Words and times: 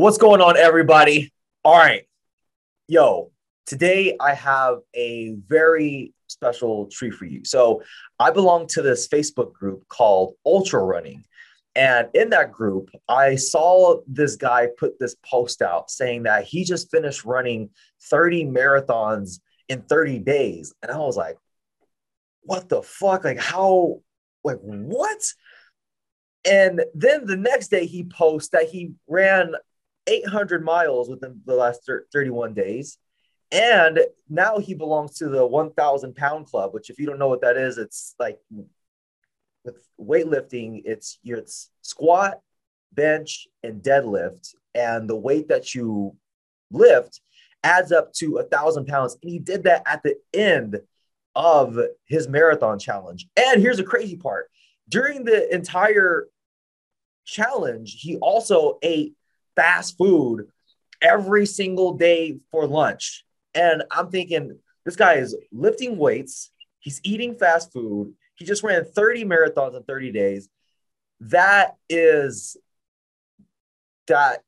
What's 0.00 0.16
going 0.16 0.40
on, 0.40 0.56
everybody? 0.56 1.30
All 1.62 1.76
right. 1.76 2.04
Yo, 2.88 3.32
today 3.66 4.16
I 4.18 4.32
have 4.32 4.78
a 4.94 5.34
very 5.46 6.14
special 6.26 6.86
treat 6.86 7.12
for 7.12 7.26
you. 7.26 7.44
So, 7.44 7.82
I 8.18 8.30
belong 8.30 8.66
to 8.68 8.80
this 8.80 9.06
Facebook 9.08 9.52
group 9.52 9.86
called 9.88 10.36
Ultra 10.46 10.82
Running. 10.82 11.22
And 11.74 12.08
in 12.14 12.30
that 12.30 12.50
group, 12.50 12.88
I 13.10 13.34
saw 13.34 14.00
this 14.06 14.36
guy 14.36 14.68
put 14.78 14.98
this 14.98 15.16
post 15.16 15.60
out 15.60 15.90
saying 15.90 16.22
that 16.22 16.44
he 16.44 16.64
just 16.64 16.90
finished 16.90 17.26
running 17.26 17.68
30 18.04 18.46
marathons 18.46 19.40
in 19.68 19.82
30 19.82 20.20
days. 20.20 20.72
And 20.82 20.90
I 20.90 20.96
was 20.96 21.18
like, 21.18 21.36
what 22.40 22.70
the 22.70 22.80
fuck? 22.80 23.24
Like, 23.24 23.38
how, 23.38 24.00
like, 24.44 24.60
what? 24.62 25.20
And 26.46 26.82
then 26.94 27.26
the 27.26 27.36
next 27.36 27.68
day 27.68 27.84
he 27.84 28.04
posts 28.04 28.48
that 28.52 28.70
he 28.70 28.92
ran 29.06 29.56
800 30.06 30.64
miles 30.64 31.08
within 31.08 31.40
the 31.44 31.54
last 31.54 31.88
31 32.12 32.54
days. 32.54 32.98
And 33.52 34.00
now 34.28 34.58
he 34.58 34.74
belongs 34.74 35.14
to 35.18 35.28
the 35.28 35.44
1000 35.44 36.14
pound 36.14 36.46
club, 36.46 36.72
which, 36.72 36.88
if 36.88 36.98
you 36.98 37.06
don't 37.06 37.18
know 37.18 37.28
what 37.28 37.40
that 37.42 37.56
is, 37.56 37.78
it's 37.78 38.14
like 38.18 38.38
with 39.64 39.86
weightlifting, 40.00 40.82
it's 40.84 41.18
it's 41.24 41.70
squat, 41.82 42.40
bench, 42.92 43.48
and 43.62 43.82
deadlift. 43.82 44.54
And 44.74 45.10
the 45.10 45.16
weight 45.16 45.48
that 45.48 45.74
you 45.74 46.16
lift 46.70 47.20
adds 47.64 47.90
up 47.90 48.12
to 48.14 48.38
a 48.38 48.44
thousand 48.44 48.86
pounds. 48.86 49.16
And 49.20 49.30
he 49.30 49.40
did 49.40 49.64
that 49.64 49.82
at 49.84 50.02
the 50.04 50.16
end 50.32 50.80
of 51.34 51.76
his 52.06 52.28
marathon 52.28 52.78
challenge. 52.78 53.26
And 53.36 53.60
here's 53.60 53.78
the 53.78 53.84
crazy 53.84 54.16
part 54.16 54.50
during 54.90 55.24
the 55.24 55.52
entire 55.54 56.28
challenge, 57.24 58.00
he 58.00 58.16
also 58.16 58.78
ate 58.82 59.14
fast 59.56 59.96
food 59.96 60.46
every 61.02 61.46
single 61.46 61.94
day 61.94 62.38
for 62.50 62.66
lunch. 62.66 63.24
And 63.54 63.82
I'm 63.90 64.10
thinking, 64.10 64.58
this 64.84 64.96
guy 64.96 65.14
is 65.14 65.36
lifting 65.52 65.98
weights, 65.98 66.50
he's 66.78 67.00
eating 67.04 67.34
fast 67.34 67.72
food, 67.72 68.14
he 68.34 68.44
just 68.44 68.62
ran 68.62 68.84
30 68.84 69.24
marathons 69.24 69.76
in 69.76 69.82
30 69.82 70.12
days. 70.12 70.48
That 71.20 71.76
is 71.88 72.56
that 74.06 74.42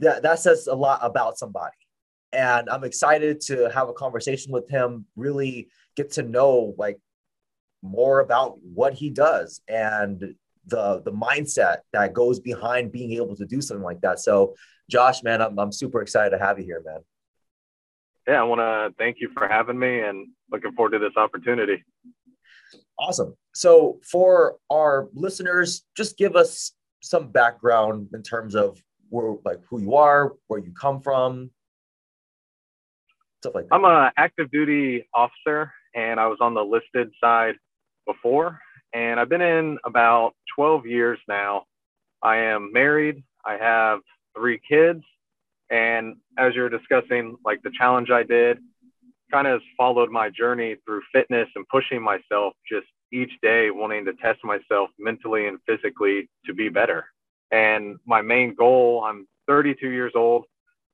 that 0.00 0.22
that 0.22 0.38
says 0.38 0.66
a 0.66 0.74
lot 0.74 1.00
about 1.02 1.38
somebody. 1.38 1.76
And 2.32 2.68
I'm 2.68 2.84
excited 2.84 3.40
to 3.42 3.70
have 3.70 3.88
a 3.88 3.94
conversation 3.94 4.52
with 4.52 4.68
him, 4.68 5.06
really 5.16 5.68
get 5.96 6.12
to 6.12 6.22
know 6.22 6.74
like 6.76 6.98
more 7.82 8.20
about 8.20 8.58
what 8.62 8.94
he 8.94 9.10
does 9.10 9.60
and 9.68 10.34
the 10.66 11.02
the 11.04 11.12
mindset 11.12 11.78
that 11.92 12.12
goes 12.12 12.40
behind 12.40 12.92
being 12.92 13.12
able 13.12 13.36
to 13.36 13.44
do 13.44 13.60
something 13.60 13.84
like 13.84 14.00
that. 14.00 14.18
So, 14.20 14.54
Josh, 14.90 15.22
man, 15.22 15.42
I'm 15.42 15.58
I'm 15.58 15.72
super 15.72 16.00
excited 16.00 16.30
to 16.30 16.44
have 16.44 16.58
you 16.58 16.64
here, 16.64 16.82
man. 16.84 17.00
Yeah, 18.26 18.40
I 18.40 18.44
want 18.44 18.60
to 18.60 18.94
thank 18.98 19.18
you 19.20 19.30
for 19.34 19.46
having 19.46 19.78
me 19.78 20.00
and 20.00 20.28
looking 20.50 20.72
forward 20.72 20.92
to 20.92 20.98
this 20.98 21.16
opportunity. 21.16 21.84
Awesome. 22.98 23.34
So, 23.54 24.00
for 24.02 24.56
our 24.70 25.08
listeners, 25.12 25.84
just 25.96 26.16
give 26.16 26.36
us 26.36 26.72
some 27.02 27.28
background 27.28 28.08
in 28.14 28.22
terms 28.22 28.54
of 28.54 28.80
where, 29.10 29.34
like, 29.44 29.60
who 29.68 29.80
you 29.80 29.94
are, 29.94 30.32
where 30.46 30.60
you 30.60 30.72
come 30.72 31.00
from, 31.00 31.50
stuff 33.42 33.54
like 33.54 33.68
that. 33.68 33.74
I'm 33.74 33.84
an 33.84 34.10
active 34.16 34.50
duty 34.50 35.06
officer, 35.12 35.72
and 35.94 36.18
I 36.18 36.26
was 36.28 36.38
on 36.40 36.54
the 36.54 36.64
listed 36.64 37.10
side 37.20 37.56
before 38.06 38.58
and 38.94 39.18
I've 39.18 39.28
been 39.28 39.42
in 39.42 39.78
about 39.84 40.34
12 40.54 40.86
years 40.86 41.18
now. 41.28 41.64
I 42.22 42.36
am 42.36 42.72
married. 42.72 43.22
I 43.44 43.56
have 43.56 44.00
three 44.36 44.60
kids. 44.66 45.02
And 45.68 46.16
as 46.38 46.54
you're 46.54 46.68
discussing, 46.68 47.36
like 47.44 47.60
the 47.62 47.72
challenge 47.76 48.10
I 48.10 48.22
did, 48.22 48.58
kind 49.32 49.48
of 49.48 49.60
followed 49.76 50.10
my 50.10 50.30
journey 50.30 50.76
through 50.86 51.02
fitness 51.12 51.48
and 51.56 51.66
pushing 51.68 52.00
myself 52.00 52.54
just 52.70 52.86
each 53.12 53.32
day, 53.42 53.70
wanting 53.70 54.04
to 54.04 54.12
test 54.14 54.38
myself 54.44 54.90
mentally 54.98 55.48
and 55.48 55.58
physically 55.66 56.28
to 56.46 56.54
be 56.54 56.68
better. 56.68 57.06
And 57.50 57.96
my 58.06 58.22
main 58.22 58.54
goal, 58.54 59.04
I'm 59.04 59.26
32 59.48 59.88
years 59.88 60.12
old, 60.14 60.44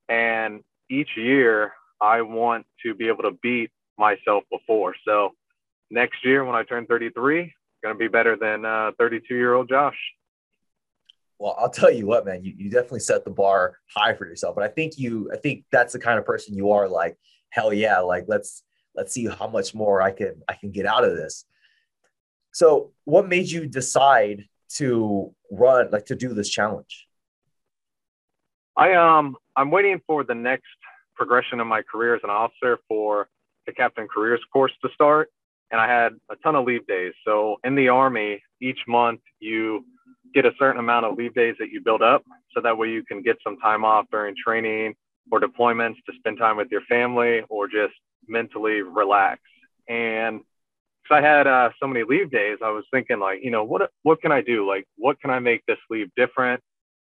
and 0.09 0.63
each 0.91 1.11
year 1.17 1.73
I 2.01 2.23
want 2.23 2.67
to 2.85 2.95
be 2.95 3.09
able 3.09 3.23
to 3.25 3.39
beat 3.43 3.71
myself 3.99 4.45
before. 4.51 4.95
So 5.05 5.35
next 5.91 6.25
year, 6.25 6.45
when 6.45 6.57
I 6.57 6.63
turn 6.63 6.87
33, 6.87 7.53
going 7.83 7.95
to 7.95 7.99
be 7.99 8.09
better 8.09 8.37
than 8.37 8.63
32 8.99 9.35
uh, 9.35 9.37
year 9.37 9.55
old 9.55 9.69
Josh. 9.69 9.97
Well, 11.39 11.57
I'll 11.59 11.71
tell 11.71 11.91
you 11.91 12.07
what, 12.07 12.27
man, 12.27 12.45
you, 12.45 12.53
you 12.57 12.71
definitely 12.71 13.01
set 13.01 13.25
the 13.25 13.31
bar 13.31 13.79
high 13.95 14.15
for 14.15 14.27
yourself. 14.27 14.55
But 14.55 14.65
I 14.65 14.69
think 14.69 14.99
you, 14.99 15.31
I 15.33 15.39
think 15.39 15.65
that's 15.73 15.95
the 15.95 15.99
kind 15.99 16.19
of 16.19 16.27
person 16.27 16.55
you 16.55 16.73
are. 16.73 16.87
Like, 16.87 17.17
hell 17.49 17.73
yeah, 17.73 18.01
like 18.01 18.25
let's 18.29 18.63
let's 18.95 19.13
see 19.13 19.27
how 19.27 19.49
much 19.49 19.75
more 19.75 20.03
I 20.03 20.13
can 20.13 20.43
I 20.49 20.55
can 20.55 20.71
get 20.71 20.85
out 20.87 21.05
of 21.05 21.17
this. 21.17 21.47
So, 22.53 22.93
what 23.05 23.29
made 23.29 23.49
you 23.49 23.67
decide 23.67 24.45
to 24.77 25.35
run, 25.51 25.91
like 25.91 26.07
to 26.07 26.17
do 26.17 26.35
this 26.35 26.49
challenge? 26.49 27.07
I 28.77 28.95
um 28.95 29.37
I'm 29.57 29.71
waiting 29.71 30.01
for 30.07 30.25
the 30.25 30.35
next 30.35 30.67
progression 31.15 31.61
in 31.61 31.67
my 31.67 31.83
career 31.83 32.15
as 32.15 32.21
an 32.23 32.31
officer 32.31 32.79
for 32.89 33.29
the 33.67 33.73
captain 33.73 34.09
careers 34.09 34.41
course 34.53 34.73
to 34.83 34.91
start 34.95 35.31
and 35.71 35.81
I 35.81 35.89
had 35.89 36.13
a 36.31 36.37
ton 36.37 36.57
of 36.57 36.65
leave 36.65 36.87
days. 36.87 37.13
So 37.25 37.57
in 37.65 37.75
the 37.75 37.89
Army, 37.89 38.43
each 38.61 38.81
month 38.89 39.21
you 39.39 39.85
get 40.35 40.45
a 40.45 40.53
certain 40.59 40.81
amount 40.81 41.07
of 41.07 41.17
leave 41.17 41.35
days 41.35 41.57
that 41.59 41.71
you 41.71 41.81
build 41.81 42.03
up. 42.03 42.23
So 42.55 42.61
that 42.61 42.77
way 42.77 42.89
you 42.89 43.05
can 43.05 43.23
get 43.23 43.37
some 43.43 43.57
time 43.59 43.85
off 43.85 44.07
during 44.11 44.35
training 44.43 44.95
or 45.31 45.41
deployments 45.41 45.97
to 46.07 46.13
spend 46.19 46.39
time 46.39 46.57
with 46.57 46.69
your 46.71 46.83
family 46.83 47.43
or 47.49 47.67
just 47.69 47.95
mentally 48.29 48.83
relax. 48.83 49.41
And 49.89 50.41
because 51.03 51.23
I 51.23 51.27
had 51.27 51.47
uh, 51.47 51.71
so 51.81 51.87
many 51.87 52.05
leave 52.05 52.31
days, 52.31 52.59
I 52.63 52.71
was 52.71 52.85
thinking 52.91 53.19
like, 53.19 53.41
you 53.43 53.51
know, 53.51 53.65
what 53.65 53.91
what 54.03 54.21
can 54.21 54.33
I 54.33 54.41
do? 54.41 54.69
Like, 54.69 54.87
what 54.97 55.21
can 55.21 55.31
I 55.31 55.39
make 55.39 55.65
this 55.67 55.79
leave 55.89 56.09
different? 56.17 56.61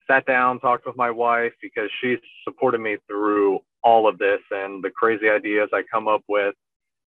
Sat 0.08 0.26
down, 0.26 0.60
talked 0.60 0.86
with 0.86 0.98
my 0.98 1.12
wife 1.12 1.54
because 1.62 1.90
she's 2.02 2.20
supported 2.44 2.80
me 2.80 2.98
through 3.08 3.60
all 3.84 4.08
of 4.08 4.18
this 4.18 4.40
and 4.52 4.84
the 4.84 4.90
crazy 4.90 5.30
ideas 5.30 5.70
I 5.74 5.84
come 5.92 6.08
up 6.08 6.22
with 6.28 6.56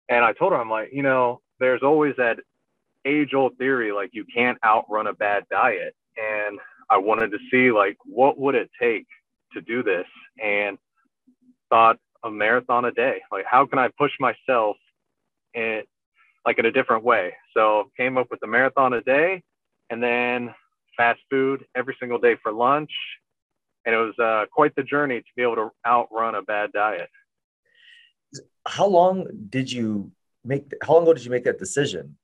and 0.10 0.24
I 0.24 0.34
told 0.34 0.54
her, 0.54 0.60
I'm 0.60 0.70
like, 0.70 0.90
you 0.92 1.04
know, 1.04 1.42
there's 1.60 1.84
always 1.84 2.16
that 2.18 2.40
age 3.06 3.34
old 3.34 3.58
theory, 3.58 3.92
like 3.92 4.12
you 4.14 4.26
can't 4.34 4.58
outrun 4.64 5.08
a 5.08 5.14
bad 5.14 5.44
diet. 5.50 5.96
And 6.18 6.60
I 6.90 6.98
wanted 6.98 7.32
to 7.32 7.38
see 7.52 7.72
like 7.72 7.98
what 8.06 8.38
would 8.40 8.56
it 8.56 8.70
take 8.80 9.08
to 9.54 9.62
do 9.62 9.84
this 9.84 10.06
and 10.44 10.78
thought 11.70 11.98
a 12.24 12.32
marathon 12.32 12.86
a 12.86 12.92
day. 12.92 13.22
Like 13.32 13.46
how 13.46 13.66
can 13.66 13.80
I 13.80 13.90
push 13.98 14.12
myself 14.20 14.78
in 15.54 15.84
like 16.46 16.60
in 16.60 16.66
a 16.66 16.72
different 16.72 17.04
way? 17.04 17.34
So 17.54 17.92
came 17.98 18.18
up 18.18 18.28
with 18.32 18.40
the 18.40 18.48
marathon 18.48 18.94
a 18.94 19.02
day 19.02 19.44
and 19.90 20.02
then 20.02 20.54
fast 20.96 21.20
food 21.30 21.66
every 21.76 21.96
single 22.00 22.18
day 22.18 22.36
for 22.42 22.52
lunch. 22.52 22.92
And 23.86 23.96
it 23.96 24.00
was 24.00 24.20
uh, 24.20 24.46
quite 24.52 24.76
the 24.76 24.84
journey 24.84 25.20
to 25.20 25.28
be 25.36 25.44
able 25.44 25.56
to 25.56 25.70
outrun 25.86 26.36
a 26.36 26.42
bad 26.42 26.74
diet 26.74 27.10
how 28.68 28.88
long 28.88 29.28
did 29.50 29.72
you 29.72 30.12
make 30.44 30.72
how 30.84 30.94
long 30.94 31.04
ago 31.04 31.14
did 31.14 31.26
you 31.26 31.32
make 31.32 31.46
that 31.46 31.60
decision? 31.60 32.18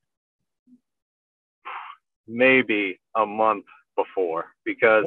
Maybe 2.28 3.00
a 3.16 3.25
month 3.25 3.66
before 3.96 4.46
because 4.66 5.06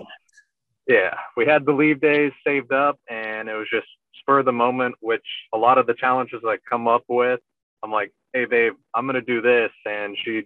yeah 0.86 1.14
we 1.36 1.44
had 1.44 1.66
the 1.66 1.72
leave 1.72 2.00
days 2.00 2.32
saved 2.46 2.72
up 2.72 2.98
and 3.10 3.48
it 3.48 3.54
was 3.54 3.66
just 3.70 3.86
spur 4.20 4.38
of 4.38 4.44
the 4.44 4.52
moment 4.52 4.94
which 5.00 5.26
a 5.52 5.58
lot 5.58 5.76
of 5.76 5.88
the 5.88 5.94
challenges 5.94 6.40
i 6.46 6.56
come 6.70 6.86
up 6.86 7.02
with 7.08 7.40
i'm 7.82 7.90
like 7.90 8.12
hey 8.32 8.44
babe 8.44 8.74
i'm 8.94 9.04
gonna 9.04 9.20
do 9.20 9.42
this 9.42 9.72
and 9.86 10.16
she 10.24 10.44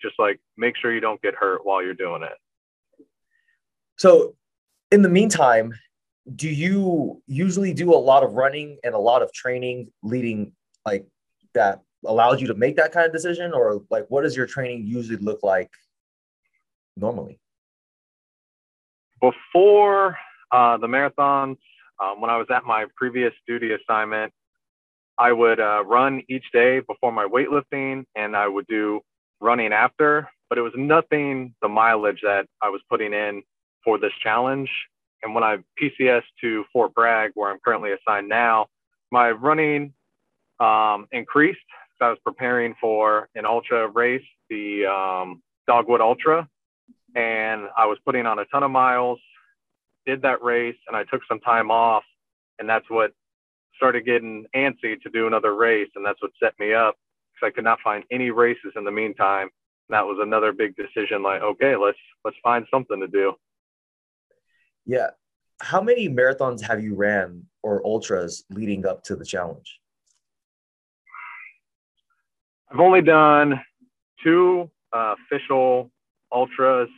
just 0.00 0.18
like 0.18 0.40
make 0.56 0.76
sure 0.76 0.92
you 0.92 1.00
don't 1.00 1.20
get 1.22 1.34
hurt 1.34 1.64
while 1.64 1.82
you're 1.82 1.94
doing 1.94 2.22
it. 2.22 2.36
So 3.96 4.34
in 4.90 5.02
the 5.02 5.08
meantime 5.08 5.72
do 6.34 6.48
you 6.48 7.22
usually 7.26 7.72
do 7.72 7.94
a 7.94 7.96
lot 7.96 8.22
of 8.22 8.34
running 8.34 8.78
and 8.84 8.94
a 8.94 8.98
lot 8.98 9.22
of 9.22 9.32
training 9.32 9.90
leading 10.02 10.52
like 10.84 11.06
that 11.54 11.82
allows 12.06 12.40
you 12.40 12.46
to 12.48 12.54
make 12.54 12.76
that 12.76 12.92
kind 12.92 13.06
of 13.06 13.12
decision? 13.12 13.52
Or 13.52 13.82
like 13.90 14.06
what 14.08 14.22
does 14.22 14.36
your 14.36 14.46
training 14.46 14.86
usually 14.86 15.18
look 15.18 15.42
like 15.42 15.70
normally? 16.96 17.38
Before 19.20 20.16
uh, 20.50 20.76
the 20.78 20.86
marathons 20.86 21.58
um, 22.00 22.20
when 22.20 22.30
i 22.30 22.36
was 22.36 22.46
at 22.50 22.64
my 22.64 22.86
previous 22.96 23.32
duty 23.46 23.72
assignment 23.72 24.32
i 25.18 25.32
would 25.32 25.60
uh, 25.60 25.82
run 25.84 26.22
each 26.28 26.44
day 26.52 26.80
before 26.80 27.12
my 27.12 27.26
weightlifting 27.26 28.04
and 28.14 28.36
i 28.36 28.46
would 28.46 28.66
do 28.66 29.00
running 29.40 29.72
after 29.72 30.28
but 30.48 30.58
it 30.58 30.62
was 30.62 30.72
nothing 30.76 31.54
the 31.62 31.68
mileage 31.68 32.20
that 32.22 32.46
i 32.62 32.68
was 32.68 32.80
putting 32.88 33.12
in 33.12 33.42
for 33.84 33.98
this 33.98 34.12
challenge 34.22 34.70
and 35.22 35.34
when 35.34 35.44
I 35.44 35.58
PCS 35.80 36.22
to 36.42 36.64
Fort 36.72 36.94
Bragg, 36.94 37.32
where 37.34 37.50
I'm 37.50 37.58
currently 37.64 37.90
assigned 37.92 38.28
now, 38.28 38.66
my 39.10 39.30
running 39.30 39.92
um, 40.60 41.06
increased. 41.12 41.58
So 41.98 42.06
I 42.06 42.10
was 42.10 42.18
preparing 42.24 42.74
for 42.80 43.28
an 43.34 43.44
ultra 43.44 43.88
race, 43.88 44.24
the 44.50 44.86
um, 44.86 45.42
Dogwood 45.66 46.00
Ultra, 46.00 46.48
and 47.14 47.68
I 47.76 47.86
was 47.86 47.98
putting 48.04 48.26
on 48.26 48.38
a 48.38 48.44
ton 48.46 48.62
of 48.62 48.70
miles, 48.70 49.18
did 50.06 50.22
that 50.22 50.42
race, 50.42 50.76
and 50.86 50.96
I 50.96 51.04
took 51.04 51.22
some 51.28 51.40
time 51.40 51.70
off. 51.70 52.04
And 52.58 52.68
that's 52.68 52.88
what 52.88 53.12
started 53.76 54.04
getting 54.04 54.46
antsy 54.54 55.00
to 55.00 55.10
do 55.12 55.26
another 55.26 55.54
race. 55.54 55.88
And 55.96 56.04
that's 56.04 56.20
what 56.22 56.32
set 56.42 56.54
me 56.58 56.74
up 56.74 56.96
because 57.34 57.48
I 57.48 57.54
could 57.54 57.64
not 57.64 57.80
find 57.82 58.04
any 58.10 58.30
races 58.30 58.72
in 58.76 58.84
the 58.84 58.90
meantime. 58.90 59.48
And 59.88 59.94
that 59.94 60.04
was 60.04 60.18
another 60.20 60.52
big 60.52 60.74
decision 60.76 61.22
like, 61.22 61.42
okay, 61.42 61.76
let's 61.76 61.98
let's 62.24 62.36
find 62.42 62.66
something 62.70 63.00
to 63.00 63.08
do. 63.08 63.34
Yeah. 64.88 65.10
How 65.60 65.82
many 65.82 66.08
marathons 66.08 66.62
have 66.62 66.82
you 66.82 66.94
ran 66.94 67.44
or 67.62 67.84
ultras 67.84 68.44
leading 68.50 68.86
up 68.86 69.04
to 69.04 69.16
the 69.16 69.24
challenge? 69.24 69.80
I've 72.72 72.80
only 72.80 73.02
done 73.02 73.60
two 74.24 74.70
uh, 74.92 75.14
official 75.24 75.90
ultras 76.32 76.88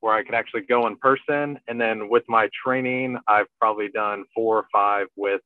where 0.00 0.14
I 0.14 0.24
could 0.24 0.34
actually 0.34 0.62
go 0.62 0.86
in 0.88 0.96
person. 0.96 1.58
And 1.68 1.80
then 1.80 2.08
with 2.08 2.24
my 2.28 2.48
training, 2.64 3.18
I've 3.28 3.46
probably 3.60 3.88
done 3.88 4.24
four 4.34 4.58
or 4.58 4.66
five 4.72 5.06
with 5.16 5.40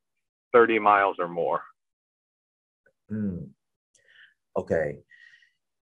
30 0.52 0.78
miles 0.78 1.16
or 1.18 1.28
more. 1.28 1.62
Mm. 3.12 3.48
Okay. 4.56 4.98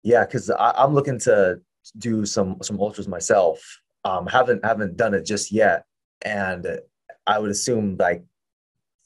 Yeah, 0.05 0.25
because 0.25 0.51
I'm 0.57 0.95
looking 0.95 1.19
to 1.21 1.61
do 1.99 2.27
some 2.27 2.59
some 2.63 2.79
ultras 2.81 3.09
myself. 3.09 3.61
Um, 4.05 4.27
haven't 4.27 4.65
haven't 4.65 4.97
done 4.97 5.15
it 5.15 5.25
just 5.25 5.51
yet, 5.51 5.85
and 6.23 6.81
I 7.27 7.39
would 7.39 7.51
assume 7.51 7.97
like 7.99 8.25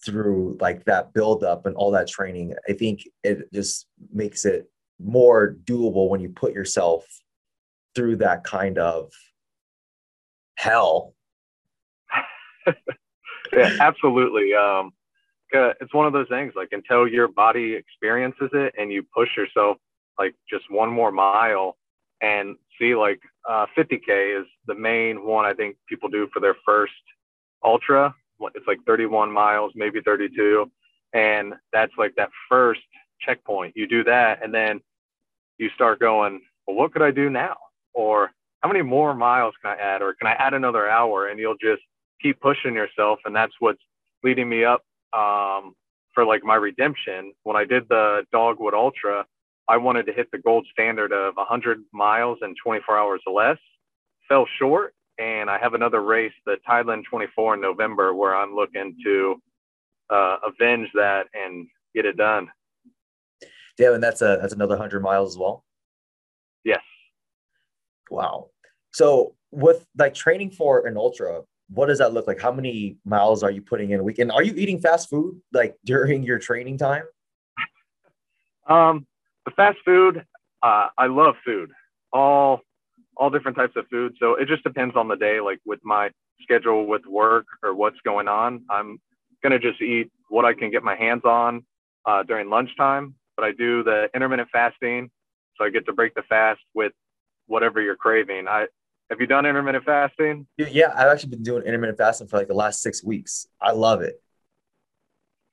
through 0.04 0.56
like 0.60 0.84
that 0.84 1.12
build 1.12 1.44
up 1.44 1.66
and 1.66 1.76
all 1.76 1.90
that 1.92 2.08
training, 2.08 2.54
I 2.68 2.72
think 2.72 3.02
it 3.22 3.52
just 3.52 3.86
makes 4.12 4.44
it 4.44 4.70
more 5.00 5.56
doable 5.64 6.08
when 6.08 6.20
you 6.20 6.28
put 6.28 6.52
yourself 6.52 7.04
through 7.94 8.16
that 8.16 8.44
kind 8.44 8.78
of 8.78 9.12
hell. 10.56 11.14
yeah, 13.52 13.76
absolutely. 13.80 14.54
Um, 14.54 14.92
it's 15.50 15.94
one 15.94 16.06
of 16.06 16.12
those 16.12 16.28
things 16.28 16.52
like 16.54 16.68
until 16.72 17.08
your 17.08 17.28
body 17.28 17.74
experiences 17.74 18.50
it 18.52 18.74
and 18.78 18.92
you 18.92 19.04
push 19.14 19.30
yourself 19.36 19.78
like 20.18 20.34
just 20.50 20.64
one 20.70 20.90
more 20.90 21.10
mile 21.10 21.76
and 22.20 22.56
see 22.80 22.94
like 22.94 23.20
uh, 23.48 23.66
50k 23.76 24.40
is 24.40 24.46
the 24.66 24.74
main 24.74 25.24
one 25.24 25.44
I 25.44 25.54
think 25.54 25.76
people 25.88 26.08
do 26.08 26.28
for 26.32 26.40
their 26.40 26.56
first 26.64 26.92
ultra. 27.64 28.14
It's 28.54 28.66
like 28.66 28.78
31 28.86 29.32
miles, 29.32 29.72
maybe 29.74 30.00
32, 30.00 30.70
and 31.12 31.54
that's 31.72 31.92
like 31.98 32.14
that 32.16 32.30
first 32.48 32.80
checkpoint. 33.20 33.76
You 33.76 33.88
do 33.88 34.04
that, 34.04 34.44
and 34.44 34.54
then 34.54 34.80
you 35.58 35.70
start 35.74 35.98
going, 35.98 36.40
well, 36.66 36.76
what 36.76 36.92
could 36.92 37.02
I 37.02 37.10
do 37.10 37.30
now? 37.30 37.56
Or 37.94 38.30
how 38.60 38.68
many 38.68 38.82
more 38.82 39.14
miles 39.14 39.54
can 39.62 39.76
I 39.76 39.80
add? 39.80 40.02
Or 40.02 40.14
can 40.14 40.28
I 40.28 40.32
add 40.32 40.54
another 40.54 40.88
hour? 40.88 41.28
And 41.28 41.38
you'll 41.38 41.56
just 41.60 41.82
keep 42.22 42.40
pushing 42.40 42.74
yourself. 42.74 43.18
And 43.24 43.34
that's 43.34 43.54
what's 43.58 43.82
leading 44.22 44.48
me 44.48 44.64
up 44.64 44.82
um, 45.16 45.74
for 46.14 46.24
like 46.24 46.44
my 46.44 46.54
redemption. 46.54 47.32
When 47.42 47.56
I 47.56 47.64
did 47.64 47.88
the 47.88 48.22
Dogwood 48.32 48.74
Ultra, 48.74 49.24
I 49.68 49.76
wanted 49.76 50.06
to 50.06 50.12
hit 50.12 50.30
the 50.30 50.38
gold 50.38 50.66
standard 50.72 51.12
of 51.12 51.34
100 51.36 51.84
miles 51.92 52.38
in 52.42 52.54
24 52.62 52.98
hours 52.98 53.20
or 53.26 53.34
less. 53.34 53.58
Fell 54.28 54.46
short. 54.58 54.94
And 55.18 55.50
I 55.50 55.58
have 55.58 55.74
another 55.74 56.02
race, 56.02 56.32
the 56.46 56.56
Thailand 56.68 57.02
24 57.04 57.54
in 57.54 57.60
November, 57.60 58.14
where 58.14 58.36
I'm 58.36 58.54
looking 58.54 58.96
to 59.04 59.42
uh, 60.10 60.36
avenge 60.46 60.88
that 60.94 61.26
and 61.34 61.66
get 61.94 62.06
it 62.06 62.16
done. 62.16 62.48
Yeah, 63.78 63.94
and 63.94 64.02
that's 64.02 64.22
a 64.22 64.38
that's 64.40 64.52
another 64.52 64.76
hundred 64.76 65.02
miles 65.02 65.34
as 65.34 65.38
well. 65.38 65.64
Yes. 66.64 66.80
Wow. 68.10 68.50
So 68.92 69.34
with 69.50 69.86
like 69.96 70.14
training 70.14 70.50
for 70.50 70.86
an 70.86 70.96
ultra, 70.96 71.42
what 71.70 71.86
does 71.86 71.98
that 71.98 72.12
look 72.12 72.26
like? 72.26 72.40
How 72.40 72.52
many 72.52 72.96
miles 73.04 73.42
are 73.42 73.50
you 73.50 73.62
putting 73.62 73.90
in 73.90 74.00
a 74.00 74.02
week? 74.02 74.18
And 74.18 74.32
are 74.32 74.42
you 74.42 74.54
eating 74.56 74.80
fast 74.80 75.10
food 75.10 75.40
like 75.52 75.76
during 75.84 76.22
your 76.22 76.38
training 76.38 76.78
time? 76.78 77.04
Um, 78.68 79.06
the 79.48 79.54
fast 79.54 79.78
food, 79.84 80.24
uh, 80.62 80.88
I 80.96 81.06
love 81.06 81.34
food, 81.44 81.70
all 82.12 82.60
all 83.16 83.30
different 83.30 83.56
types 83.56 83.74
of 83.76 83.86
food. 83.88 84.14
So 84.20 84.34
it 84.34 84.46
just 84.46 84.62
depends 84.62 84.94
on 84.94 85.08
the 85.08 85.16
day. 85.16 85.40
Like 85.40 85.58
with 85.66 85.80
my 85.82 86.10
schedule 86.42 86.86
with 86.86 87.04
work 87.06 87.46
or 87.62 87.74
what's 87.74 88.00
going 88.04 88.28
on, 88.28 88.64
I'm 88.70 89.00
gonna 89.42 89.58
just 89.58 89.80
eat 89.82 90.10
what 90.28 90.44
I 90.44 90.54
can 90.54 90.70
get 90.70 90.82
my 90.82 90.94
hands 90.94 91.22
on 91.24 91.64
uh, 92.06 92.22
during 92.22 92.48
lunchtime 92.48 93.14
but 93.38 93.44
I 93.44 93.52
do 93.52 93.84
the 93.84 94.10
intermittent 94.14 94.48
fasting. 94.50 95.10
So 95.56 95.64
I 95.64 95.70
get 95.70 95.86
to 95.86 95.92
break 95.92 96.14
the 96.14 96.22
fast 96.22 96.60
with 96.74 96.92
whatever 97.46 97.80
you're 97.80 97.96
craving. 97.96 98.48
I 98.48 98.66
have 99.10 99.20
you 99.20 99.28
done 99.28 99.46
intermittent 99.46 99.84
fasting? 99.84 100.46
Yeah, 100.58 100.92
I've 100.94 101.06
actually 101.06 101.30
been 101.30 101.44
doing 101.44 101.62
intermittent 101.62 101.98
fasting 101.98 102.26
for 102.26 102.36
like 102.36 102.48
the 102.48 102.54
last 102.54 102.82
six 102.82 103.02
weeks. 103.02 103.46
I 103.60 103.70
love 103.70 104.02
it. 104.02 104.20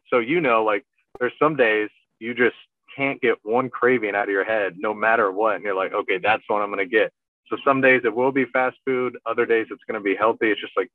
So 0.09 0.17
you 0.17 0.41
know, 0.41 0.63
like 0.63 0.83
there's 1.19 1.33
some 1.37 1.55
days 1.55 1.89
you 2.19 2.33
just 2.33 2.55
can't 2.95 3.21
get 3.21 3.37
one 3.43 3.69
craving 3.69 4.15
out 4.15 4.23
of 4.23 4.29
your 4.29 4.45
head, 4.45 4.75
no 4.77 4.93
matter 4.93 5.31
what, 5.31 5.55
and 5.55 5.63
you're 5.63 5.75
like, 5.75 5.93
okay, 5.93 6.17
that's 6.17 6.43
what 6.47 6.61
I'm 6.61 6.69
gonna 6.69 6.85
get. 6.85 7.11
So 7.49 7.57
some 7.65 7.81
days 7.81 8.01
it 8.05 8.15
will 8.15 8.31
be 8.31 8.45
fast 8.45 8.77
food, 8.85 9.17
other 9.25 9.45
days 9.45 9.67
it's 9.69 9.83
gonna 9.87 10.01
be 10.01 10.15
healthy. 10.15 10.51
It's 10.51 10.61
just 10.61 10.73
like 10.77 10.91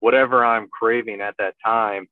whatever 0.00 0.44
I'm 0.44 0.68
craving 0.68 1.20
at 1.20 1.34
that 1.38 1.54
time, 1.64 2.08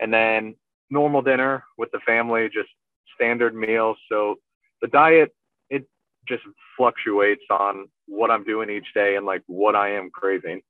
and 0.00 0.12
then 0.12 0.54
normal 0.90 1.22
dinner 1.22 1.64
with 1.78 1.90
the 1.92 2.00
family, 2.06 2.48
just 2.52 2.68
standard 3.14 3.54
meals. 3.54 3.96
So 4.10 4.36
the 4.80 4.88
diet, 4.88 5.34
it 5.70 5.86
just 6.28 6.42
fluctuates 6.76 7.44
on 7.50 7.88
what 8.06 8.30
I'm 8.30 8.44
doing 8.44 8.70
each 8.70 8.86
day 8.94 9.16
and 9.16 9.26
like 9.26 9.42
what 9.46 9.74
I 9.74 9.92
am 9.92 10.10
craving. 10.10 10.62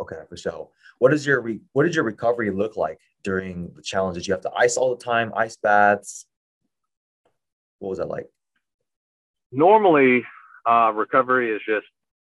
Okay, 0.00 0.20
for 0.28 0.36
sure. 0.36 0.68
What 0.98 1.12
is 1.12 1.26
your 1.26 1.40
re- 1.40 1.60
what 1.72 1.84
did 1.84 1.94
your 1.94 2.04
recovery 2.04 2.50
look 2.50 2.76
like 2.76 2.98
during 3.22 3.72
the 3.74 3.82
challenges? 3.82 4.26
You 4.26 4.34
have 4.34 4.42
to 4.42 4.52
ice 4.54 4.76
all 4.76 4.94
the 4.94 5.02
time, 5.02 5.32
ice 5.36 5.56
baths. 5.56 6.26
What 7.78 7.90
was 7.90 7.98
that 7.98 8.08
like? 8.08 8.26
Normally, 9.52 10.24
uh, 10.66 10.92
recovery 10.94 11.50
is 11.50 11.60
just 11.66 11.86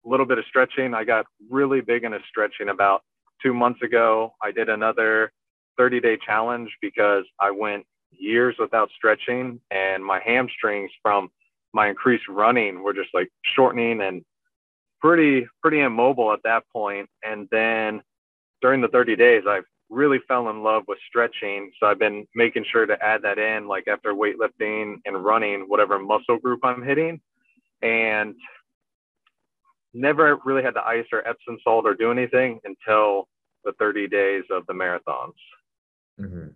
a 0.05 0.09
little 0.09 0.27
bit 0.27 0.39
of 0.39 0.44
stretching. 0.49 0.94
I 0.94 1.05
got 1.05 1.27
really 1.50 1.81
big 1.81 2.05
into 2.05 2.19
stretching 2.29 2.69
about 2.69 3.03
two 3.43 3.53
months 3.53 3.83
ago. 3.83 4.35
I 4.43 4.50
did 4.53 4.69
another 4.69 5.33
30 5.79 6.00
day 6.00 6.19
challenge 6.25 6.71
because 6.81 7.25
I 7.41 7.50
went 7.50 7.85
years 8.11 8.56
without 8.59 8.91
stretching, 8.97 9.61
and 9.71 10.05
my 10.05 10.21
hamstrings 10.25 10.91
from 11.03 11.29
my 11.73 11.89
increased 11.89 12.29
running 12.29 12.83
were 12.83 12.93
just 12.93 13.11
like 13.15 13.31
shortening 13.55 14.03
and 14.03 14.25
pretty 15.00 15.47
pretty 15.61 15.81
immobile 15.81 16.33
at 16.33 16.43
that 16.44 16.65
point. 16.73 17.09
And 17.23 17.49
then 17.50 18.03
during 18.61 18.81
the 18.81 18.89
30 18.89 19.17
days, 19.17 19.43
I 19.46 19.61
really 19.93 20.19
fell 20.27 20.49
in 20.49 20.63
love 20.63 20.84
with 20.89 20.99
stretching. 21.08 21.70
So 21.79 21.87
I've 21.87 21.99
been 21.99 22.27
making 22.34 22.65
sure 22.70 22.87
to 22.87 23.03
add 23.05 23.22
that 23.22 23.39
in, 23.39 23.69
like 23.69 23.89
after 23.89 24.15
weightlifting 24.15 24.96
and 25.05 25.25
running, 25.25 25.65
whatever 25.69 25.99
muscle 25.99 26.39
group 26.39 26.61
I'm 26.65 26.82
hitting, 26.82 27.20
and 27.82 28.34
never 29.94 30.39
really 30.44 30.63
had 30.63 30.75
to 30.75 30.87
ice 30.87 31.06
or 31.13 31.27
Epsom 31.29 31.58
salt 31.63 31.84
or 31.87 31.94
do 31.94 32.11
anything 32.11 32.61
until 32.65 33.29
the 33.65 33.72
30 33.79 34.08
days 34.08 34.44
of 34.51 34.67
the 34.67 34.72
marathons. 34.72 35.34
Mm-hmm 36.20 36.49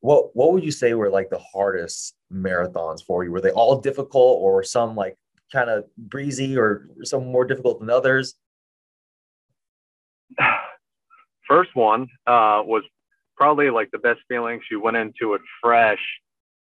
what 0.00 0.34
what 0.34 0.52
would 0.52 0.64
you 0.64 0.70
say 0.70 0.94
were 0.94 1.10
like 1.10 1.30
the 1.30 1.38
hardest 1.38 2.14
marathons 2.32 3.04
for 3.04 3.22
you? 3.22 3.30
Were 3.30 3.40
they 3.40 3.50
all 3.50 3.80
difficult, 3.80 4.40
or 4.40 4.62
some 4.62 4.96
like 4.96 5.16
kind 5.52 5.70
of 5.70 5.84
breezy, 5.96 6.56
or 6.56 6.88
some 7.04 7.26
more 7.26 7.44
difficult 7.44 7.80
than 7.80 7.90
others? 7.90 8.34
First 11.50 11.74
one 11.74 12.02
uh, 12.28 12.62
was 12.64 12.84
probably 13.36 13.70
like 13.70 13.90
the 13.90 13.98
best 13.98 14.20
feelings. 14.28 14.62
You 14.70 14.80
went 14.80 14.96
into 14.96 15.34
it 15.34 15.40
fresh, 15.60 15.98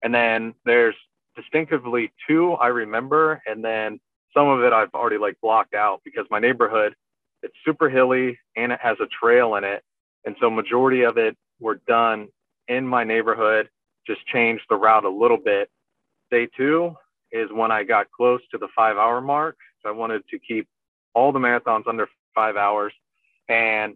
and 0.03 0.15
then 0.15 0.53
there's 0.67 0.95
distinctively 1.35 2.13
two 2.29 2.53
I 2.53 2.67
remember, 2.67 3.41
and 3.47 3.65
then 3.65 3.99
some 4.37 4.47
of 4.47 4.63
it 4.63 4.75
I've 4.75 4.93
already 4.93 5.17
like 5.17 5.37
blocked 5.41 5.73
out 5.75 6.03
because 6.05 6.27
my 6.31 6.39
neighborhood 6.39 6.95
it's 7.43 7.55
super 7.65 7.89
hilly 7.89 8.39
and 8.57 8.73
it 8.73 8.81
has 8.83 8.99
a 9.01 9.07
trail 9.07 9.55
in 9.55 9.65
it, 9.65 9.83
and 10.27 10.37
so 10.39 10.51
majority 10.51 11.03
of 11.03 11.17
it 11.17 11.35
were 11.61 11.81
done 11.89 12.29
in 12.69 12.87
my 12.87 13.05
neighborhood, 13.05 13.71
just 14.07 14.27
changed 14.27 14.65
the 14.69 14.77
route 14.77 15.07
a 15.07 15.09
little 15.09 15.39
bit. 15.39 15.71
Day 16.31 16.47
two 16.55 16.95
is 17.33 17.49
when 17.51 17.71
I 17.71 17.85
got 17.85 18.11
close 18.11 18.43
to 18.51 18.59
the 18.59 18.69
five 18.77 18.99
hour 18.99 19.23
mark. 19.23 19.57
So 19.83 19.89
I 19.89 19.93
wanted 19.93 20.25
to 20.29 20.39
keep 20.39 20.69
all 21.15 21.33
the 21.33 21.39
marathons 21.39 21.87
under 21.87 22.07
five 22.35 22.57
hours 22.57 22.93
and 23.49 23.95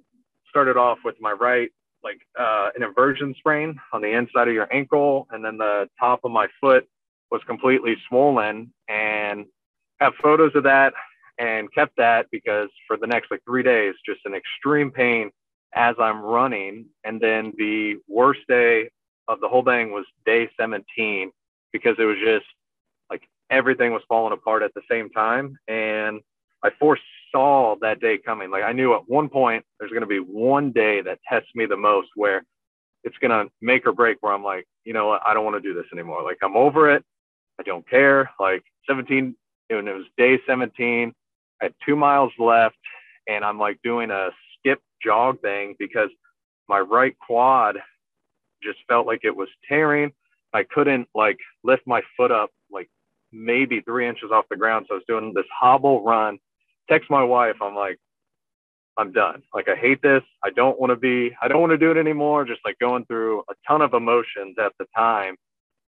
started 0.48 0.76
off 0.76 0.98
with 1.04 1.16
my 1.20 1.32
right, 1.32 1.70
like 2.02 2.20
uh, 2.38 2.70
an 2.76 2.82
inversion 2.82 3.34
sprain 3.38 3.78
on 3.92 4.02
the 4.02 4.12
inside 4.16 4.48
of 4.48 4.54
your 4.54 4.72
ankle. 4.72 5.26
And 5.30 5.44
then 5.44 5.58
the 5.58 5.88
top 5.98 6.20
of 6.24 6.30
my 6.30 6.48
foot 6.60 6.88
was 7.30 7.42
completely 7.46 7.96
swollen 8.08 8.72
and 8.88 9.46
have 10.00 10.14
photos 10.22 10.52
of 10.54 10.62
that 10.64 10.92
and 11.38 11.72
kept 11.72 11.96
that 11.96 12.26
because 12.30 12.68
for 12.86 12.96
the 12.96 13.06
next 13.06 13.30
like 13.30 13.42
three 13.44 13.62
days, 13.62 13.94
just 14.04 14.20
an 14.24 14.34
extreme 14.34 14.90
pain 14.90 15.30
as 15.74 15.94
I'm 15.98 16.22
running. 16.22 16.86
And 17.04 17.20
then 17.20 17.52
the 17.56 17.96
worst 18.08 18.40
day 18.48 18.90
of 19.28 19.40
the 19.40 19.48
whole 19.48 19.64
thing 19.64 19.92
was 19.92 20.06
day 20.24 20.48
17 20.58 21.30
because 21.72 21.96
it 21.98 22.04
was 22.04 22.16
just 22.24 22.46
like 23.10 23.22
everything 23.50 23.92
was 23.92 24.02
falling 24.08 24.32
apart 24.32 24.62
at 24.62 24.74
the 24.74 24.82
same 24.90 25.10
time. 25.10 25.58
And 25.68 26.20
I 26.62 26.70
foresaw 27.32 27.76
that 27.80 28.00
day 28.00 28.18
coming. 28.18 28.50
Like 28.50 28.64
I 28.64 28.72
knew 28.72 28.94
at 28.94 29.02
one 29.06 29.28
point 29.28 29.64
there's 29.78 29.90
going 29.90 30.02
to 30.02 30.06
be 30.06 30.18
one 30.18 30.72
day 30.72 31.00
that 31.02 31.18
tests 31.28 31.50
me 31.54 31.66
the 31.66 31.76
most 31.76 32.08
where 32.14 32.44
it's 33.04 33.16
going 33.18 33.30
to 33.30 33.50
make 33.60 33.86
or 33.86 33.92
break 33.92 34.18
where 34.20 34.32
I'm 34.32 34.44
like, 34.44 34.66
you 34.84 34.92
know 34.92 35.08
what? 35.08 35.22
I 35.26 35.34
don't 35.34 35.44
want 35.44 35.62
to 35.62 35.66
do 35.66 35.74
this 35.74 35.90
anymore. 35.92 36.22
Like 36.22 36.38
I'm 36.42 36.56
over 36.56 36.90
it. 36.90 37.04
I 37.60 37.62
don't 37.62 37.88
care. 37.88 38.30
Like 38.38 38.62
17, 38.88 39.34
and 39.70 39.88
it 39.88 39.92
was 39.92 40.06
day 40.16 40.38
17. 40.46 41.12
I 41.60 41.64
had 41.64 41.74
two 41.84 41.96
miles 41.96 42.32
left 42.38 42.76
and 43.26 43.44
I'm 43.44 43.58
like 43.58 43.78
doing 43.82 44.10
a 44.10 44.30
skip 44.58 44.80
jog 45.02 45.40
thing 45.40 45.74
because 45.78 46.10
my 46.68 46.78
right 46.78 47.16
quad 47.18 47.76
just 48.62 48.78
felt 48.88 49.06
like 49.06 49.20
it 49.22 49.34
was 49.34 49.48
tearing. 49.68 50.12
I 50.52 50.64
couldn't 50.64 51.08
like 51.14 51.38
lift 51.62 51.82
my 51.86 52.02
foot 52.16 52.32
up 52.32 52.50
like 52.70 52.88
maybe 53.32 53.80
three 53.80 54.08
inches 54.08 54.30
off 54.32 54.46
the 54.50 54.56
ground. 54.56 54.86
So 54.88 54.94
I 54.94 54.98
was 54.98 55.04
doing 55.06 55.32
this 55.34 55.44
hobble 55.58 56.02
run. 56.02 56.38
Text 56.88 57.10
my 57.10 57.22
wife. 57.22 57.56
I'm 57.60 57.74
like, 57.74 57.98
I'm 58.98 59.12
done. 59.12 59.42
Like 59.54 59.68
I 59.68 59.76
hate 59.76 60.02
this. 60.02 60.22
I 60.44 60.50
don't 60.50 60.78
want 60.78 60.90
to 60.90 60.96
be. 60.96 61.34
I 61.40 61.48
don't 61.48 61.60
want 61.60 61.70
to 61.70 61.78
do 61.78 61.90
it 61.90 61.96
anymore. 61.96 62.44
Just 62.44 62.60
like 62.64 62.78
going 62.80 63.04
through 63.06 63.40
a 63.48 63.54
ton 63.66 63.80
of 63.80 63.94
emotions 63.94 64.56
at 64.58 64.72
the 64.78 64.86
time, 64.96 65.36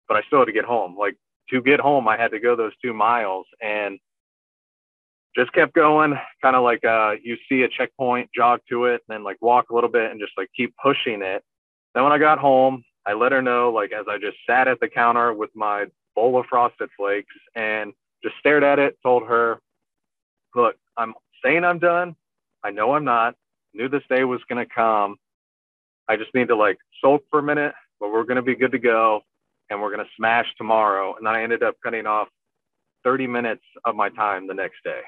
but 0.09 0.17
I 0.17 0.23
still 0.23 0.39
had 0.39 0.45
to 0.47 0.53
get 0.53 0.65
home. 0.65 0.97
Like 0.97 1.17
to 1.51 1.61
get 1.61 1.81
home, 1.81 2.07
I 2.07 2.17
had 2.17 2.31
to 2.31 2.41
go 2.41 2.55
those 2.55 2.73
two 2.83 2.95
miles 2.95 3.47
and 3.61 3.99
just 5.37 5.53
kept 5.53 5.75
going. 5.75 6.15
Kind 6.41 6.55
of 6.55 6.63
like 6.63 6.85
uh, 6.85 7.15
you 7.23 7.37
see 7.49 7.63
a 7.63 7.69
checkpoint, 7.69 8.31
jog 8.35 8.61
to 8.69 8.85
it, 8.85 9.03
and 9.09 9.17
then 9.17 9.25
like 9.25 9.39
walk 9.41 9.71
a 9.71 9.75
little 9.75 9.91
bit 9.91 10.11
and 10.11 10.21
just 10.21 10.33
like 10.37 10.49
keep 10.57 10.75
pushing 10.83 11.23
it. 11.23 11.43
Then 11.95 12.05
when 12.05 12.13
I 12.13 12.19
got 12.19 12.39
home, 12.39 12.85
I 13.07 13.15
let 13.15 13.33
her 13.33 13.43
know, 13.43 13.73
like 13.73 13.93
as 13.93 14.07
I 14.09 14.19
just 14.19 14.37
sat 14.47 14.69
at 14.69 14.79
the 14.79 14.89
counter 14.89 15.33
with 15.33 15.51
my 15.55 15.87
bowl 16.15 16.39
of 16.39 16.47
frosted 16.47 16.91
flakes 16.97 17.35
and 17.57 17.93
just 18.23 18.37
stared 18.39 18.63
at 18.63 18.79
it, 18.79 18.97
told 19.03 19.27
her, 19.27 19.61
look, 20.55 20.77
I'm 21.01 21.15
saying 21.43 21.65
I'm 21.65 21.79
done. 21.79 22.15
I 22.63 22.71
know 22.71 22.93
I'm 22.93 23.05
not. 23.05 23.35
Knew 23.73 23.89
this 23.89 24.03
day 24.11 24.25
was 24.25 24.41
going 24.49 24.65
to 24.65 24.73
come. 24.73 25.17
I 26.09 26.17
just 26.17 26.35
need 26.35 26.49
to 26.49 26.57
like 26.57 26.77
sulk 27.01 27.23
for 27.31 27.39
a 27.39 27.43
minute, 27.43 27.73
but 27.99 28.13
we're 28.13 28.25
going 28.25 28.37
to 28.37 28.43
be 28.43 28.55
good 28.55 28.73
to 28.73 28.79
go 28.79 29.23
and 29.71 29.81
we're 29.81 29.95
going 29.95 30.05
to 30.05 30.11
smash 30.17 30.47
tomorrow. 30.59 31.15
And 31.17 31.27
then 31.27 31.35
I 31.35 31.43
ended 31.43 31.63
up 31.63 31.77
cutting 31.83 32.07
off 32.07 32.29
30 33.05 33.27
minutes 33.29 33.63
of 33.85 33.95
my 33.95 34.11
time 34.11 34.47
the 34.47 34.55
next 34.55 34.85
day. 34.85 35.01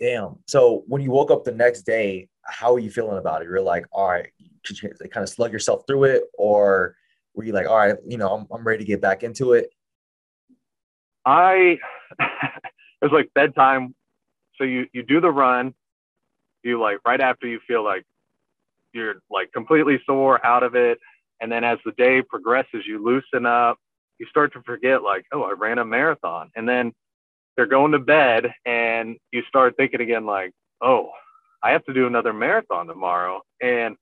Damn. 0.00 0.38
So 0.46 0.84
when 0.86 1.02
you 1.02 1.10
woke 1.10 1.30
up 1.30 1.44
the 1.44 1.52
next 1.52 1.82
day, 1.82 2.28
how 2.44 2.74
are 2.74 2.78
you 2.78 2.90
feeling 2.90 3.18
about 3.18 3.42
it? 3.42 3.48
You're 3.48 3.60
like, 3.60 3.84
all 3.92 4.08
right, 4.08 4.28
could 4.64 4.80
you 4.80 4.90
kind 5.10 5.24
of 5.24 5.28
slug 5.28 5.52
yourself 5.52 5.82
through 5.86 6.04
it? 6.04 6.24
Or 6.38 6.96
were 7.34 7.44
you 7.44 7.52
like, 7.52 7.66
all 7.66 7.76
right, 7.76 7.96
you 8.06 8.16
know, 8.16 8.28
I'm, 8.28 8.46
I'm 8.50 8.66
ready 8.66 8.78
to 8.78 8.88
get 8.88 9.02
back 9.02 9.22
into 9.22 9.52
it? 9.52 9.68
I, 11.26 11.78
it 12.20 13.02
was 13.02 13.12
like 13.12 13.30
bedtime. 13.34 13.94
So 14.58 14.64
you, 14.64 14.86
you 14.92 15.02
do 15.02 15.20
the 15.20 15.30
run, 15.30 15.74
you 16.62 16.80
like 16.80 16.98
right 17.06 17.20
after 17.20 17.46
you 17.46 17.60
feel 17.66 17.84
like 17.84 18.04
you're 18.92 19.16
like 19.30 19.52
completely 19.52 20.00
sore 20.06 20.44
out 20.44 20.62
of 20.62 20.74
it. 20.74 20.98
And 21.40 21.52
then 21.52 21.64
as 21.64 21.78
the 21.84 21.92
day 21.92 22.22
progresses, 22.22 22.84
you 22.86 23.02
loosen 23.04 23.46
up, 23.46 23.78
you 24.18 24.26
start 24.26 24.52
to 24.54 24.62
forget 24.62 25.02
like, 25.02 25.24
oh, 25.32 25.42
I 25.42 25.52
ran 25.52 25.78
a 25.78 25.84
marathon. 25.84 26.50
And 26.56 26.68
then 26.68 26.92
they're 27.56 27.66
going 27.66 27.92
to 27.92 27.98
bed 27.98 28.52
and 28.64 29.16
you 29.32 29.42
start 29.48 29.76
thinking 29.76 30.00
again 30.00 30.26
like, 30.26 30.52
oh, 30.80 31.10
I 31.62 31.70
have 31.70 31.84
to 31.84 31.94
do 31.94 32.06
another 32.06 32.32
marathon 32.32 32.86
tomorrow. 32.86 33.42
And 33.62 33.96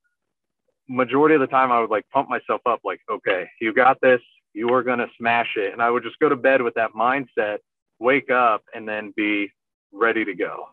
majority 0.88 1.34
of 1.34 1.40
the 1.40 1.46
time 1.46 1.72
I 1.72 1.80
would 1.80 1.90
like 1.90 2.04
pump 2.12 2.28
myself 2.28 2.60
up 2.66 2.80
like, 2.84 3.00
okay, 3.10 3.48
you 3.60 3.72
got 3.72 4.00
this, 4.00 4.20
you 4.52 4.68
are 4.70 4.82
going 4.82 4.98
to 4.98 5.08
smash 5.18 5.50
it. 5.56 5.72
And 5.72 5.80
I 5.82 5.90
would 5.90 6.02
just 6.02 6.18
go 6.18 6.28
to 6.28 6.36
bed 6.36 6.62
with 6.62 6.74
that 6.74 6.92
mindset, 6.92 7.58
wake 7.98 8.30
up 8.30 8.62
and 8.74 8.88
then 8.88 9.12
be 9.16 9.50
ready 9.94 10.24
to 10.24 10.34
go. 10.34 10.68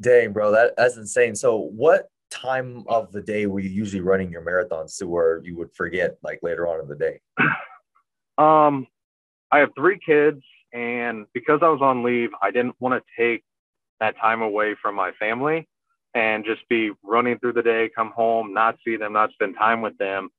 Dang, 0.00 0.32
bro, 0.32 0.52
that, 0.52 0.74
that's 0.76 0.96
insane. 0.96 1.34
So 1.34 1.56
what 1.56 2.08
time 2.30 2.84
of 2.88 3.10
the 3.10 3.22
day 3.22 3.46
were 3.46 3.60
you 3.60 3.70
usually 3.70 4.02
running 4.02 4.30
your 4.30 4.42
marathons 4.42 4.96
to 4.98 5.08
where 5.08 5.42
you 5.42 5.56
would 5.56 5.72
forget 5.74 6.16
like 6.22 6.40
later 6.42 6.68
on 6.68 6.80
in 6.80 6.88
the 6.88 6.96
day? 6.96 7.20
Um, 8.36 8.86
I 9.50 9.58
have 9.58 9.70
three 9.74 9.98
kids 9.98 10.40
and 10.72 11.26
because 11.34 11.58
I 11.60 11.68
was 11.70 11.80
on 11.82 12.04
leave, 12.04 12.30
I 12.40 12.52
didn't 12.52 12.76
want 12.78 13.02
to 13.02 13.20
take 13.20 13.42
that 13.98 14.16
time 14.16 14.42
away 14.42 14.76
from 14.80 14.94
my 14.94 15.10
family 15.18 15.66
and 16.14 16.44
just 16.44 16.60
be 16.68 16.92
running 17.02 17.40
through 17.40 17.54
the 17.54 17.62
day, 17.62 17.90
come 17.94 18.12
home, 18.12 18.54
not 18.54 18.76
see 18.84 18.96
them, 18.96 19.12
not 19.12 19.32
spend 19.32 19.56
time 19.56 19.82
with 19.82 19.98
them. 19.98 20.30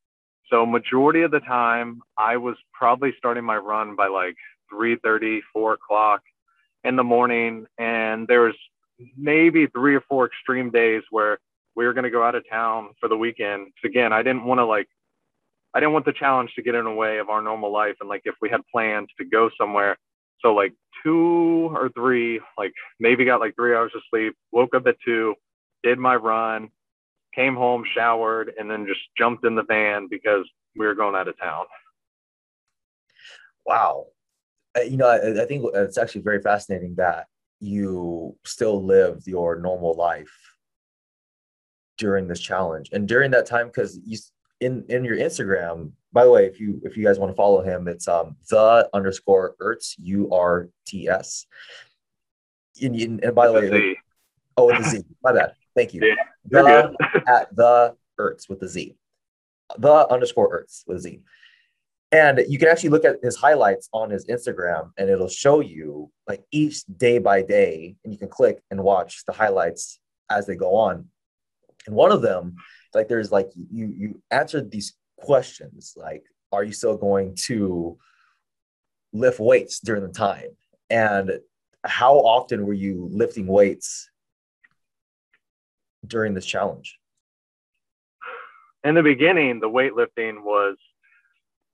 So 0.49 0.65
majority 0.65 1.21
of 1.21 1.31
the 1.31 1.41
time, 1.41 2.01
I 2.17 2.37
was 2.37 2.55
probably 2.73 3.13
starting 3.17 3.43
my 3.43 3.57
run 3.57 3.95
by 3.95 4.07
like 4.07 4.37
3:30, 4.71 5.41
4 5.53 5.73
o'clock 5.73 6.21
in 6.83 6.95
the 6.95 7.03
morning, 7.03 7.65
and 7.77 8.27
there 8.27 8.41
was 8.41 8.55
maybe 9.17 9.67
three 9.67 9.95
or 9.95 10.01
four 10.01 10.25
extreme 10.25 10.71
days 10.71 11.03
where 11.09 11.39
we 11.75 11.85
were 11.85 11.93
going 11.93 12.03
to 12.03 12.09
go 12.09 12.23
out 12.23 12.35
of 12.35 12.43
town 12.49 12.89
for 12.99 13.07
the 13.07 13.17
weekend. 13.17 13.67
Again, 13.83 14.11
I 14.11 14.23
didn't 14.23 14.45
want 14.45 14.59
to 14.59 14.65
like, 14.65 14.87
I 15.73 15.79
didn't 15.79 15.93
want 15.93 16.05
the 16.05 16.13
challenge 16.13 16.51
to 16.55 16.61
get 16.61 16.75
in 16.75 16.85
the 16.85 16.91
way 16.91 17.19
of 17.19 17.29
our 17.29 17.41
normal 17.41 17.71
life, 17.71 17.95
and 17.99 18.09
like 18.09 18.21
if 18.25 18.35
we 18.41 18.49
had 18.49 18.61
plans 18.71 19.09
to 19.17 19.25
go 19.25 19.49
somewhere, 19.57 19.97
so 20.41 20.53
like 20.53 20.73
two 21.03 21.69
or 21.73 21.89
three, 21.89 22.39
like 22.57 22.73
maybe 22.99 23.25
got 23.25 23.39
like 23.39 23.55
three 23.55 23.75
hours 23.75 23.91
of 23.95 24.01
sleep, 24.09 24.35
woke 24.51 24.73
up 24.73 24.87
at 24.87 24.95
two, 25.03 25.35
did 25.83 25.99
my 25.99 26.15
run, 26.15 26.69
came 27.35 27.55
home, 27.55 27.83
showered, 27.93 28.53
and 28.57 28.69
then 28.69 28.87
just 28.87 29.01
jumped 29.17 29.45
in 29.45 29.55
the 29.55 29.63
van 29.63 30.07
because 30.09 30.45
we 30.75 30.85
were 30.85 30.95
going 30.95 31.15
out 31.15 31.27
of 31.27 31.37
town. 31.37 31.65
Wow. 33.65 34.07
You 34.77 34.97
know, 34.97 35.07
I, 35.07 35.43
I 35.43 35.45
think 35.45 35.65
it's 35.73 35.97
actually 35.97 36.21
very 36.21 36.41
fascinating 36.41 36.95
that 36.95 37.27
you 37.59 38.35
still 38.45 38.83
lived 38.83 39.27
your 39.27 39.59
normal 39.59 39.95
life 39.95 40.31
during 41.97 42.27
this 42.27 42.39
challenge 42.39 42.89
and 42.93 43.07
during 43.07 43.31
that 43.31 43.45
time 43.45 43.67
because 43.67 43.99
you 44.05 44.17
in 44.61 44.85
in 44.87 45.03
your 45.03 45.17
instagram 45.17 45.91
by 46.13 46.23
the 46.23 46.31
way 46.31 46.45
if 46.45 46.57
you 46.57 46.79
if 46.85 46.95
you 46.95 47.03
guys 47.03 47.19
want 47.19 47.29
to 47.29 47.35
follow 47.35 47.61
him 47.61 47.89
it's 47.89 48.07
um 48.07 48.37
the 48.49 48.89
underscore 48.93 49.55
urts 49.59 49.97
u-r-t-s 49.99 51.45
and, 52.81 53.21
and 53.21 53.35
by 53.35 53.47
the 53.47 53.53
way 53.53 53.97
oh 54.55 54.67
with 54.67 54.77
the 54.77 54.89
z 54.89 55.03
my 55.21 55.33
bad 55.33 55.51
Thank 55.79 55.93
you. 55.93 56.01
Yeah, 56.03 56.15
the, 56.45 57.23
at 57.27 57.55
the 57.55 57.95
Ertz 58.19 58.49
with 58.49 58.59
the 58.59 58.67
Z. 58.67 58.95
The 59.77 60.07
underscore 60.11 60.61
Ertz 60.61 60.83
with 60.87 60.97
a 60.97 60.99
Z. 60.99 61.21
And 62.11 62.43
you 62.47 62.57
can 62.57 62.69
actually 62.69 62.89
look 62.89 63.05
at 63.05 63.17
his 63.21 63.35
highlights 63.35 63.87
on 63.93 64.09
his 64.09 64.25
Instagram 64.25 64.91
and 64.97 65.09
it'll 65.09 65.29
show 65.29 65.59
you 65.59 66.11
like 66.27 66.43
each 66.51 66.83
day 66.85 67.19
by 67.19 67.43
day, 67.43 67.95
and 68.03 68.11
you 68.11 68.17
can 68.17 68.29
click 68.29 68.61
and 68.71 68.83
watch 68.83 69.25
the 69.25 69.33
highlights 69.33 69.99
as 70.29 70.47
they 70.47 70.55
go 70.55 70.75
on. 70.75 71.07
And 71.85 71.95
one 71.95 72.11
of 72.11 72.21
them, 72.21 72.55
like 72.93 73.07
there's 73.07 73.31
like 73.31 73.49
you 73.55 73.93
you 73.95 74.21
answered 74.31 74.71
these 74.71 74.95
questions 75.19 75.93
like, 75.95 76.23
are 76.51 76.63
you 76.63 76.71
still 76.71 76.97
going 76.97 77.35
to 77.35 77.97
lift 79.13 79.39
weights 79.39 79.79
during 79.79 80.01
the 80.01 80.09
time? 80.09 80.49
And 80.89 81.39
how 81.83 82.15
often 82.15 82.65
were 82.65 82.73
you 82.73 83.07
lifting 83.11 83.47
weights 83.47 84.09
during 86.05 86.33
this 86.33 86.45
challenge? 86.45 86.97
In 88.83 88.95
the 88.95 89.03
beginning, 89.03 89.59
the 89.59 89.69
weightlifting 89.69 90.41
was 90.41 90.77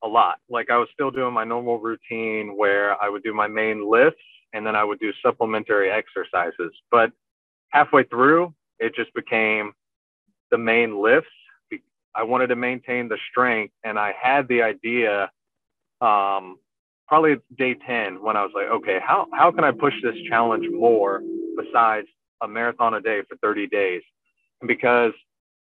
a 0.06 0.08
lot. 0.08 0.38
Like 0.50 0.70
I 0.70 0.78
was 0.78 0.88
still 0.94 1.12
doing 1.12 1.34
my 1.34 1.44
normal 1.44 1.80
routine 1.80 2.56
where 2.56 3.02
I 3.02 3.10
would 3.10 3.24
do 3.24 3.34
my 3.34 3.48
main 3.48 3.90
lifts 3.90 4.22
and 4.54 4.66
then 4.66 4.76
I 4.76 4.84
would 4.84 5.00
do 5.00 5.12
supplementary 5.22 5.92
exercises. 5.92 6.72
But 6.92 7.12
halfway 7.70 8.04
through, 8.04 8.54
it 8.80 8.96
just 8.96 9.14
became 9.14 9.74
the 10.52 10.58
main 10.58 11.02
lifts. 11.02 11.30
I 12.16 12.24
wanted 12.24 12.48
to 12.48 12.56
maintain 12.56 13.10
the 13.10 13.18
strength, 13.30 13.74
and 13.84 14.00
I 14.00 14.14
had 14.18 14.48
the 14.48 14.62
idea 14.62 15.30
um, 16.00 16.60
probably 17.10 17.36
day 17.58 17.74
10 17.74 18.24
when 18.24 18.38
I 18.38 18.44
was 18.44 18.52
like, 18.56 18.68
okay, 18.68 19.00
how, 19.06 19.28
how 19.34 19.52
can 19.52 19.66
I 19.66 19.72
push 19.72 19.94
this 20.02 20.16
challenge 20.30 20.66
more 20.72 21.22
besides 21.58 22.08
a 22.42 22.48
marathon 22.48 22.94
a 22.94 23.02
day 23.02 23.22
for 23.28 23.36
30 23.38 23.68
days? 23.68 24.02
because 24.68 25.14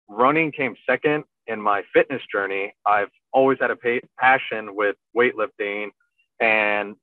running 0.09 0.53
came 0.53 0.75
second 0.89 1.25
in 1.47 1.61
my 1.61 1.83
fitness 1.93 2.23
journey, 2.31 2.75
I've 2.87 3.11
always 3.33 3.59
had 3.61 3.71
a 3.71 3.77
pa- 3.77 4.07
passion 4.19 4.75
with 4.75 4.97
weightlifting. 5.17 5.89
And 6.41 6.97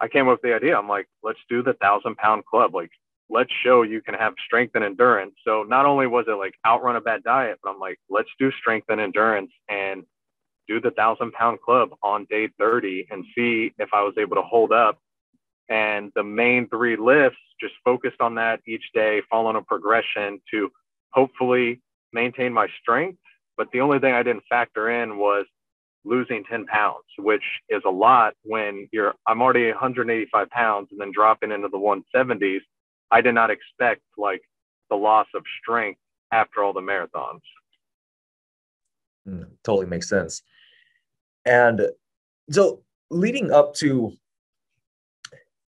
I 0.00 0.08
came 0.08 0.28
up 0.28 0.34
with 0.34 0.42
the 0.42 0.54
idea. 0.54 0.76
I'm 0.76 0.88
like, 0.88 1.06
let's 1.22 1.38
do 1.48 1.62
the 1.62 1.74
thousand 1.74 2.16
pound 2.16 2.44
club. 2.44 2.74
Like, 2.74 2.90
let's 3.28 3.52
show 3.64 3.82
you 3.82 4.00
can 4.02 4.14
have 4.14 4.34
strength 4.44 4.74
and 4.74 4.84
endurance. 4.84 5.34
So 5.44 5.64
not 5.64 5.86
only 5.86 6.06
was 6.06 6.26
it 6.28 6.32
like 6.32 6.54
outrun 6.66 6.96
a 6.96 7.00
bad 7.00 7.22
diet, 7.24 7.58
but 7.62 7.70
I'm 7.70 7.78
like, 7.78 7.98
let's 8.08 8.28
do 8.38 8.50
strength 8.52 8.86
and 8.88 9.00
endurance 9.00 9.50
and 9.68 10.04
do 10.68 10.80
the 10.80 10.90
thousand 10.90 11.32
pound 11.32 11.60
club 11.60 11.90
on 12.02 12.26
day 12.30 12.48
30 12.58 13.06
and 13.10 13.24
see 13.36 13.72
if 13.78 13.88
I 13.92 14.02
was 14.02 14.14
able 14.18 14.36
to 14.36 14.42
hold 14.42 14.72
up. 14.72 14.98
And 15.68 16.12
the 16.14 16.22
main 16.22 16.68
three 16.68 16.96
lifts 16.96 17.38
just 17.60 17.74
focused 17.84 18.20
on 18.20 18.36
that 18.36 18.60
each 18.66 18.84
day, 18.94 19.22
following 19.30 19.56
a 19.56 19.62
progression 19.62 20.40
to 20.52 20.70
hopefully 21.12 21.80
maintain 22.12 22.52
my 22.52 22.68
strength. 22.80 23.18
But 23.56 23.70
the 23.72 23.80
only 23.80 23.98
thing 23.98 24.12
I 24.12 24.22
didn't 24.22 24.44
factor 24.48 24.90
in 25.02 25.18
was 25.18 25.46
losing 26.04 26.44
10 26.44 26.66
pounds, 26.66 27.04
which 27.18 27.42
is 27.68 27.82
a 27.84 27.90
lot 27.90 28.34
when 28.42 28.88
you're, 28.92 29.14
I'm 29.26 29.42
already 29.42 29.68
185 29.70 30.50
pounds 30.50 30.88
and 30.92 31.00
then 31.00 31.10
dropping 31.12 31.50
into 31.52 31.68
the 31.68 31.78
170s. 31.78 32.60
I 33.10 33.20
did 33.20 33.34
not 33.34 33.50
expect 33.50 34.02
like 34.16 34.42
the 34.88 34.96
loss 34.96 35.26
of 35.34 35.42
strength 35.60 36.00
after 36.32 36.62
all 36.62 36.72
the 36.72 36.80
marathons. 36.80 37.40
Mm, 39.28 39.48
totally 39.64 39.86
makes 39.86 40.08
sense. 40.08 40.42
And 41.44 41.80
so 42.50 42.82
leading 43.10 43.52
up 43.52 43.74
to, 43.76 44.12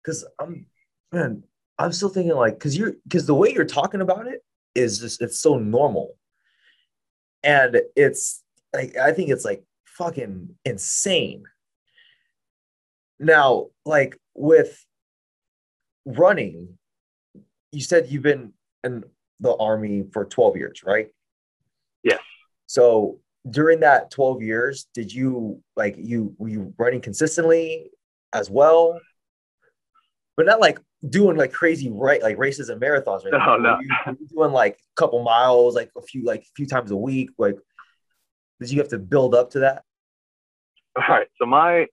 because 0.01 0.25
I'm, 0.39 0.65
man, 1.11 1.43
I'm 1.77 1.91
still 1.91 2.09
thinking 2.09 2.35
like, 2.35 2.53
because 2.53 2.77
you're, 2.77 2.93
because 3.03 3.25
the 3.25 3.35
way 3.35 3.53
you're 3.53 3.65
talking 3.65 4.01
about 4.01 4.27
it 4.27 4.43
is 4.75 4.99
just, 4.99 5.21
it's 5.21 5.39
so 5.39 5.57
normal. 5.57 6.15
And 7.43 7.81
it's 7.95 8.43
like, 8.73 8.97
I 8.97 9.11
think 9.11 9.29
it's 9.29 9.45
like 9.45 9.63
fucking 9.85 10.49
insane. 10.65 11.43
Now, 13.19 13.67
like 13.85 14.17
with 14.35 14.83
running, 16.05 16.77
you 17.71 17.81
said 17.81 18.07
you've 18.09 18.23
been 18.23 18.53
in 18.83 19.03
the 19.39 19.55
army 19.55 20.03
for 20.11 20.25
12 20.25 20.57
years, 20.57 20.81
right? 20.83 21.07
Yes. 22.03 22.19
So 22.67 23.19
during 23.49 23.79
that 23.81 24.11
12 24.11 24.41
years, 24.41 24.87
did 24.93 25.13
you 25.13 25.61
like 25.75 25.95
you 25.97 26.35
were 26.37 26.49
you 26.49 26.73
running 26.77 27.01
consistently 27.01 27.89
as 28.33 28.49
well? 28.49 28.99
But 30.37 30.45
not 30.45 30.59
like 30.59 30.79
doing 31.07 31.37
like 31.37 31.51
crazy 31.51 31.89
right 31.91 32.21
like 32.21 32.37
races 32.37 32.69
and 32.69 32.81
marathons, 32.81 33.25
right? 33.25 33.33
No, 33.33 33.57
no. 33.57 33.79
You, 33.79 33.89
were 34.05 34.17
you 34.19 34.27
doing 34.27 34.51
like 34.51 34.73
a 34.73 34.95
couple 34.95 35.21
miles, 35.23 35.75
like 35.75 35.91
a 35.97 36.01
few 36.01 36.23
like 36.23 36.41
a 36.41 36.51
few 36.55 36.65
times 36.65 36.91
a 36.91 36.95
week. 36.95 37.31
Like 37.37 37.57
did 38.59 38.71
you 38.71 38.79
have 38.79 38.89
to 38.89 38.99
build 38.99 39.35
up 39.35 39.51
to 39.51 39.59
that? 39.59 39.83
All 40.95 41.03
right. 41.07 41.27
So 41.39 41.45
my 41.45 41.87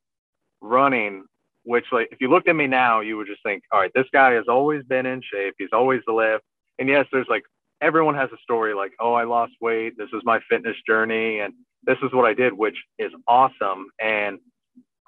running, 0.60 1.24
which 1.64 1.86
like 1.92 2.08
if 2.12 2.20
you 2.20 2.28
looked 2.28 2.48
at 2.48 2.56
me 2.56 2.66
now, 2.66 3.00
you 3.00 3.16
would 3.16 3.26
just 3.26 3.42
think, 3.42 3.62
all 3.72 3.80
right, 3.80 3.90
this 3.94 4.06
guy 4.12 4.32
has 4.32 4.44
always 4.48 4.84
been 4.84 5.06
in 5.06 5.22
shape. 5.22 5.54
He's 5.58 5.72
always 5.72 6.02
lived. 6.06 6.42
And 6.78 6.88
yes, 6.88 7.06
there's 7.10 7.26
like 7.28 7.44
everyone 7.80 8.14
has 8.14 8.30
a 8.32 8.38
story 8.42 8.74
like, 8.74 8.92
oh, 9.00 9.14
I 9.14 9.24
lost 9.24 9.52
weight. 9.60 9.96
This 9.96 10.08
is 10.12 10.22
my 10.24 10.40
fitness 10.48 10.76
journey, 10.86 11.40
and 11.40 11.54
this 11.84 11.98
is 12.02 12.12
what 12.12 12.24
I 12.24 12.34
did, 12.34 12.52
which 12.52 12.76
is 12.98 13.12
awesome. 13.26 13.86
And 14.00 14.38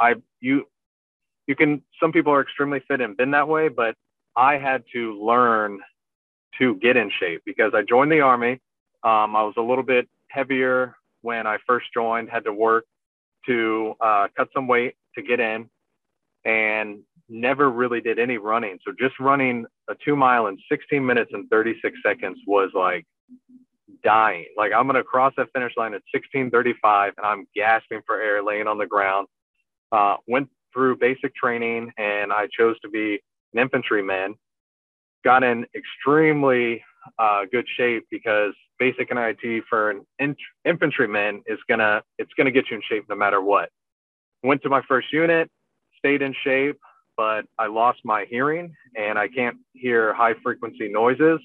I 0.00 0.14
you 0.40 0.66
you 1.46 1.56
can 1.56 1.82
some 2.00 2.12
people 2.12 2.32
are 2.32 2.40
extremely 2.42 2.80
fit 2.86 3.00
and 3.00 3.16
been 3.16 3.32
that 3.32 3.48
way, 3.48 3.68
but 3.68 3.94
I 4.36 4.58
had 4.58 4.84
to 4.94 5.22
learn 5.22 5.80
to 6.58 6.74
get 6.76 6.96
in 6.96 7.10
shape 7.18 7.42
because 7.44 7.72
I 7.74 7.82
joined 7.82 8.12
the 8.12 8.20
army. 8.20 8.60
Um, 9.02 9.34
I 9.34 9.42
was 9.42 9.54
a 9.56 9.62
little 9.62 9.84
bit 9.84 10.08
heavier 10.28 10.94
when 11.22 11.46
I 11.46 11.58
first 11.66 11.86
joined, 11.92 12.30
had 12.30 12.44
to 12.44 12.52
work 12.52 12.84
to 13.46 13.94
uh, 14.00 14.28
cut 14.36 14.48
some 14.54 14.66
weight 14.68 14.94
to 15.16 15.22
get 15.22 15.40
in, 15.40 15.68
and 16.44 17.00
never 17.28 17.70
really 17.70 18.00
did 18.00 18.18
any 18.18 18.38
running. 18.38 18.78
So 18.84 18.92
just 18.98 19.18
running 19.20 19.64
a 19.88 19.94
two 20.04 20.16
mile 20.16 20.48
in 20.48 20.58
16 20.70 21.04
minutes 21.04 21.30
and 21.32 21.48
36 21.48 21.96
seconds 22.04 22.38
was 22.46 22.70
like 22.74 23.06
dying. 24.02 24.46
Like 24.56 24.72
I'm 24.74 24.86
gonna 24.86 25.04
cross 25.04 25.32
that 25.36 25.48
finish 25.54 25.72
line 25.76 25.94
at 25.94 26.02
16:35, 26.14 27.12
and 27.16 27.26
I'm 27.26 27.46
gasping 27.54 28.02
for 28.06 28.20
air, 28.20 28.42
laying 28.42 28.66
on 28.66 28.78
the 28.78 28.86
ground. 28.86 29.28
Uh, 29.92 30.16
went 30.26 30.48
through 30.72 30.96
basic 30.96 31.34
training, 31.34 31.92
and 31.98 32.32
I 32.32 32.48
chose 32.56 32.78
to 32.80 32.88
be 32.88 33.20
an 33.54 33.60
infantryman. 33.60 34.34
Got 35.24 35.42
in 35.42 35.66
extremely 35.74 36.82
uh, 37.18 37.42
good 37.50 37.66
shape 37.76 38.06
because 38.10 38.54
basic 38.78 39.12
NIT 39.14 39.64
for 39.68 39.90
an 39.90 40.06
in- 40.18 40.36
infantryman 40.64 41.42
is 41.46 41.58
gonna 41.68 42.02
it's 42.18 42.32
gonna 42.36 42.50
get 42.50 42.70
you 42.70 42.76
in 42.76 42.82
shape 42.88 43.04
no 43.08 43.14
matter 43.14 43.40
what. 43.40 43.70
Went 44.42 44.62
to 44.62 44.68
my 44.68 44.82
first 44.88 45.12
unit, 45.12 45.50
stayed 45.98 46.22
in 46.22 46.34
shape, 46.42 46.78
but 47.16 47.44
I 47.58 47.66
lost 47.66 48.00
my 48.04 48.24
hearing 48.28 48.74
and 48.96 49.18
I 49.18 49.28
can't 49.28 49.56
hear 49.74 50.14
high 50.14 50.34
frequency 50.42 50.88
noises. 50.88 51.40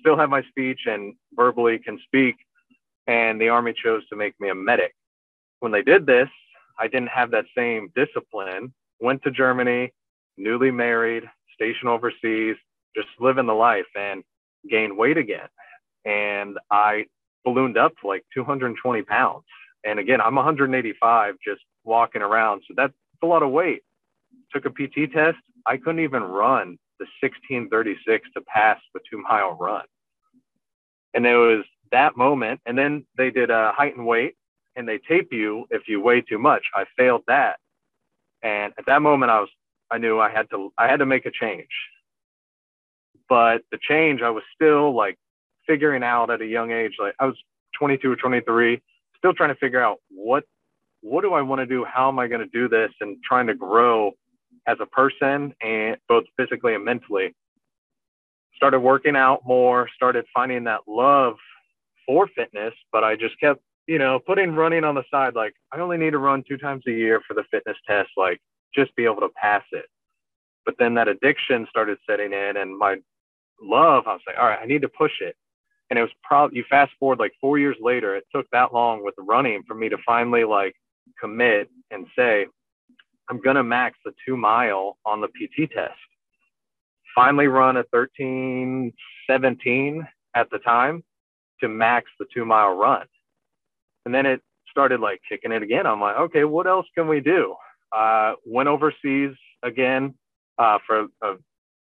Still 0.00 0.16
have 0.16 0.30
my 0.30 0.42
speech 0.42 0.80
and 0.86 1.14
verbally 1.34 1.78
can 1.78 1.98
speak. 2.04 2.36
And 3.06 3.40
the 3.40 3.48
Army 3.48 3.72
chose 3.72 4.06
to 4.08 4.16
make 4.16 4.34
me 4.40 4.50
a 4.50 4.54
medic. 4.54 4.92
When 5.60 5.72
they 5.72 5.82
did 5.82 6.06
this, 6.06 6.28
I 6.80 6.88
didn't 6.88 7.08
have 7.08 7.30
that 7.32 7.44
same 7.56 7.92
discipline. 7.94 8.72
Went 9.00 9.22
to 9.22 9.30
Germany, 9.30 9.92
newly 10.36 10.70
married, 10.70 11.24
stationed 11.54 11.88
overseas, 11.88 12.56
just 12.96 13.08
living 13.18 13.46
the 13.46 13.54
life 13.54 13.86
and 13.96 14.24
gained 14.68 14.96
weight 14.96 15.16
again. 15.16 15.48
And 16.04 16.58
I 16.70 17.06
ballooned 17.44 17.78
up 17.78 17.92
to 18.00 18.08
like 18.08 18.24
220 18.34 19.02
pounds. 19.02 19.44
And 19.84 19.98
again, 19.98 20.20
I'm 20.20 20.34
185 20.34 21.36
just 21.44 21.62
walking 21.84 22.22
around. 22.22 22.62
So 22.66 22.74
that's 22.76 22.92
a 23.22 23.26
lot 23.26 23.42
of 23.42 23.50
weight 23.50 23.82
took 24.52 24.64
a 24.66 24.70
PT 24.70 25.12
test. 25.12 25.38
I 25.66 25.76
couldn't 25.76 26.00
even 26.00 26.22
run 26.22 26.78
the 26.98 27.06
1636 27.22 28.28
to 28.34 28.40
pass 28.42 28.78
the 28.94 29.00
two 29.10 29.18
mile 29.18 29.56
run. 29.58 29.84
And 31.14 31.26
it 31.26 31.36
was 31.36 31.64
that 31.92 32.16
moment. 32.16 32.60
And 32.66 32.76
then 32.76 33.06
they 33.16 33.30
did 33.30 33.50
a 33.50 33.72
height 33.72 33.96
and 33.96 34.06
weight 34.06 34.36
and 34.76 34.88
they 34.88 34.98
tape 34.98 35.28
you 35.32 35.66
if 35.70 35.82
you 35.88 36.00
weigh 36.00 36.22
too 36.22 36.38
much. 36.38 36.64
I 36.74 36.84
failed 36.96 37.22
that. 37.28 37.58
And 38.42 38.72
at 38.78 38.86
that 38.86 39.02
moment 39.02 39.30
I 39.30 39.40
was 39.40 39.48
I 39.90 39.98
knew 39.98 40.20
I 40.20 40.30
had 40.30 40.48
to 40.50 40.72
I 40.78 40.88
had 40.88 40.98
to 40.98 41.06
make 41.06 41.26
a 41.26 41.30
change. 41.30 41.68
But 43.28 43.62
the 43.70 43.78
change 43.80 44.22
I 44.22 44.30
was 44.30 44.44
still 44.54 44.94
like 44.94 45.18
figuring 45.66 46.02
out 46.02 46.30
at 46.30 46.40
a 46.40 46.46
young 46.46 46.70
age. 46.70 46.96
Like 46.98 47.14
I 47.18 47.26
was 47.26 47.36
22 47.78 48.12
or 48.12 48.16
23, 48.16 48.80
still 49.16 49.34
trying 49.34 49.50
to 49.50 49.54
figure 49.54 49.82
out 49.82 49.98
what 50.10 50.44
what 51.02 51.22
do 51.22 51.32
I 51.32 51.42
want 51.42 51.60
to 51.60 51.66
do? 51.66 51.84
How 51.84 52.08
am 52.08 52.18
I 52.18 52.26
going 52.26 52.40
to 52.40 52.46
do 52.46 52.68
this? 52.68 52.90
And 53.00 53.16
trying 53.26 53.46
to 53.46 53.54
grow 53.54 54.12
as 54.66 54.78
a 54.80 54.86
person 54.86 55.54
and 55.62 55.96
both 56.08 56.24
physically 56.36 56.74
and 56.74 56.84
mentally. 56.84 57.34
Started 58.54 58.80
working 58.80 59.16
out 59.16 59.40
more, 59.46 59.88
started 59.94 60.26
finding 60.34 60.64
that 60.64 60.80
love 60.86 61.36
for 62.06 62.28
fitness, 62.36 62.74
but 62.92 63.02
I 63.02 63.16
just 63.16 63.38
kept, 63.40 63.60
you 63.86 63.98
know, 63.98 64.18
putting 64.18 64.54
running 64.54 64.84
on 64.84 64.94
the 64.94 65.04
side. 65.10 65.34
Like, 65.34 65.54
I 65.72 65.80
only 65.80 65.96
need 65.96 66.12
to 66.12 66.18
run 66.18 66.44
two 66.46 66.56
times 66.56 66.84
a 66.86 66.92
year 66.92 67.20
for 67.26 67.34
the 67.34 67.44
fitness 67.50 67.76
test, 67.86 68.10
like, 68.16 68.40
just 68.74 68.94
be 68.96 69.04
able 69.04 69.20
to 69.20 69.30
pass 69.40 69.64
it. 69.72 69.86
But 70.64 70.74
then 70.78 70.94
that 70.94 71.08
addiction 71.08 71.66
started 71.68 71.98
setting 72.08 72.32
in, 72.32 72.56
and 72.56 72.76
my 72.76 72.96
love, 73.60 74.04
I 74.06 74.12
was 74.12 74.22
like, 74.26 74.36
all 74.38 74.46
right, 74.46 74.58
I 74.62 74.66
need 74.66 74.82
to 74.82 74.88
push 74.88 75.20
it. 75.20 75.36
And 75.88 75.98
it 75.98 76.02
was 76.02 76.10
probably, 76.22 76.58
you 76.58 76.64
fast 76.70 76.92
forward 77.00 77.18
like 77.18 77.32
four 77.40 77.58
years 77.58 77.76
later, 77.80 78.14
it 78.14 78.24
took 78.34 78.46
that 78.52 78.72
long 78.72 79.02
with 79.02 79.14
running 79.18 79.62
for 79.66 79.74
me 79.74 79.88
to 79.88 79.96
finally 80.06 80.44
like 80.44 80.74
commit 81.20 81.68
and 81.90 82.06
say, 82.16 82.46
I'm 83.28 83.40
going 83.40 83.56
to 83.56 83.64
max 83.64 83.98
the 84.04 84.12
two 84.26 84.36
mile 84.36 84.98
on 85.04 85.20
the 85.20 85.28
PT 85.28 85.70
test. 85.70 85.94
Finally, 87.14 87.48
run 87.48 87.76
a 87.76 87.82
13 87.92 88.92
17 89.28 90.06
at 90.34 90.48
the 90.50 90.58
time 90.58 91.02
to 91.60 91.68
max 91.68 92.10
the 92.18 92.26
two 92.32 92.44
mile 92.44 92.74
run. 92.74 93.06
And 94.04 94.14
then 94.14 94.26
it 94.26 94.40
started 94.70 95.00
like 95.00 95.20
kicking 95.28 95.52
it 95.52 95.62
again. 95.62 95.86
I'm 95.86 96.00
like, 96.00 96.16
okay, 96.16 96.44
what 96.44 96.66
else 96.66 96.86
can 96.94 97.08
we 97.08 97.20
do? 97.20 97.54
Uh, 97.92 98.34
went 98.46 98.68
overseas 98.68 99.34
again 99.62 100.14
uh, 100.58 100.78
for 100.86 101.06
an 101.22 101.38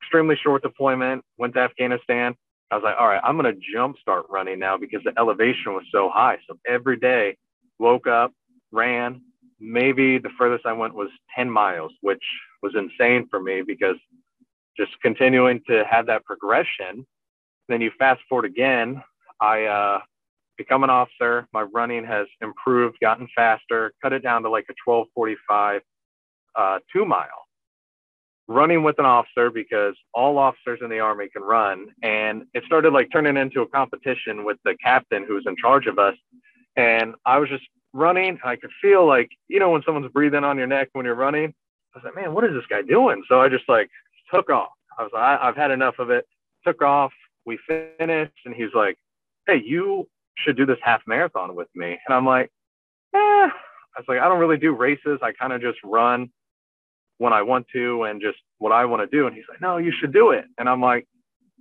extremely 0.02 0.36
short 0.42 0.64
deployment, 0.64 1.24
went 1.38 1.54
to 1.54 1.60
Afghanistan. 1.60 2.36
I 2.72 2.76
was 2.76 2.84
like, 2.84 2.96
all 3.00 3.08
right, 3.08 3.22
I'm 3.24 3.38
going 3.38 3.54
to 3.54 3.62
jump 3.74 3.98
start 4.00 4.26
running 4.30 4.60
now 4.60 4.78
because 4.78 5.02
the 5.04 5.14
elevation 5.18 5.74
was 5.74 5.84
so 5.92 6.10
high. 6.10 6.38
So 6.48 6.58
every 6.68 6.98
day, 6.98 7.38
woke 7.80 8.08
up, 8.08 8.32
ran, 8.72 9.22
maybe 9.60 10.18
the 10.18 10.30
furthest 10.38 10.66
I 10.66 10.74
went 10.74 10.96
was 10.96 11.10
10 11.36 11.50
miles, 11.50 11.92
which 12.02 12.24
was 12.64 12.74
insane 12.76 13.28
for 13.30 13.42
me 13.42 13.62
because 13.62 13.98
just 14.78 14.92
continuing 15.02 15.62
to 15.68 15.84
have 15.90 16.08
that 16.08 16.24
progression. 16.26 17.06
Then 17.68 17.82
you 17.82 17.92
fast 18.00 18.22
forward 18.30 18.46
again, 18.46 19.04
I 19.40 19.66
uh, 19.66 20.00
become 20.62 20.84
an 20.84 20.90
officer. 20.90 21.48
My 21.54 21.64
running 21.64 22.06
has 22.06 22.28
improved, 22.42 22.98
gotten 23.02 23.28
faster, 23.36 23.94
cut 24.02 24.14
it 24.14 24.22
down 24.22 24.44
to 24.44 24.50
like 24.50 24.66
a 24.70 24.76
1245 24.86 25.82
uh, 26.56 26.80
two 26.94 27.06
mile. 27.06 27.48
Running 28.48 28.84
with 28.84 29.00
an 29.00 29.06
officer 29.06 29.50
because 29.50 29.96
all 30.14 30.38
officers 30.38 30.80
in 30.84 30.90
the 30.90 31.00
army 31.00 31.30
can 31.30 31.42
run. 31.42 31.88
And 32.04 32.44
it 32.54 32.64
started 32.66 32.94
like 32.94 33.10
turning 33.12 33.38
into 33.38 33.62
a 33.62 33.68
competition 33.68 34.44
with 34.44 34.58
the 34.66 34.76
captain 34.84 35.26
who's 35.28 35.46
in 35.48 35.56
charge 35.56 35.88
of 35.88 35.98
us. 35.98 36.16
And 36.76 37.16
I 37.26 37.38
was 37.38 37.50
just 37.50 37.64
running. 37.94 38.38
I 38.44 38.56
could 38.56 38.72
feel 38.82 39.06
like, 39.08 39.30
you 39.48 39.60
know, 39.60 39.72
when 39.72 39.84
someone's 39.86 40.12
breathing 40.12 40.44
on 40.44 40.58
your 40.58 40.68
neck 40.68 40.90
when 40.94 41.06
you're 41.06 41.16
running. 41.16 41.54
I 41.94 41.98
was 41.98 42.04
like, 42.04 42.16
man, 42.16 42.34
what 42.34 42.44
is 42.44 42.54
this 42.54 42.66
guy 42.70 42.82
doing? 42.82 43.24
So 43.28 43.42
I 43.42 43.50
just 43.50 43.68
like 43.68 43.90
took 44.34 44.50
off. 44.50 44.72
I 44.98 45.04
was 45.04 45.12
like, 45.14 45.24
I, 45.24 45.48
I've 45.48 45.56
had 45.56 45.72
enough 45.72 45.96
of 46.00 46.10
it. 46.10 46.26
Took 46.66 46.82
off. 46.82 47.12
We 47.46 47.58
finished, 47.68 48.38
and 48.46 48.54
he's 48.54 48.74
like, 48.76 48.98
hey, 49.48 49.62
you 49.66 50.08
should 50.38 50.58
do 50.58 50.66
this 50.66 50.78
half 50.82 51.02
marathon 51.08 51.56
with 51.56 51.68
me. 51.76 52.00
And 52.08 52.16
I'm 52.16 52.26
like, 52.26 52.52
eh. 53.16 53.18
I 53.18 54.00
was 54.00 54.06
like, 54.08 54.20
I 54.20 54.28
don't 54.28 54.40
really 54.40 54.58
do 54.58 54.74
races. 54.74 55.20
I 55.22 55.32
kind 55.34 55.54
of 55.54 55.62
just 55.62 55.80
run 55.84 56.30
when 57.18 57.34
I 57.34 57.42
want 57.42 57.68
to 57.74 58.04
and 58.04 58.22
just 58.22 58.38
what 58.58 58.72
I 58.72 58.86
want 58.86 59.02
to 59.02 59.18
do. 59.18 59.28
And 59.28 59.36
he's 59.36 59.46
like, 59.50 59.62
no, 59.62 59.78
you 59.78 59.92
should 60.00 60.14
do 60.14 60.32
it. 60.32 60.46
And 60.58 60.70
I'm 60.70 60.82
like, 60.82 61.08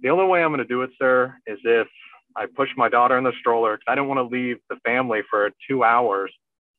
the 0.02 0.10
only 0.10 0.26
way 0.26 0.42
I'm 0.42 0.50
going 0.50 0.58
to 0.58 0.64
do 0.64 0.82
it, 0.82 0.90
sir, 0.98 1.34
is 1.46 1.58
if 1.64 1.88
I 2.36 2.46
push 2.46 2.70
my 2.76 2.88
daughter 2.88 3.18
in 3.18 3.24
the 3.24 3.32
stroller 3.40 3.76
because 3.76 3.84
I 3.88 3.94
didn't 3.94 4.08
want 4.08 4.18
to 4.18 4.34
leave 4.34 4.58
the 4.68 4.76
family 4.84 5.20
for 5.28 5.50
two 5.68 5.84
hours 5.84 6.32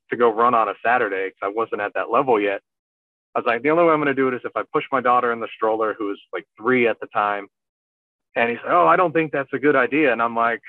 to 0.10 0.18
go 0.18 0.34
run 0.34 0.54
on 0.54 0.70
a 0.70 0.74
Saturday 0.84 1.28
because 1.28 1.40
I 1.44 1.50
wasn't 1.50 1.82
at 1.82 1.94
that 1.94 2.10
level 2.10 2.40
yet. 2.40 2.62
I 3.36 3.40
was 3.40 3.46
like, 3.46 3.62
the 3.62 3.70
only 3.70 3.84
way 3.84 3.92
I'm 3.92 4.00
going 4.00 4.08
to 4.08 4.14
do 4.14 4.28
it 4.28 4.34
is 4.34 4.42
if 4.44 4.56
I 4.56 4.64
push 4.74 4.84
my 4.92 5.02
daughter 5.02 5.32
in 5.32 5.40
the 5.40 5.48
stroller, 5.56 5.96
who 5.98 6.08
was 6.08 6.20
like 6.34 6.46
three 6.58 6.88
at 6.88 7.00
the 7.00 7.08
time. 7.08 7.48
And 8.36 8.50
he 8.50 8.56
said, 8.58 8.72
Oh, 8.72 8.88
I 8.88 8.96
don't 8.96 9.12
think 9.12 9.32
that's 9.32 9.54
a 9.54 9.60
good 9.60 9.76
idea. 9.76 10.12
And 10.12 10.22
I'm 10.22 10.36
like, 10.36 10.62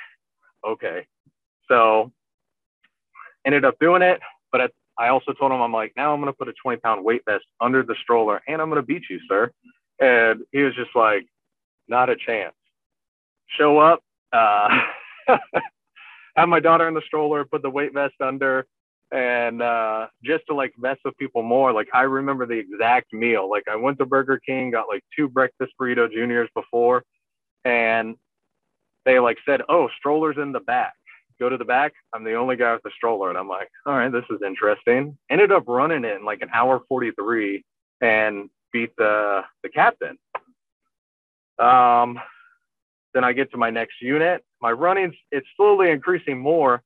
Okay. 0.67 1.07
So 1.73 2.13
ended 3.47 3.65
up 3.65 3.79
doing 3.81 4.03
it. 4.03 4.21
But 4.51 4.61
at, 4.61 4.73
I 4.99 5.09
also 5.09 5.33
told 5.33 5.53
him, 5.53 5.63
I'm 5.63 5.73
like, 5.73 5.93
now 5.97 6.13
I'm 6.13 6.21
going 6.21 6.33
to 6.33 6.37
put 6.37 6.49
a 6.49 6.53
20 6.63 6.79
pound 6.81 7.03
weight 7.03 7.23
vest 7.27 7.45
under 7.61 7.83
the 7.83 7.97
stroller 8.03 8.43
and 8.47 8.61
I'm 8.61 8.69
going 8.69 8.81
to 8.81 8.87
beat 8.87 9.05
you, 9.09 9.19
sir. 9.27 9.51
And 9.99 10.43
he 10.53 10.61
was 10.61 10.75
just 10.75 10.95
like, 10.95 11.27
Not 11.89 12.11
a 12.11 12.17
chance. 12.17 12.55
Show 13.59 13.79
up. 13.79 14.01
Uh, 14.33 14.81
have 16.37 16.49
my 16.49 16.61
daughter 16.61 16.89
in 16.89 16.95
the 16.95 17.03
stroller, 17.07 17.45
put 17.45 17.63
the 17.63 17.71
weight 17.71 17.93
vest 17.93 18.15
under, 18.21 18.67
and 19.11 19.61
uh, 19.61 20.07
just 20.25 20.45
to 20.49 20.55
like 20.55 20.73
mess 20.79 20.97
with 21.05 21.17
people 21.19 21.43
more. 21.43 21.73
Like 21.73 21.89
I 21.93 22.03
remember 22.03 22.47
the 22.47 22.59
exact 22.59 23.13
meal. 23.13 23.51
Like 23.51 23.65
I 23.71 23.77
went 23.77 23.99
to 23.99 24.07
Burger 24.07 24.41
King, 24.45 24.71
got 24.71 24.89
like 24.89 25.05
two 25.15 25.29
breakfast 25.29 25.73
burrito 25.79 26.11
juniors 26.11 26.49
before, 26.55 27.05
and 27.65 28.17
they 29.05 29.19
like 29.19 29.37
said, 29.45 29.61
"Oh, 29.69 29.89
stroller's 29.99 30.39
in 30.39 30.53
the 30.53 30.61
back. 30.61 30.95
Go 31.43 31.49
to 31.49 31.57
the 31.57 31.65
back." 31.65 31.93
I'm 32.15 32.23
the 32.23 32.35
only 32.35 32.55
guy 32.55 32.73
with 32.73 32.83
the 32.85 32.93
stroller, 32.97 33.29
and 33.29 33.37
I'm 33.37 33.49
like, 33.49 33.69
"All 33.85 33.95
right, 33.95 34.13
this 34.13 34.25
is 34.31 34.41
interesting." 34.43 35.19
Ended 35.29 35.51
up 35.51 35.65
running 35.67 36.05
it 36.05 36.17
in 36.17 36.25
like 36.25 36.41
an 36.41 36.51
hour 36.55 36.81
43 36.89 37.65
and 38.01 38.49
beat 38.73 38.95
the 38.97 39.43
the 39.65 39.69
captain. 39.69 40.17
Um, 41.59 42.21
then 43.15 43.25
I 43.25 43.33
get 43.33 43.51
to 43.51 43.57
my 43.57 43.71
next 43.71 44.01
unit. 44.01 44.45
My 44.61 44.73
running's 44.73 45.17
it's 45.33 45.47
slowly 45.57 45.91
increasing 45.91 46.39
more. 46.39 46.83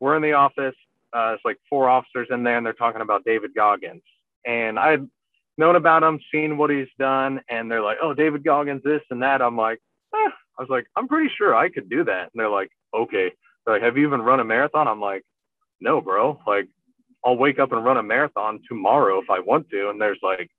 We're 0.00 0.16
in 0.16 0.22
the 0.22 0.32
office. 0.32 0.74
Uh, 1.12 1.32
it's 1.34 1.44
like 1.44 1.58
four 1.70 1.88
officers 1.88 2.26
in 2.30 2.42
there, 2.42 2.56
and 2.56 2.66
they're 2.66 2.72
talking 2.72 3.00
about 3.00 3.24
David 3.24 3.54
Goggins. 3.54 4.02
And 4.44 4.78
I'd 4.78 5.08
known 5.56 5.76
about 5.76 6.02
him, 6.02 6.18
seen 6.32 6.56
what 6.58 6.70
he's 6.70 6.88
done, 6.98 7.40
and 7.48 7.70
they're 7.70 7.80
like, 7.80 7.98
"Oh, 8.02 8.12
David 8.12 8.42
Goggins, 8.44 8.82
this 8.82 9.02
and 9.10 9.22
that." 9.22 9.40
I'm 9.40 9.56
like, 9.56 9.80
eh. 10.14 10.30
I 10.58 10.62
was 10.62 10.68
like, 10.68 10.86
"I'm 10.96 11.08
pretty 11.08 11.30
sure 11.36 11.54
I 11.54 11.68
could 11.68 11.88
do 11.88 12.04
that." 12.04 12.30
And 12.32 12.32
they're 12.34 12.50
like, 12.50 12.70
"Okay." 12.92 13.32
They're 13.66 13.76
like, 13.76 13.82
"Have 13.82 13.96
you 13.96 14.06
even 14.06 14.22
run 14.22 14.40
a 14.40 14.44
marathon?" 14.44 14.88
I'm 14.88 15.00
like, 15.00 15.22
"No, 15.80 16.00
bro. 16.00 16.40
Like, 16.46 16.68
I'll 17.24 17.36
wake 17.36 17.58
up 17.58 17.72
and 17.72 17.84
run 17.84 17.96
a 17.96 18.02
marathon 18.02 18.60
tomorrow 18.68 19.20
if 19.20 19.30
I 19.30 19.40
want 19.40 19.68
to." 19.70 19.90
And 19.90 20.00
there's 20.00 20.20
like, 20.22 20.50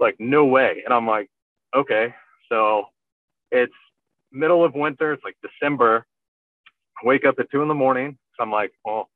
like 0.00 0.16
no 0.18 0.44
way. 0.44 0.82
And 0.84 0.94
I'm 0.94 1.06
like, 1.06 1.28
"Okay." 1.74 2.14
So 2.50 2.84
it's 3.50 3.72
middle 4.32 4.64
of 4.64 4.74
winter. 4.74 5.12
It's 5.12 5.24
like 5.24 5.36
December. 5.42 6.06
I 7.02 7.06
wake 7.06 7.24
up 7.24 7.36
at 7.38 7.50
two 7.50 7.62
in 7.62 7.68
the 7.68 7.74
morning. 7.74 8.18
So 8.36 8.42
I'm 8.42 8.50
like, 8.50 8.72
well, 8.84 9.08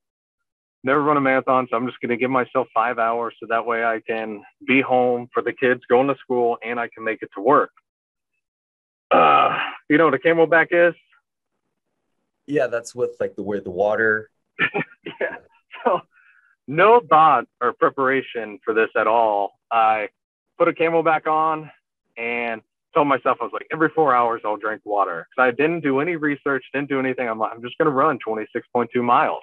never 0.84 1.02
run 1.02 1.16
a 1.16 1.20
marathon. 1.20 1.66
So 1.70 1.76
I'm 1.76 1.86
just 1.86 2.00
going 2.00 2.10
to 2.10 2.16
give 2.16 2.30
myself 2.30 2.68
five 2.72 2.98
hours 2.98 3.34
so 3.40 3.46
that 3.48 3.66
way 3.66 3.84
I 3.84 4.00
can 4.06 4.42
be 4.66 4.80
home 4.80 5.28
for 5.32 5.42
the 5.42 5.52
kids 5.52 5.80
going 5.88 6.08
to 6.08 6.14
school 6.20 6.58
and 6.64 6.78
I 6.78 6.88
can 6.94 7.04
make 7.04 7.22
it 7.22 7.30
to 7.34 7.42
work. 7.42 7.70
Uh, 9.10 9.58
you 9.88 9.98
know 9.98 10.06
what 10.06 10.14
a 10.14 10.18
CamelBak 10.18 10.68
is? 10.70 10.94
Yeah, 12.46 12.68
that's 12.68 12.94
with 12.94 13.16
like 13.20 13.34
the 13.36 13.42
where 13.42 13.60
the 13.60 13.70
water. 13.70 14.30
yeah. 15.20 15.36
So 15.84 16.00
no 16.68 17.00
thought 17.08 17.46
or 17.60 17.72
preparation 17.72 18.58
for 18.64 18.74
this 18.74 18.90
at 18.96 19.06
all. 19.06 19.52
I 19.70 20.08
put 20.58 20.68
a 20.68 20.72
CamelBak 20.72 21.26
on 21.26 21.70
and 22.16 22.62
told 22.94 23.08
myself 23.08 23.38
I 23.40 23.44
was 23.44 23.52
like 23.52 23.66
every 23.72 23.90
four 23.90 24.14
hours 24.14 24.42
I'll 24.44 24.56
drink 24.56 24.82
water 24.84 25.26
because 25.28 25.48
I 25.48 25.54
didn't 25.54 25.80
do 25.80 26.00
any 26.00 26.16
research, 26.16 26.64
didn't 26.72 26.88
do 26.88 26.98
anything. 26.98 27.28
I'm 27.28 27.38
like 27.38 27.52
I'm 27.54 27.62
just 27.62 27.76
gonna 27.78 27.90
run 27.90 28.18
26.2 28.26 28.88
miles. 29.02 29.42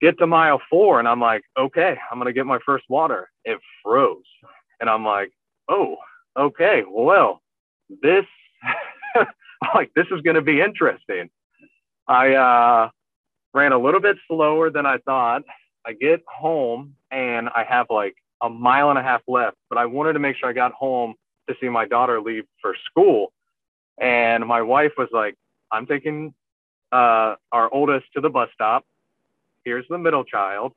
Get 0.00 0.18
to 0.18 0.26
mile 0.26 0.60
four 0.68 0.98
and 0.98 1.08
I'm 1.08 1.20
like, 1.20 1.42
okay, 1.58 1.96
I'm 2.10 2.18
gonna 2.18 2.32
get 2.32 2.46
my 2.46 2.58
first 2.64 2.84
water. 2.88 3.28
It 3.44 3.58
froze, 3.82 4.24
and 4.80 4.88
I'm 4.88 5.04
like, 5.04 5.32
oh, 5.68 5.96
okay, 6.36 6.84
well, 6.88 7.42
this 8.02 8.24
like 9.74 9.90
this 9.94 10.06
is 10.10 10.20
gonna 10.22 10.42
be 10.42 10.60
interesting. 10.60 11.30
I 12.08 12.34
uh, 12.34 12.90
ran 13.54 13.72
a 13.72 13.78
little 13.78 14.00
bit 14.00 14.16
slower 14.28 14.70
than 14.70 14.86
I 14.86 14.98
thought. 14.98 15.42
I 15.84 15.92
get 15.92 16.22
home 16.26 16.94
and 17.10 17.48
I 17.48 17.64
have 17.64 17.86
like 17.90 18.16
a 18.42 18.48
mile 18.48 18.90
and 18.90 18.98
a 18.98 19.02
half 19.02 19.22
left, 19.26 19.56
but 19.68 19.78
I 19.78 19.86
wanted 19.86 20.14
to 20.14 20.18
make 20.18 20.36
sure 20.36 20.48
I 20.48 20.52
got 20.52 20.72
home 20.72 21.14
to 21.48 21.54
see 21.60 21.68
my 21.68 21.86
daughter 21.86 22.20
leave 22.20 22.44
for 22.60 22.74
school. 22.84 23.32
And 23.98 24.46
my 24.46 24.62
wife 24.62 24.92
was 24.98 25.08
like, 25.12 25.36
I'm 25.72 25.86
taking 25.86 26.34
uh, 26.92 27.36
our 27.52 27.72
oldest 27.72 28.06
to 28.14 28.20
the 28.20 28.28
bus 28.28 28.48
stop. 28.54 28.84
Here's 29.64 29.86
the 29.88 29.98
middle 29.98 30.24
child. 30.24 30.72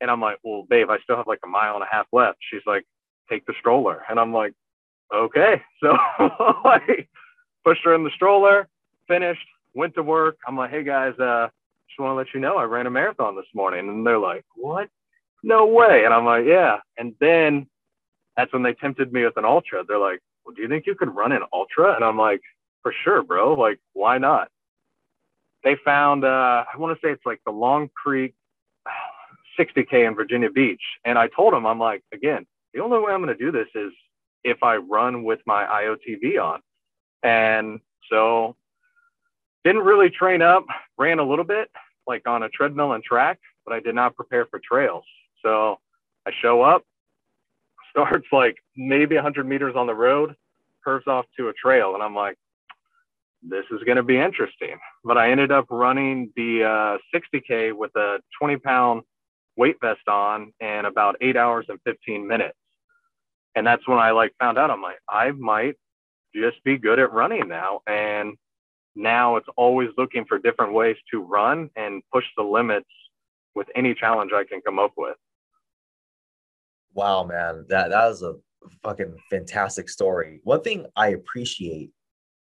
And 0.00 0.10
I'm 0.10 0.20
like, 0.20 0.38
well, 0.42 0.64
babe, 0.68 0.90
I 0.90 0.98
still 1.04 1.16
have 1.16 1.26
like 1.26 1.40
a 1.44 1.48
mile 1.48 1.74
and 1.74 1.82
a 1.82 1.88
half 1.90 2.06
left. 2.12 2.38
She's 2.50 2.62
like, 2.66 2.84
take 3.28 3.46
the 3.46 3.54
stroller. 3.58 4.02
And 4.08 4.18
I'm 4.18 4.32
like, 4.32 4.54
okay. 5.14 5.62
So 5.80 5.96
I 5.96 7.06
pushed 7.64 7.84
her 7.84 7.94
in 7.94 8.04
the 8.04 8.10
stroller, 8.14 8.68
finished, 9.08 9.46
went 9.74 9.94
to 9.94 10.02
work. 10.02 10.36
I'm 10.46 10.56
like, 10.56 10.70
hey 10.70 10.84
guys, 10.84 11.18
uh, 11.18 11.48
just 11.88 11.98
want 11.98 12.12
to 12.12 12.14
let 12.14 12.34
you 12.34 12.40
know 12.40 12.56
I 12.56 12.64
ran 12.64 12.86
a 12.86 12.90
marathon 12.90 13.36
this 13.36 13.46
morning. 13.54 13.88
And 13.88 14.06
they're 14.06 14.18
like, 14.18 14.44
what? 14.56 14.88
No 15.42 15.66
way. 15.66 16.04
And 16.04 16.14
I'm 16.14 16.24
like, 16.24 16.44
yeah. 16.46 16.78
And 16.98 17.14
then 17.20 17.66
that's 18.36 18.52
when 18.52 18.62
they 18.62 18.74
tempted 18.74 19.12
me 19.12 19.24
with 19.24 19.36
an 19.36 19.44
ultra. 19.44 19.84
They're 19.86 19.98
like, 19.98 20.20
well, 20.44 20.54
do 20.54 20.62
you 20.62 20.68
think 20.68 20.86
you 20.86 20.94
could 20.94 21.14
run 21.14 21.32
an 21.32 21.42
ultra? 21.52 21.94
And 21.94 22.04
I'm 22.04 22.18
like, 22.18 22.40
for 22.82 22.94
sure, 23.04 23.22
bro. 23.22 23.54
Like, 23.54 23.78
why 23.92 24.18
not? 24.18 24.48
They 25.64 25.76
found, 25.84 26.24
uh, 26.24 26.64
I 26.72 26.76
want 26.78 26.98
to 26.98 27.06
say 27.06 27.12
it's 27.12 27.26
like 27.26 27.40
the 27.44 27.52
Long 27.52 27.90
Creek 27.94 28.34
60K 29.58 30.06
in 30.06 30.14
Virginia 30.14 30.50
Beach. 30.50 30.82
And 31.04 31.18
I 31.18 31.28
told 31.28 31.52
them, 31.52 31.66
I'm 31.66 31.78
like, 31.78 32.02
again, 32.12 32.46
the 32.72 32.80
only 32.80 32.98
way 32.98 33.12
I'm 33.12 33.22
going 33.22 33.36
to 33.36 33.44
do 33.44 33.52
this 33.52 33.68
is 33.74 33.92
if 34.44 34.62
I 34.62 34.76
run 34.76 35.24
with 35.24 35.40
my 35.46 35.64
IOTV 35.64 36.42
on. 36.42 36.60
And 37.22 37.80
so 38.10 38.56
didn't 39.64 39.82
really 39.82 40.10
train 40.10 40.42
up, 40.42 40.64
ran 40.98 41.18
a 41.18 41.24
little 41.24 41.44
bit 41.44 41.70
like 42.06 42.26
on 42.26 42.42
a 42.42 42.48
treadmill 42.48 42.92
and 42.92 43.04
track, 43.04 43.38
but 43.64 43.74
I 43.74 43.80
did 43.80 43.94
not 43.94 44.16
prepare 44.16 44.46
for 44.46 44.60
trails. 44.60 45.04
So 45.44 45.78
I 46.26 46.32
show 46.42 46.62
up, 46.62 46.82
starts 47.90 48.26
like 48.32 48.56
maybe 48.76 49.14
100 49.14 49.46
meters 49.46 49.74
on 49.76 49.86
the 49.86 49.94
road, 49.94 50.34
curves 50.84 51.06
off 51.06 51.26
to 51.36 51.48
a 51.48 51.52
trail. 51.52 51.94
And 51.94 52.02
I'm 52.02 52.14
like, 52.14 52.36
this 53.42 53.64
is 53.70 53.82
going 53.84 53.96
to 53.96 54.02
be 54.02 54.18
interesting. 54.18 54.76
But 55.04 55.18
I 55.18 55.30
ended 55.30 55.50
up 55.50 55.66
running 55.70 56.32
the 56.36 56.64
uh, 56.64 56.98
60K 57.14 57.72
with 57.74 57.94
a 57.96 58.18
20 58.38 58.56
pound 58.58 59.02
weight 59.56 59.76
vest 59.80 60.06
on 60.08 60.52
in 60.60 60.84
about 60.84 61.16
eight 61.20 61.36
hours 61.36 61.66
and 61.68 61.78
15 61.84 62.26
minutes. 62.26 62.56
And 63.54 63.66
that's 63.66 63.86
when 63.88 63.98
I 63.98 64.12
like 64.12 64.32
found 64.38 64.58
out 64.58 64.70
I'm 64.70 64.82
like, 64.82 64.98
I 65.08 65.32
might 65.32 65.76
just 66.34 66.62
be 66.64 66.78
good 66.78 66.98
at 66.98 67.12
running 67.12 67.48
now. 67.48 67.80
And 67.86 68.36
now 68.94 69.36
it's 69.36 69.48
always 69.56 69.90
looking 69.96 70.24
for 70.24 70.38
different 70.38 70.72
ways 70.72 70.96
to 71.10 71.22
run 71.22 71.70
and 71.76 72.02
push 72.12 72.24
the 72.36 72.42
limits 72.42 72.88
with 73.54 73.68
any 73.74 73.94
challenge 73.94 74.32
I 74.34 74.44
can 74.44 74.60
come 74.60 74.78
up 74.78 74.92
with. 74.96 75.16
Wow, 76.94 77.24
man, 77.24 77.66
that 77.68 77.90
that 77.90 78.06
was 78.06 78.22
a 78.22 78.34
fucking 78.82 79.16
fantastic 79.30 79.88
story. 79.88 80.40
One 80.44 80.62
thing 80.62 80.86
I 80.96 81.08
appreciate 81.08 81.90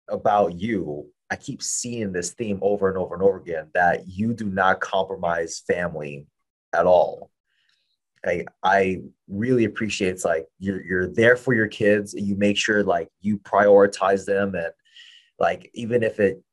about 0.09 0.59
you, 0.59 1.07
I 1.29 1.35
keep 1.35 1.61
seeing 1.61 2.11
this 2.11 2.33
theme 2.33 2.59
over 2.61 2.89
and 2.89 2.97
over 2.97 3.13
and 3.13 3.23
over 3.23 3.37
again 3.37 3.69
that 3.73 4.07
you 4.07 4.33
do 4.33 4.45
not 4.45 4.79
compromise 4.79 5.61
family 5.67 6.27
at 6.73 6.85
all. 6.85 7.29
I 8.25 8.45
I 8.63 9.01
really 9.27 9.65
appreciate 9.65 10.09
it's 10.09 10.25
like 10.25 10.45
you're 10.57 10.83
you're 10.83 11.07
there 11.07 11.37
for 11.37 11.53
your 11.53 11.67
kids. 11.67 12.13
You 12.13 12.35
make 12.35 12.57
sure 12.57 12.83
like 12.83 13.09
you 13.21 13.37
prioritize 13.39 14.25
them 14.25 14.55
and 14.55 14.71
like 15.39 15.69
even 15.73 16.03
if 16.03 16.19
it 16.19 16.43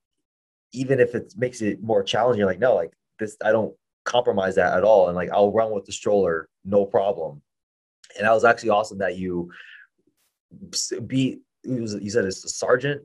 even 0.73 1.01
if 1.01 1.15
it 1.15 1.33
makes 1.37 1.63
it 1.63 1.83
more 1.83 2.03
challenging, 2.03 2.41
you're 2.41 2.49
like, 2.49 2.59
no, 2.59 2.75
like 2.75 2.93
this, 3.19 3.37
I 3.45 3.53
don't 3.53 3.75
compromise 4.05 4.57
that 4.57 4.77
at 4.77 4.85
all. 4.85 5.09
And 5.09 5.17
like 5.17 5.31
I'll 5.33 5.53
run 5.53 5.73
with 5.73 5.85
the 5.85 5.93
stroller, 5.93 6.49
no 6.65 6.85
problem 6.85 7.43
and 8.17 8.27
that 8.27 8.33
was 8.33 8.45
actually 8.45 8.71
awesome 8.71 8.99
that 8.99 9.17
you 9.17 9.51
beat. 11.07 11.41
You 11.63 11.87
said 12.11 12.25
it's 12.25 12.43
the 12.43 12.49
sergeant. 12.49 13.03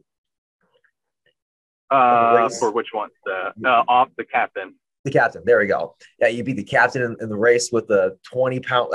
Uh, 1.89 2.48
for 2.50 2.72
which 2.72 2.89
one? 2.94 3.10
The 3.26 3.54
uh, 3.65 3.84
off 3.88 4.10
the 4.17 4.24
captain. 4.24 4.76
The 5.04 5.12
captain. 5.12 5.41
There 5.46 5.60
we 5.60 5.65
go. 5.65 5.96
Yeah, 6.20 6.28
you 6.28 6.44
beat 6.44 6.58
the 6.58 6.63
captain 6.63 7.02
in, 7.02 7.17
in 7.20 7.30
the 7.30 7.38
race 7.38 7.72
with 7.72 7.88
the 7.88 8.17
twenty 8.24 8.60
pound. 8.60 8.94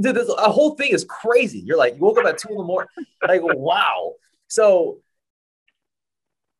Dude, 0.00 0.14
this, 0.14 0.28
a 0.28 0.50
whole 0.50 0.76
thing 0.76 0.92
is 0.92 1.04
crazy. 1.04 1.58
You're 1.58 1.76
like, 1.76 1.94
you 1.96 2.00
woke 2.00 2.18
up 2.18 2.26
at 2.26 2.38
two 2.38 2.50
in 2.50 2.58
the 2.58 2.64
morning. 2.64 2.88
like, 3.26 3.40
wow. 3.42 4.12
So, 4.46 4.98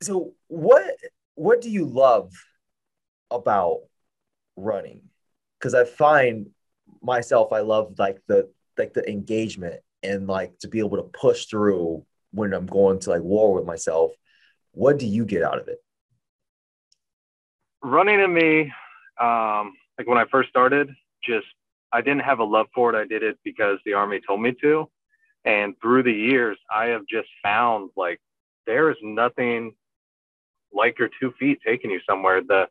so 0.00 0.34
what? 0.48 0.96
What 1.34 1.60
do 1.60 1.70
you 1.70 1.84
love 1.84 2.32
about 3.30 3.80
running? 4.56 5.02
Because 5.58 5.74
I 5.74 5.84
find 5.84 6.50
myself, 7.02 7.52
I 7.52 7.60
love 7.60 7.94
like 7.98 8.20
the 8.26 8.50
like 8.76 8.94
the 8.94 9.08
engagement 9.08 9.80
and 10.02 10.26
like 10.26 10.58
to 10.60 10.68
be 10.68 10.78
able 10.78 10.96
to 10.96 11.02
push 11.02 11.46
through 11.46 12.04
when 12.32 12.52
I'm 12.52 12.66
going 12.66 13.00
to 13.00 13.10
like 13.10 13.22
war 13.22 13.52
with 13.54 13.64
myself. 13.64 14.12
What 14.72 14.98
do 14.98 15.06
you 15.06 15.24
get 15.24 15.42
out 15.42 15.58
of 15.58 15.68
it? 15.68 15.78
Running 17.82 18.18
to 18.18 18.28
me, 18.28 18.72
um, 19.20 19.74
like 19.98 20.06
when 20.06 20.18
I 20.18 20.24
first 20.30 20.48
started, 20.48 20.90
just 21.24 21.46
I 21.92 22.00
didn't 22.00 22.22
have 22.22 22.38
a 22.38 22.44
love 22.44 22.66
for 22.74 22.94
it. 22.94 22.98
I 22.98 23.06
did 23.06 23.22
it 23.22 23.38
because 23.44 23.78
the 23.84 23.94
army 23.94 24.20
told 24.26 24.40
me 24.42 24.54
to. 24.60 24.90
And 25.44 25.74
through 25.80 26.02
the 26.02 26.12
years, 26.12 26.58
I 26.72 26.86
have 26.86 27.02
just 27.08 27.28
found 27.42 27.90
like 27.96 28.20
there 28.66 28.90
is 28.90 28.96
nothing 29.02 29.74
like 30.72 30.98
your 30.98 31.10
two 31.20 31.32
feet 31.38 31.58
taking 31.64 31.90
you 31.90 32.00
somewhere. 32.08 32.42
The 32.42 32.68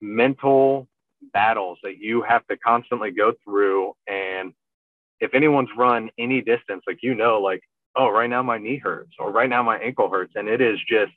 mental 0.00 0.88
battles 1.32 1.78
that 1.82 1.98
you 1.98 2.22
have 2.22 2.46
to 2.48 2.56
constantly 2.56 3.10
go 3.10 3.32
through. 3.44 3.94
And 4.06 4.52
if 5.20 5.34
anyone's 5.34 5.70
run 5.76 6.10
any 6.18 6.40
distance, 6.40 6.82
like 6.86 6.98
you 7.02 7.14
know, 7.14 7.40
like, 7.40 7.62
oh, 7.96 8.08
right 8.08 8.28
now 8.28 8.42
my 8.42 8.58
knee 8.58 8.78
hurts 8.78 9.12
or 9.18 9.30
right 9.30 9.48
now 9.48 9.62
my 9.62 9.78
ankle 9.78 10.10
hurts. 10.10 10.32
And 10.34 10.48
it 10.48 10.60
is 10.60 10.78
just 10.88 11.12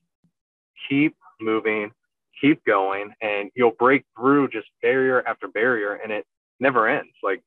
keep 0.89 1.15
moving, 1.41 1.91
keep 2.39 2.63
going, 2.65 3.11
and 3.21 3.49
you'll 3.55 3.75
break 3.77 4.05
through 4.17 4.49
just 4.49 4.67
barrier 4.81 5.23
after 5.27 5.47
barrier 5.47 5.93
and 5.93 6.11
it 6.11 6.25
never 6.59 6.87
ends. 6.87 7.13
Like 7.23 7.41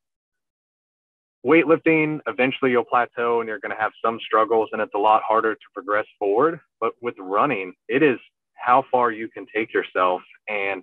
weightlifting, 1.47 2.21
eventually 2.27 2.71
you'll 2.71 2.85
plateau 2.85 3.41
and 3.41 3.49
you're 3.49 3.61
going 3.61 3.75
to 3.75 3.81
have 3.81 3.93
some 4.05 4.19
struggles 4.25 4.71
and 4.73 4.83
it's 4.83 4.95
a 4.95 4.99
lot 4.99 5.23
harder 5.27 5.55
to 5.55 5.61
progress 5.75 6.07
forward. 6.19 6.61
But 6.81 6.93
with 7.01 7.15
running, 7.19 7.75
it 7.89 8.03
is 8.03 8.19
how 8.59 8.85
far 8.91 9.11
you 9.11 9.29
can 9.29 9.47
take 9.55 9.73
yourself. 9.73 10.23
And 10.49 10.83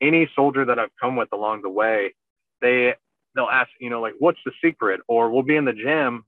any 0.00 0.28
soldier 0.34 0.64
that 0.64 0.78
I've 0.78 0.94
come 1.00 1.16
with 1.16 1.28
along 1.32 1.62
the 1.62 1.70
way, 1.70 2.14
they 2.60 2.94
they'll 3.34 3.46
ask, 3.46 3.70
you 3.80 3.90
know, 3.90 4.00
like, 4.00 4.14
what's 4.18 4.38
the 4.44 4.52
secret? 4.62 5.00
Or 5.08 5.30
we'll 5.30 5.42
be 5.42 5.56
in 5.56 5.64
the 5.64 5.72
gym 5.72 6.24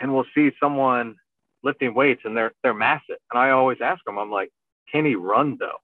and 0.00 0.14
we'll 0.14 0.26
see 0.34 0.50
someone 0.60 1.16
lifting 1.62 1.94
weights 1.94 2.22
and 2.24 2.36
they're 2.36 2.52
they're 2.62 2.74
massive. 2.74 3.16
And 3.32 3.40
I 3.40 3.50
always 3.50 3.78
ask 3.82 4.04
them, 4.04 4.18
I'm 4.18 4.30
like, 4.30 4.50
can 4.90 5.04
he 5.04 5.14
run 5.14 5.56
though? 5.58 5.78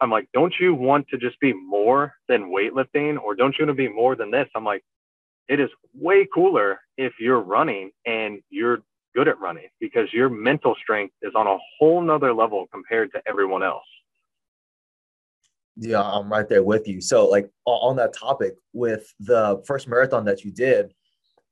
I'm 0.00 0.10
like, 0.10 0.28
don't 0.34 0.54
you 0.60 0.74
want 0.74 1.08
to 1.08 1.16
just 1.16 1.40
be 1.40 1.54
more 1.54 2.14
than 2.28 2.50
weightlifting 2.50 3.18
or 3.18 3.34
don't 3.34 3.56
you 3.58 3.64
want 3.64 3.76
to 3.76 3.88
be 3.88 3.88
more 3.88 4.14
than 4.14 4.30
this? 4.30 4.48
I'm 4.54 4.64
like, 4.64 4.84
it 5.48 5.60
is 5.60 5.70
way 5.94 6.26
cooler 6.32 6.80
if 6.98 7.14
you're 7.18 7.40
running 7.40 7.92
and 8.04 8.40
you're 8.50 8.82
good 9.16 9.28
at 9.28 9.40
running 9.40 9.68
because 9.80 10.12
your 10.12 10.28
mental 10.28 10.74
strength 10.80 11.14
is 11.22 11.32
on 11.34 11.46
a 11.46 11.56
whole 11.78 12.02
nother 12.02 12.34
level 12.34 12.66
compared 12.70 13.10
to 13.12 13.22
everyone 13.26 13.62
else. 13.62 13.84
Yeah, 15.76 16.02
I'm 16.02 16.30
right 16.30 16.48
there 16.48 16.62
with 16.62 16.86
you. 16.86 17.00
So, 17.00 17.26
like 17.26 17.50
on 17.64 17.96
that 17.96 18.14
topic, 18.14 18.54
with 18.72 19.12
the 19.20 19.62
first 19.66 19.88
marathon 19.88 20.24
that 20.26 20.44
you 20.44 20.50
did, 20.50 20.92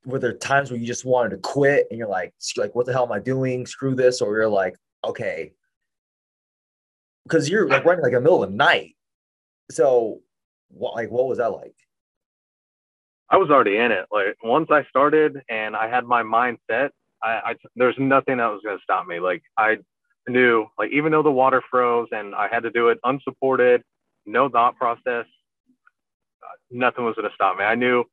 were 0.05 0.19
there 0.19 0.35
times 0.35 0.71
where 0.71 0.79
you 0.79 0.87
just 0.87 1.05
wanted 1.05 1.31
to 1.31 1.39
quit 1.39 1.87
and 1.91 1.99
you're 1.99 2.09
like, 2.09 2.35
like, 2.57 2.75
what 2.75 2.87
the 2.87 2.93
hell 2.93 3.07
am 3.07 3.13
I 3.13 3.19
doing? 3.19 3.67
Screw 3.67 3.95
this, 3.95 4.21
or 4.21 4.35
you're 4.35 4.49
like, 4.49 4.77
okay, 5.05 5.53
because 7.25 7.49
you're 7.49 7.69
like 7.69 7.85
running 7.85 8.03
like 8.03 8.13
a 8.13 8.21
middle 8.21 8.43
of 8.43 8.51
the 8.51 8.57
night. 8.57 8.97
So, 9.71 10.21
what, 10.69 10.95
like, 10.95 11.11
what 11.11 11.27
was 11.27 11.39
that 11.39 11.53
like? 11.53 11.75
I 13.31 13.37
was 13.37 13.51
already 13.51 13.79
in 13.79 13.91
it. 13.91 14.07
Like 14.13 14.37
once 14.43 14.69
I 14.71 14.85
started 14.85 15.41
and 15.49 15.75
I 15.75 15.89
had 15.89 16.05
my 16.05 16.23
mind 16.23 16.59
set, 16.71 16.93
I, 17.25 17.51
I 17.51 17.55
there's 17.77 17.97
nothing 17.99 18.37
that 18.39 18.47
was 18.49 18.61
going 18.63 18.77
to 18.77 18.83
stop 18.83 19.07
me. 19.07 19.19
Like 19.19 19.43
I 19.59 19.79
knew, 20.29 20.67
like 20.79 20.91
even 20.93 21.13
though 21.13 21.23
the 21.23 21.31
water 21.31 21.63
froze 21.71 22.09
and 22.13 22.35
I 22.35 22.49
had 22.49 22.63
to 22.65 22.71
do 22.71 22.89
it 22.89 22.99
unsupported, 23.05 23.83
no 24.27 24.49
thought 24.49 24.77
process, 24.77 25.27
uh, 26.43 26.57
nothing 26.71 27.05
was 27.05 27.15
going 27.15 27.29
to 27.29 27.35
stop 27.35 27.57
me. 27.57 27.65
I 27.65 27.75
knew 27.75 28.05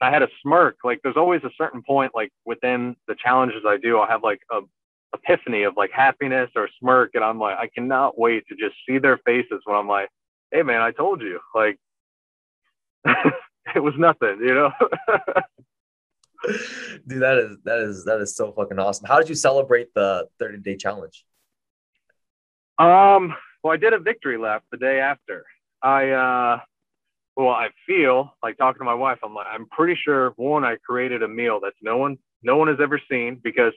I 0.00 0.10
had 0.10 0.22
a 0.22 0.28
smirk. 0.42 0.76
Like 0.84 1.00
there's 1.02 1.16
always 1.16 1.42
a 1.44 1.50
certain 1.58 1.82
point, 1.82 2.12
like 2.14 2.30
within 2.46 2.96
the 3.08 3.16
challenges 3.16 3.62
I 3.66 3.76
do, 3.76 3.98
I'll 3.98 4.08
have 4.08 4.22
like 4.22 4.40
a 4.52 4.60
epiphany 5.12 5.64
of 5.64 5.76
like 5.76 5.90
happiness 5.92 6.50
or 6.54 6.68
smirk, 6.78 7.10
and 7.14 7.24
I'm 7.24 7.38
like, 7.38 7.58
I 7.58 7.68
cannot 7.74 8.18
wait 8.18 8.44
to 8.48 8.54
just 8.54 8.76
see 8.88 8.98
their 8.98 9.18
faces 9.26 9.60
when 9.64 9.76
I'm 9.76 9.88
like, 9.88 10.08
hey 10.52 10.62
man, 10.62 10.80
I 10.80 10.92
told 10.92 11.20
you, 11.20 11.40
like. 11.54 11.78
it 13.74 13.82
was 13.82 13.94
nothing, 13.96 14.38
you 14.40 14.54
know. 14.54 14.70
Dude, 17.06 17.22
that 17.22 17.38
is 17.38 17.56
that 17.64 17.78
is 17.80 18.04
that 18.04 18.20
is 18.20 18.34
so 18.34 18.52
fucking 18.52 18.78
awesome. 18.78 19.06
How 19.06 19.18
did 19.18 19.28
you 19.28 19.34
celebrate 19.34 19.92
the 19.94 20.26
30 20.38 20.58
day 20.58 20.76
challenge? 20.76 21.24
Um, 22.78 23.34
well, 23.62 23.74
I 23.74 23.76
did 23.76 23.92
a 23.92 23.98
victory 23.98 24.38
lap 24.38 24.64
the 24.70 24.78
day 24.78 25.00
after. 25.00 25.44
I 25.82 26.10
uh 26.10 26.60
well, 27.36 27.50
I 27.50 27.68
feel 27.86 28.34
like 28.42 28.58
talking 28.58 28.80
to 28.80 28.84
my 28.84 28.94
wife, 28.94 29.18
I'm 29.24 29.34
like, 29.34 29.46
I'm 29.50 29.66
pretty 29.66 29.98
sure 30.02 30.30
one, 30.36 30.64
I 30.64 30.76
created 30.76 31.22
a 31.22 31.28
meal 31.28 31.60
that's 31.62 31.76
no 31.82 31.96
one 31.96 32.18
no 32.42 32.56
one 32.56 32.68
has 32.68 32.78
ever 32.80 33.00
seen 33.10 33.40
because 33.42 33.72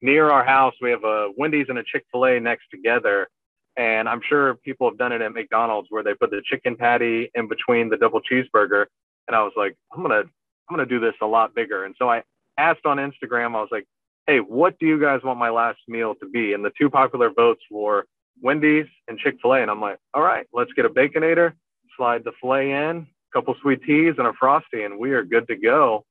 near 0.00 0.30
our 0.30 0.44
house 0.44 0.74
we 0.80 0.90
have 0.90 1.04
a 1.04 1.28
Wendy's 1.36 1.66
and 1.68 1.78
a 1.78 1.84
Chick-fil-A 1.84 2.40
next 2.40 2.64
together. 2.70 3.28
And 3.76 4.08
I'm 4.08 4.22
sure 4.26 4.54
people 4.54 4.88
have 4.88 4.96
done 4.96 5.12
it 5.12 5.20
at 5.20 5.32
McDonald's 5.34 5.88
where 5.90 6.02
they 6.02 6.14
put 6.14 6.30
the 6.30 6.40
chicken 6.44 6.76
patty 6.76 7.30
in 7.34 7.46
between 7.48 7.90
the 7.90 7.96
double 7.96 8.20
cheeseburger 8.20 8.86
and 9.26 9.36
I 9.36 9.42
was 9.42 9.52
like, 9.56 9.76
I'm 9.92 10.02
gonna 10.02 10.24
I'm 10.68 10.76
gonna 10.76 10.86
do 10.86 11.00
this 11.00 11.14
a 11.20 11.26
lot 11.26 11.54
bigger. 11.54 11.84
And 11.84 11.94
so 11.98 12.08
I 12.08 12.22
asked 12.58 12.86
on 12.86 12.98
Instagram, 12.98 13.54
I 13.56 13.60
was 13.60 13.68
like, 13.70 13.86
Hey, 14.26 14.38
what 14.38 14.78
do 14.78 14.86
you 14.86 15.00
guys 15.00 15.20
want 15.22 15.38
my 15.38 15.50
last 15.50 15.78
meal 15.86 16.14
to 16.16 16.28
be? 16.28 16.52
And 16.52 16.64
the 16.64 16.72
two 16.76 16.90
popular 16.90 17.30
votes 17.30 17.62
were 17.70 18.06
Wendy's 18.42 18.86
and 19.08 19.18
Chick 19.18 19.36
Fil 19.40 19.54
A. 19.54 19.62
And 19.62 19.70
I'm 19.70 19.80
like, 19.80 19.98
all 20.14 20.22
right, 20.22 20.46
let's 20.52 20.72
get 20.72 20.84
a 20.84 20.88
baconator, 20.88 21.52
slide 21.96 22.24
the 22.24 22.32
filet 22.40 22.70
in, 22.70 22.96
a 22.96 23.06
couple 23.32 23.54
sweet 23.60 23.82
teas, 23.84 24.14
and 24.18 24.26
a 24.26 24.32
frosty, 24.32 24.82
and 24.82 24.98
we 24.98 25.12
are 25.12 25.22
good 25.22 25.46
to 25.48 25.56
go. 25.56 26.04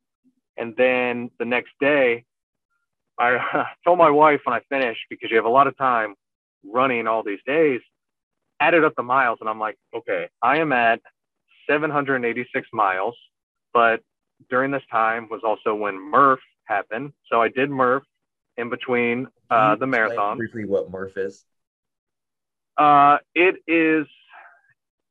And 0.57 0.75
then 0.77 1.29
the 1.39 1.45
next 1.45 1.71
day, 1.79 2.23
I 3.19 3.65
told 3.85 3.97
my 3.97 4.09
wife 4.09 4.41
when 4.43 4.55
I 4.55 4.61
finished 4.69 5.01
because 5.09 5.29
you 5.29 5.37
have 5.37 5.45
a 5.45 5.49
lot 5.49 5.67
of 5.67 5.77
time 5.77 6.15
running 6.63 7.07
all 7.07 7.23
these 7.23 7.39
days, 7.45 7.81
added 8.59 8.83
up 8.83 8.93
the 8.95 9.03
miles, 9.03 9.39
and 9.41 9.49
I'm 9.49 9.59
like, 9.59 9.77
okay, 9.93 10.29
I 10.41 10.57
am 10.57 10.71
at 10.71 11.01
786 11.69 12.67
miles, 12.73 13.15
but 13.73 14.01
during 14.49 14.71
this 14.71 14.83
time 14.91 15.27
was 15.29 15.41
also 15.43 15.75
when 15.75 15.99
Murph 15.99 16.39
happened. 16.65 17.13
So 17.31 17.41
I 17.41 17.49
did 17.49 17.69
Murph 17.69 18.03
in 18.57 18.69
between 18.69 19.27
uh, 19.49 19.75
the 19.75 19.87
marathon. 19.87 20.37
Briefly, 20.37 20.65
what 20.65 20.89
Murph 20.89 21.17
is? 21.17 21.43
Uh, 22.77 23.17
it 23.33 23.55
is 23.67 24.07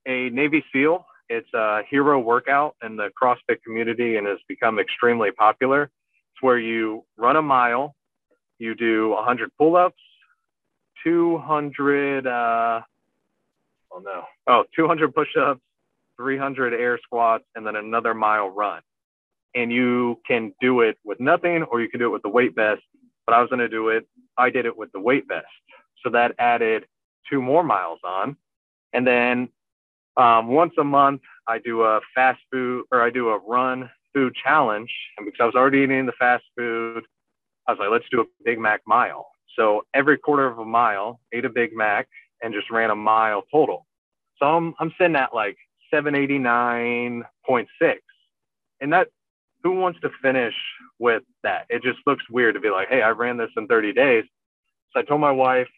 a 0.07 0.31
Navy 0.31 0.65
SEAL. 0.73 1.07
It's 1.29 1.53
a 1.55 1.81
hero 1.89 2.21
workout 2.21 2.77
in 2.83 2.97
the 2.97 3.11
CrossFit 3.21 3.63
community 3.65 4.17
and 4.17 4.27
has 4.27 4.39
become 4.49 4.79
extremely 4.79 5.31
popular. 5.31 5.85
It's 5.85 6.43
where 6.43 6.59
you 6.59 7.05
run 7.17 7.37
a 7.37 7.43
mile, 7.43 7.95
you 8.59 8.75
do 8.75 9.11
100 9.11 9.51
pull-ups, 9.57 9.97
200 11.05 12.27
uh, 12.27 12.81
oh 13.93 14.01
no, 14.01 14.25
oh 14.47 14.65
200 14.77 15.15
push-ups, 15.15 15.61
300 16.17 16.75
air 16.75 16.99
squats, 17.03 17.45
and 17.55 17.67
then 17.67 17.77
another 17.77 18.15
mile 18.15 18.49
run. 18.49 18.83
And 19.55 19.73
you 19.73 20.21
can 20.27 20.53
do 20.61 20.81
it 20.81 20.99
with 21.05 21.21
nothing, 21.21 21.63
or 21.65 21.81
you 21.81 21.89
can 21.89 22.01
do 22.01 22.07
it 22.07 22.11
with 22.11 22.23
the 22.23 22.29
weight 22.29 22.55
vest. 22.55 22.83
But 23.27 23.35
I 23.35 23.41
was 23.41 23.49
going 23.49 23.61
to 23.61 23.69
do 23.69 23.89
it, 23.89 24.07
I 24.37 24.51
did 24.51 24.67
it 24.67 24.77
with 24.77 24.93
the 24.93 25.01
weight 25.01 25.25
vest. 25.29 25.47
So 26.03 26.11
that 26.11 26.35
added 26.39 26.87
two 27.31 27.41
more 27.41 27.63
miles 27.63 28.01
on. 28.05 28.37
And 28.93 29.07
then 29.07 29.49
um, 30.17 30.49
once 30.49 30.75
a 30.79 30.85
month, 30.85 31.23
I 31.49 31.59
do 31.59 31.83
a 31.83 32.01
fast 32.15 32.41
food 32.53 32.85
or 32.93 33.03
I 33.03 33.11
do 33.11 33.29
a 33.31 33.39
run 33.39 33.91
food 34.13 34.35
challenge. 34.43 34.91
And 35.19 35.27
because 35.27 35.41
I 35.41 35.47
was 35.47 35.55
already 35.55 35.79
eating 35.79 36.07
the 36.07 36.13
fast 36.13 36.45
food, 36.57 37.05
I 37.67 37.73
was 37.73 37.79
like, 37.79 37.91
let's 37.91 38.05
do 38.11 38.21
a 38.21 38.25
Big 38.45 38.59
Mac 38.59 38.83
mile. 38.87 39.27
So 39.57 39.83
every 39.95 40.19
quarter 40.19 40.47
of 40.47 40.59
a 40.59 40.65
mile, 40.65 41.21
ate 41.33 41.45
a 41.45 41.51
Big 41.51 41.75
Mac 41.75 42.09
and 42.43 42.53
just 42.55 42.71
ran 42.71 42.91
a 42.91 42.97
mile 42.97 43.43
total. 43.51 43.87
So 44.39 44.47
I'm, 44.47 44.75
I'm 44.79 44.93
sitting 44.99 45.17
at 45.17 45.35
like 45.35 45.57
789.6. 45.93 47.25
And 48.81 48.93
that, 48.93 49.09
who 49.65 49.73
wants 49.73 49.99
to 50.01 50.11
finish 50.23 50.55
with 50.99 51.23
that? 51.43 51.65
It 51.71 51.83
just 51.83 51.99
looks 52.07 52.23
weird 52.31 52.55
to 52.55 52.61
be 52.61 52.71
like, 52.71 52.89
hey, 52.89 53.03
I 53.03 53.11
ran 53.11 53.39
this 53.39 53.51
in 53.57 53.67
30 53.67 53.95
days. 53.95 54.25
So 54.93 55.01
I 55.01 55.03
told 55.03 55.23
my 55.23 55.33
wife, 55.33 55.69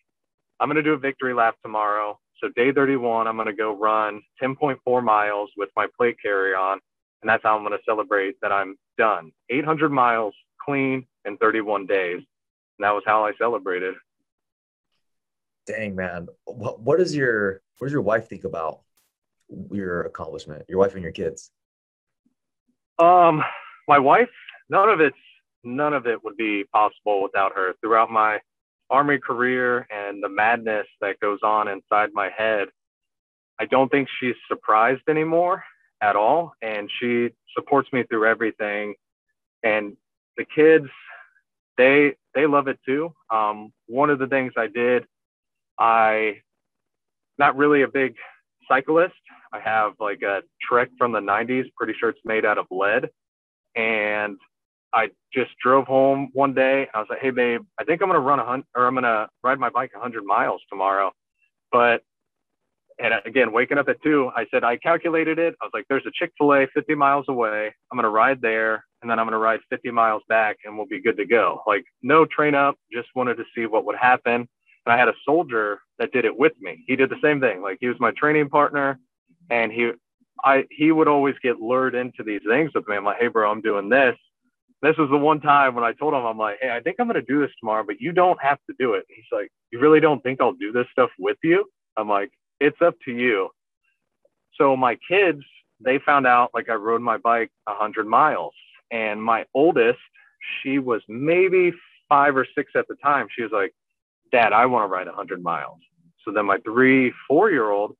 I'm 0.59 0.68
going 0.68 0.77
to 0.77 0.83
do 0.83 0.92
a 0.92 0.99
victory 0.99 1.33
lap 1.33 1.55
tomorrow. 1.62 2.18
So 2.42 2.49
day 2.55 2.72
31, 2.72 3.27
I'm 3.27 3.37
going 3.37 3.46
to 3.46 3.55
go 3.55 3.75
run 3.75 4.20
10.4 4.42 5.05
miles 5.05 5.51
with 5.57 5.70
my 5.77 5.87
plate 5.96 6.16
carry 6.20 6.53
on. 6.53 6.81
And 7.22 7.31
that's 7.31 7.42
how 7.42 7.57
I'm 7.57 7.64
going 7.64 7.79
to 7.79 7.85
celebrate 7.87 8.35
that 8.42 8.53
I'm 8.53 8.77
done. 8.99 9.33
800 9.49 9.90
miles 9.90 10.35
clean 10.61 11.07
in 11.25 11.38
31 11.38 11.87
days. 11.87 12.16
And 12.16 12.85
that 12.85 12.90
was 12.90 13.05
how 13.07 13.25
I 13.25 13.33
celebrated. 13.38 13.94
Dang, 15.66 15.94
man. 15.94 16.29
What, 16.44 16.81
what 16.81 16.99
does 16.99 17.14
your, 17.14 17.62
what 17.79 17.87
does 17.87 17.92
your 17.92 18.03
wife 18.03 18.29
think 18.29 18.44
about 18.44 18.81
your 19.70 20.03
accomplishment, 20.03 20.64
your 20.68 20.79
wife 20.79 20.94
and 20.94 21.03
your 21.03 21.12
kids? 21.12 21.51
Um, 22.99 23.42
my 23.88 23.99
wife, 23.99 24.29
none 24.68 24.88
of 24.88 25.01
it's 25.01 25.16
none 25.64 25.92
of 25.92 26.07
it 26.07 26.22
would 26.22 26.37
be 26.37 26.64
possible 26.72 27.22
without 27.22 27.53
her. 27.55 27.75
Throughout 27.81 28.11
my 28.11 28.38
army 28.90 29.18
career 29.18 29.87
and 29.90 30.22
the 30.22 30.29
madness 30.29 30.87
that 31.01 31.18
goes 31.20 31.40
on 31.42 31.68
inside 31.68 32.11
my 32.12 32.31
head, 32.37 32.68
I 33.59 33.66
don't 33.66 33.90
think 33.90 34.09
she's 34.20 34.37
surprised 34.49 35.03
anymore 35.09 35.64
at 36.01 36.14
all, 36.14 36.53
and 36.62 36.90
she 37.01 37.31
supports 37.57 37.92
me 37.92 38.05
through 38.05 38.27
everything. 38.27 38.94
And 39.62 39.96
the 40.37 40.44
kids, 40.44 40.87
they 41.77 42.14
they 42.35 42.46
love 42.46 42.68
it 42.68 42.79
too. 42.87 43.12
Um, 43.31 43.72
one 43.87 44.11
of 44.11 44.18
the 44.18 44.27
things 44.27 44.53
I 44.57 44.66
did, 44.66 45.07
I 45.79 46.42
not 47.38 47.57
really 47.57 47.83
a 47.83 47.88
big 47.88 48.14
cyclist. 48.68 49.14
I 49.53 49.61
have 49.61 49.92
like 50.01 50.22
a 50.22 50.42
Trek 50.61 50.88
from 50.99 51.12
the 51.12 51.20
90s, 51.20 51.70
pretty 51.77 51.94
sure 51.99 52.11
it's 52.11 52.20
made 52.25 52.44
out 52.44 52.59
of 52.59 52.66
lead. 52.70 53.09
And 53.76 54.38
I 54.92 55.10
just 55.32 55.50
drove 55.62 55.86
home 55.86 56.30
one 56.32 56.54
day. 56.54 56.88
I 56.94 56.98
was 56.98 57.06
like, 57.10 57.20
hey, 57.20 57.30
babe, 57.30 57.60
I 57.78 57.84
think 57.84 58.02
I'm 58.02 58.10
to 58.10 58.18
run 58.18 58.40
a 58.40 58.44
hundred 58.44 58.66
or 58.74 58.86
I'm 58.86 58.96
to 58.96 59.28
ride 59.44 59.58
my 59.58 59.68
bike 59.68 59.92
100 59.92 60.24
miles 60.24 60.62
tomorrow. 60.70 61.12
But, 61.70 62.02
and 62.98 63.12
again, 63.26 63.52
waking 63.52 63.76
up 63.76 63.90
at 63.90 64.02
two, 64.02 64.30
I 64.34 64.46
said, 64.50 64.64
I 64.64 64.78
calculated 64.78 65.38
it. 65.38 65.54
I 65.60 65.66
was 65.66 65.72
like, 65.74 65.84
there's 65.90 66.06
a 66.06 66.10
Chick 66.14 66.32
fil 66.38 66.54
A 66.54 66.66
50 66.72 66.94
miles 66.94 67.26
away. 67.28 67.74
I'm 67.92 68.00
to 68.00 68.08
ride 68.08 68.40
there 68.40 68.84
and 69.02 69.10
then 69.10 69.18
I'm 69.18 69.28
to 69.28 69.36
ride 69.36 69.60
50 69.68 69.90
miles 69.90 70.22
back 70.30 70.56
and 70.64 70.76
we'll 70.76 70.86
be 70.86 71.02
good 71.02 71.18
to 71.18 71.26
go. 71.26 71.60
Like, 71.66 71.84
no 72.02 72.24
train 72.24 72.54
up, 72.54 72.76
just 72.90 73.08
wanted 73.14 73.36
to 73.36 73.44
see 73.54 73.66
what 73.66 73.84
would 73.84 73.96
happen. 73.96 74.48
And 74.86 74.92
I 74.92 74.96
had 74.96 75.08
a 75.08 75.14
soldier 75.26 75.80
that 75.98 76.12
did 76.12 76.24
it 76.24 76.36
with 76.36 76.54
me. 76.60 76.84
He 76.86 76.96
did 76.96 77.10
the 77.10 77.20
same 77.22 77.40
thing. 77.40 77.60
Like, 77.60 77.76
he 77.80 77.88
was 77.88 78.00
my 78.00 78.12
training 78.12 78.48
partner 78.48 78.98
and 79.50 79.70
he, 79.70 79.90
I, 80.46 80.64
he 80.70 80.92
would 80.92 81.09
always 81.09 81.35
get 81.42 81.61
lured 81.61 81.94
into 81.94 82.22
these 82.24 82.40
things 82.48 82.70
with 82.74 82.87
me. 82.88 82.96
I'm 82.96 83.04
like, 83.04 83.18
hey, 83.18 83.26
bro, 83.28 83.50
I'm 83.50 83.61
doing 83.61 83.88
this 83.88 84.16
this 84.82 84.96
was 84.98 85.09
the 85.11 85.16
one 85.16 85.40
time 85.40 85.74
when 85.74 85.85
I 85.85 85.92
told 85.92 86.14
him, 86.14 86.24
I'm 86.24 86.38
like, 86.38 86.59
hey, 86.61 86.70
I 86.70 86.80
think 86.80 86.96
I'm 86.98 87.06
going 87.06 87.20
to 87.20 87.22
do 87.22 87.40
this 87.40 87.50
tomorrow, 87.59 87.85
but 87.85 88.00
you 88.00 88.12
don't 88.12 88.40
have 88.42 88.59
to 88.68 88.76
do 88.78 88.94
it. 88.94 89.04
He's 89.09 89.24
like, 89.32 89.50
you 89.72 89.80
really 89.80 90.00
don't 90.00 90.22
think 90.22 90.40
I'll 90.40 90.52
do 90.52 90.72
this 90.72 90.87
stuff 90.92 91.11
with 91.18 91.38
you? 91.42 91.64
I'm 91.96 92.09
like, 92.09 92.30
it's 92.61 92.80
up 92.82 92.94
to 93.06 93.12
you. 93.12 93.48
So 94.59 94.76
my 94.76 94.98
kids, 95.09 95.42
they 95.80 95.98
found 95.98 96.26
out 96.26 96.50
like 96.54 96.68
I 96.68 96.74
rode 96.74 97.00
my 97.00 97.16
bike 97.16 97.50
100 97.64 98.06
miles. 98.06 98.54
And 98.90 99.22
my 99.22 99.44
oldest, 99.54 99.98
she 100.62 100.78
was 100.78 101.02
maybe 101.09 101.72
five 102.09 102.37
or 102.37 102.46
six 102.56 102.72
at 102.76 102.87
the 102.88 102.94
time. 103.02 103.26
She 103.35 103.42
was 103.42 103.52
like, 103.52 103.74
Dad, 104.30 104.52
I 104.52 104.66
want 104.66 104.85
to 104.85 104.92
ride 104.92 105.06
100 105.06 105.42
miles. 105.42 105.78
So 106.24 106.32
then 106.32 106.46
my 106.46 106.59
three, 106.59 107.12
four 107.26 107.50
year 107.50 107.70
old, 107.70 107.96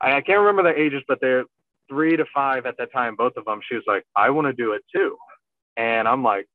I, 0.00 0.14
I 0.16 0.20
can't 0.20 0.40
remember 0.40 0.64
their 0.64 0.76
ages, 0.76 1.02
but 1.06 1.20
they're 1.20 1.44
three 1.92 2.16
to 2.16 2.24
five 2.34 2.64
at 2.64 2.78
that 2.78 2.90
time, 2.90 3.16
both 3.16 3.34
of 3.36 3.44
them. 3.44 3.60
She 3.68 3.74
was 3.74 3.84
like, 3.86 4.04
I 4.16 4.30
want 4.30 4.46
to 4.46 4.54
do 4.54 4.72
it 4.72 4.82
too. 4.94 5.18
And 5.76 6.08
I'm 6.08 6.22
like, 6.24 6.46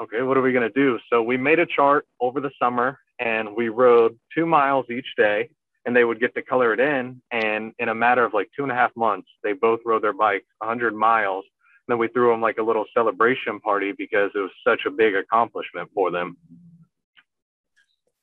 okay, 0.00 0.22
what 0.22 0.38
are 0.38 0.42
we 0.42 0.52
going 0.52 0.66
to 0.66 0.74
do? 0.74 0.98
So 1.10 1.22
we 1.22 1.36
made 1.36 1.58
a 1.58 1.66
chart 1.66 2.06
over 2.18 2.40
the 2.40 2.50
summer 2.58 2.98
and 3.18 3.54
we 3.54 3.68
rode 3.68 4.18
two 4.34 4.46
miles 4.46 4.86
each 4.90 5.06
day 5.18 5.50
and 5.84 5.94
they 5.94 6.04
would 6.04 6.18
get 6.18 6.34
to 6.34 6.42
color 6.42 6.72
it 6.72 6.80
in. 6.80 7.20
And 7.30 7.72
in 7.78 7.90
a 7.90 7.94
matter 7.94 8.24
of 8.24 8.32
like 8.32 8.48
two 8.56 8.62
and 8.62 8.72
a 8.72 8.74
half 8.74 8.90
months, 8.96 9.28
they 9.42 9.52
both 9.52 9.80
rode 9.84 10.02
their 10.02 10.14
bikes 10.14 10.46
100 10.58 10.94
miles. 10.94 11.44
And 11.86 11.92
then 11.92 11.98
we 11.98 12.08
threw 12.08 12.30
them 12.30 12.40
like 12.40 12.56
a 12.56 12.62
little 12.62 12.86
celebration 12.94 13.60
party 13.60 13.92
because 13.92 14.30
it 14.34 14.38
was 14.38 14.50
such 14.66 14.80
a 14.86 14.90
big 14.90 15.14
accomplishment 15.14 15.90
for 15.94 16.10
them. 16.10 16.38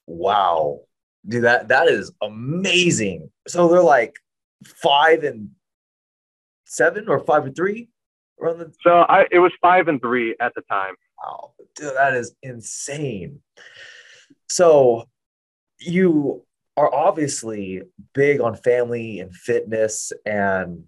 Wow. 0.08 0.80
Dude, 1.28 1.44
that, 1.44 1.68
that 1.68 1.88
is 1.88 2.12
amazing. 2.24 3.30
So 3.48 3.68
they're 3.68 3.84
like 3.84 4.16
five 4.66 5.24
and 5.24 5.52
seven 6.72 7.10
or 7.10 7.20
five 7.20 7.46
and 7.46 7.56
three? 7.56 7.90
the- 8.40 8.74
so 8.82 9.02
I 9.02 9.28
it 9.30 9.40
was 9.40 9.52
five 9.62 9.88
and 9.88 10.02
three 10.02 10.36
at 10.40 10.54
the 10.56 10.62
time. 10.62 10.96
Wow, 11.22 11.54
dude, 11.76 11.96
that 11.96 12.16
is 12.16 12.34
insane. 12.42 13.42
So 14.50 15.06
you 15.80 16.44
are 16.78 16.94
obviously 16.94 17.84
big 18.14 18.42
on 18.42 18.56
family 18.56 19.20
and 19.20 19.36
fitness 19.36 20.12
and 20.26 20.86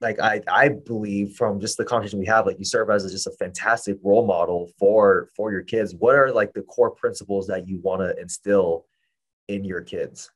like 0.00 0.20
I, 0.20 0.42
I 0.48 0.68
believe 0.68 1.34
from 1.36 1.60
just 1.60 1.78
the 1.78 1.84
conversation 1.84 2.18
we 2.18 2.26
have 2.26 2.46
like 2.46 2.58
you 2.58 2.64
serve 2.64 2.90
as 2.90 3.04
a, 3.04 3.10
just 3.10 3.26
a 3.26 3.30
fantastic 3.32 3.96
role 4.02 4.26
model 4.26 4.70
for 4.78 5.28
for 5.36 5.52
your 5.52 5.62
kids 5.62 5.94
what 5.94 6.16
are 6.16 6.32
like 6.32 6.52
the 6.52 6.62
core 6.62 6.90
principles 6.90 7.46
that 7.46 7.68
you 7.68 7.78
want 7.80 8.00
to 8.00 8.20
instill 8.20 8.86
in 9.48 9.64
your 9.64 9.80
kids 9.80 10.30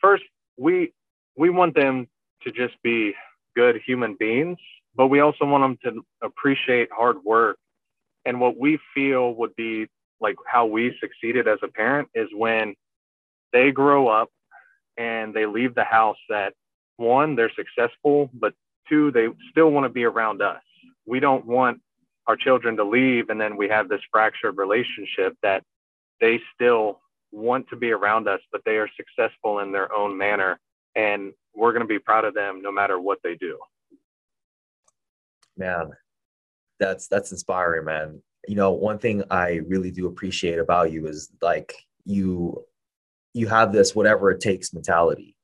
first 0.00 0.24
we 0.58 0.92
we 1.36 1.50
want 1.50 1.74
them 1.74 2.06
to 2.42 2.52
just 2.52 2.74
be 2.82 3.14
good 3.56 3.80
human 3.84 4.16
beings, 4.18 4.58
but 4.94 5.08
we 5.08 5.20
also 5.20 5.44
want 5.44 5.62
them 5.82 5.94
to 5.94 6.04
appreciate 6.22 6.88
hard 6.92 7.16
work. 7.24 7.58
And 8.24 8.40
what 8.40 8.58
we 8.58 8.78
feel 8.94 9.34
would 9.34 9.54
be 9.56 9.86
like 10.20 10.36
how 10.46 10.66
we 10.66 10.96
succeeded 11.00 11.48
as 11.48 11.58
a 11.62 11.68
parent 11.68 12.08
is 12.14 12.28
when 12.34 12.74
they 13.52 13.70
grow 13.70 14.08
up 14.08 14.28
and 14.96 15.32
they 15.32 15.46
leave 15.46 15.74
the 15.74 15.84
house 15.84 16.18
that 16.28 16.54
one, 16.96 17.36
they're 17.36 17.52
successful, 17.54 18.30
but 18.34 18.54
two, 18.88 19.10
they 19.12 19.28
still 19.50 19.70
want 19.70 19.84
to 19.84 19.90
be 19.90 20.04
around 20.04 20.42
us. 20.42 20.62
We 21.06 21.20
don't 21.20 21.46
want 21.46 21.80
our 22.26 22.36
children 22.36 22.76
to 22.76 22.84
leave 22.84 23.30
and 23.30 23.40
then 23.40 23.56
we 23.56 23.68
have 23.68 23.88
this 23.88 24.02
fractured 24.10 24.58
relationship 24.58 25.36
that 25.42 25.62
they 26.20 26.40
still 26.54 27.00
want 27.30 27.68
to 27.68 27.76
be 27.76 27.92
around 27.92 28.28
us, 28.28 28.40
but 28.50 28.62
they 28.64 28.76
are 28.76 28.88
successful 28.96 29.60
in 29.60 29.72
their 29.72 29.92
own 29.92 30.16
manner. 30.16 30.58
And 30.94 31.32
we're 31.58 31.72
going 31.72 31.82
to 31.82 31.88
be 31.88 31.98
proud 31.98 32.24
of 32.24 32.34
them 32.34 32.62
no 32.62 32.70
matter 32.70 33.00
what 33.00 33.18
they 33.22 33.34
do. 33.34 33.58
Man, 35.56 35.90
that's 36.78 37.08
that's 37.08 37.32
inspiring, 37.32 37.84
man. 37.84 38.22
You 38.46 38.54
know, 38.54 38.72
one 38.72 38.98
thing 38.98 39.24
I 39.30 39.60
really 39.66 39.90
do 39.90 40.06
appreciate 40.06 40.60
about 40.60 40.92
you 40.92 41.08
is 41.08 41.30
like 41.42 41.74
you 42.04 42.64
you 43.34 43.48
have 43.48 43.72
this 43.72 43.94
whatever 43.94 44.30
it 44.30 44.40
takes 44.40 44.72
mentality. 44.72 45.34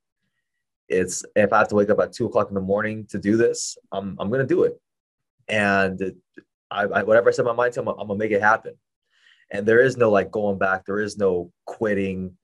It's 0.87 1.25
if 1.35 1.51
I 1.51 1.59
have 1.59 1.67
to 1.69 1.75
wake 1.75 1.89
up 1.89 1.99
at 1.99 2.13
two 2.13 2.27
o'clock 2.27 2.47
in 2.47 2.55
the 2.55 2.61
morning 2.61 3.05
to 3.09 3.19
do 3.19 3.35
this, 3.35 3.77
I'm 3.91 4.15
I'm 4.19 4.31
gonna 4.31 4.45
do 4.45 4.63
it, 4.63 4.79
and 5.49 6.13
I, 6.71 6.83
I 6.83 7.03
whatever 7.03 7.29
I 7.29 7.33
set 7.33 7.45
my 7.45 7.51
mind 7.51 7.73
to, 7.73 7.81
I'm, 7.81 7.89
I'm 7.89 8.07
gonna 8.07 8.15
make 8.15 8.31
it 8.31 8.41
happen. 8.41 8.75
And 9.51 9.65
there 9.65 9.81
is 9.81 9.97
no 9.97 10.09
like 10.09 10.31
going 10.31 10.57
back. 10.57 10.85
There 10.85 10.99
is 10.99 11.17
no 11.17 11.51
quitting 11.65 12.37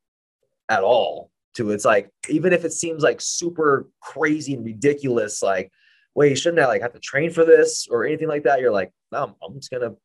at 0.69 0.83
all 0.83 1.30
to 1.55 1.71
it's 1.71 1.85
like 1.85 2.09
even 2.29 2.53
if 2.53 2.65
it 2.65 2.73
seems 2.73 3.03
like 3.03 3.19
super 3.19 3.89
crazy 4.01 4.53
and 4.53 4.65
ridiculous 4.65 5.41
like 5.41 5.71
wait 6.15 6.29
you 6.29 6.35
shouldn't 6.35 6.61
i 6.61 6.65
like 6.65 6.81
have 6.81 6.93
to 6.93 6.99
train 6.99 7.29
for 7.31 7.45
this 7.45 7.87
or 7.89 8.05
anything 8.05 8.27
like 8.27 8.43
that? 8.43 8.59
You're 8.59 8.71
like 8.71 8.91
no 9.11 9.23
i'm, 9.23 9.35
I'm 9.43 9.55
just 9.55 9.71
gonna 9.71 9.95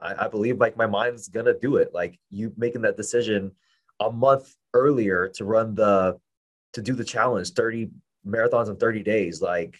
I, 0.00 0.26
I 0.26 0.28
believe 0.28 0.58
like 0.58 0.76
my 0.76 0.86
mind's 0.86 1.28
gonna 1.28 1.54
do 1.58 1.76
it. 1.76 1.92
Like 1.94 2.18
you 2.30 2.52
making 2.56 2.82
that 2.82 2.96
decision 2.96 3.52
a 4.00 4.10
month 4.10 4.54
earlier 4.74 5.28
to 5.34 5.44
run 5.44 5.74
the 5.74 6.18
to 6.74 6.82
do 6.82 6.94
the 6.94 7.04
challenge 7.04 7.52
30 7.52 7.90
marathons 8.26 8.68
in 8.68 8.76
30 8.76 9.02
days 9.04 9.40
like 9.40 9.76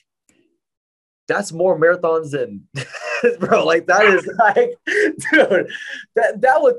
that's 1.27 1.51
more 1.51 1.77
marathons 1.79 2.31
than 2.31 2.63
bro 3.41 3.65
like 3.65 3.87
that 3.87 4.05
is 4.05 4.25
like 4.39 4.71
dude 4.87 5.69
that 6.15 6.41
that 6.41 6.63
would 6.63 6.77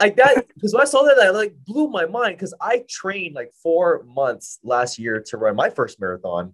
like 0.00 0.16
that 0.16 0.46
because 0.54 0.74
when 0.74 0.82
I 0.82 0.86
saw 0.86 1.02
that, 1.02 1.18
I 1.18 1.30
like 1.30 1.54
blew 1.64 1.88
my 1.88 2.06
mind 2.06 2.36
because 2.36 2.54
I 2.60 2.84
trained 2.88 3.34
like 3.34 3.52
four 3.62 4.04
months 4.04 4.58
last 4.62 4.98
year 4.98 5.22
to 5.26 5.36
run 5.36 5.56
my 5.56 5.70
first 5.70 6.00
marathon, 6.00 6.52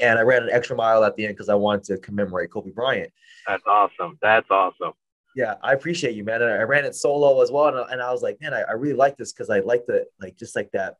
and 0.00 0.18
I 0.18 0.22
ran 0.22 0.42
an 0.42 0.50
extra 0.50 0.76
mile 0.76 1.04
at 1.04 1.16
the 1.16 1.26
end 1.26 1.34
because 1.34 1.48
I 1.48 1.54
wanted 1.54 1.84
to 1.84 1.98
commemorate 1.98 2.50
Kobe 2.50 2.70
Bryant. 2.70 3.12
That's 3.46 3.62
awesome. 3.66 4.18
That's 4.20 4.50
awesome. 4.50 4.92
Yeah, 5.36 5.56
I 5.62 5.74
appreciate 5.74 6.14
you, 6.14 6.24
man. 6.24 6.42
And 6.42 6.50
I 6.50 6.62
ran 6.62 6.84
it 6.84 6.94
solo 6.94 7.42
as 7.42 7.50
well, 7.50 7.68
and 7.68 7.76
I, 7.78 7.92
and 7.92 8.02
I 8.02 8.10
was 8.10 8.22
like, 8.22 8.40
man, 8.40 8.54
I, 8.54 8.62
I 8.62 8.72
really 8.72 8.96
like 8.96 9.16
this 9.16 9.32
because 9.32 9.50
I 9.50 9.60
like 9.60 9.86
the 9.86 10.06
like 10.20 10.36
just 10.36 10.56
like 10.56 10.70
that 10.72 10.96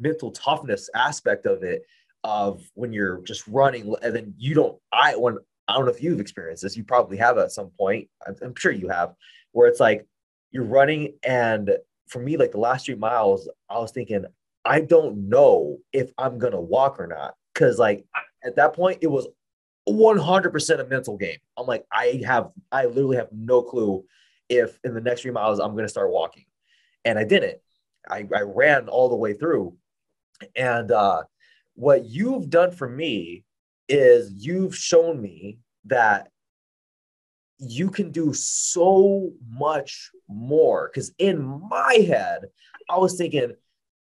mental 0.00 0.30
toughness 0.30 0.90
aspect 0.94 1.46
of 1.46 1.62
it 1.62 1.84
of 2.24 2.62
when 2.74 2.92
you're 2.92 3.20
just 3.22 3.46
running 3.46 3.94
and 4.02 4.16
then 4.16 4.34
you 4.38 4.54
don't 4.54 4.78
i 4.92 5.14
when 5.14 5.36
i 5.68 5.74
don't 5.74 5.84
know 5.84 5.92
if 5.92 6.02
you've 6.02 6.20
experienced 6.20 6.62
this 6.62 6.76
you 6.76 6.82
probably 6.82 7.16
have 7.16 7.38
at 7.38 7.52
some 7.52 7.70
point 7.78 8.08
I'm, 8.26 8.34
I'm 8.42 8.54
sure 8.56 8.72
you 8.72 8.88
have 8.88 9.14
where 9.52 9.68
it's 9.68 9.80
like 9.80 10.06
you're 10.54 10.64
running 10.64 11.12
and 11.24 11.76
for 12.06 12.20
me 12.20 12.38
like 12.38 12.52
the 12.52 12.58
last 12.58 12.86
three 12.86 12.94
miles 12.94 13.48
i 13.68 13.78
was 13.78 13.90
thinking 13.90 14.24
i 14.64 14.80
don't 14.80 15.28
know 15.28 15.76
if 15.92 16.10
i'm 16.16 16.38
gonna 16.38 16.60
walk 16.60 16.98
or 16.98 17.06
not 17.06 17.34
because 17.52 17.78
like 17.78 18.06
at 18.44 18.56
that 18.56 18.72
point 18.72 18.98
it 19.02 19.08
was 19.08 19.26
100% 19.86 20.80
a 20.80 20.84
mental 20.86 21.18
game. 21.18 21.36
I'm 21.58 21.66
like 21.66 21.84
i 21.92 22.22
have 22.26 22.50
i 22.72 22.86
literally 22.86 23.16
have 23.16 23.28
no 23.32 23.60
clue 23.60 24.04
if 24.48 24.78
in 24.84 24.94
the 24.94 25.00
next 25.00 25.22
three 25.22 25.30
miles 25.30 25.58
i'm 25.58 25.76
gonna 25.76 25.88
start 25.88 26.10
walking. 26.10 26.44
And 27.04 27.18
i 27.18 27.24
didn't. 27.24 27.58
I, 28.08 28.26
I 28.34 28.42
ran 28.42 28.88
all 28.88 29.08
the 29.08 29.16
way 29.16 29.34
through. 29.34 29.76
And 30.56 30.90
uh, 30.90 31.22
what 31.74 32.04
you've 32.04 32.50
done 32.50 32.70
for 32.70 32.88
me 32.88 33.44
is 33.88 34.30
you've 34.30 34.76
shown 34.76 35.20
me 35.20 35.58
that 35.86 36.28
you 37.58 37.90
can 37.90 38.10
do 38.10 38.32
so 38.32 39.32
much 39.48 40.10
more. 40.28 40.90
Because 40.92 41.12
in 41.18 41.42
my 41.68 41.94
head, 42.06 42.46
I 42.88 42.98
was 42.98 43.16
thinking, 43.16 43.52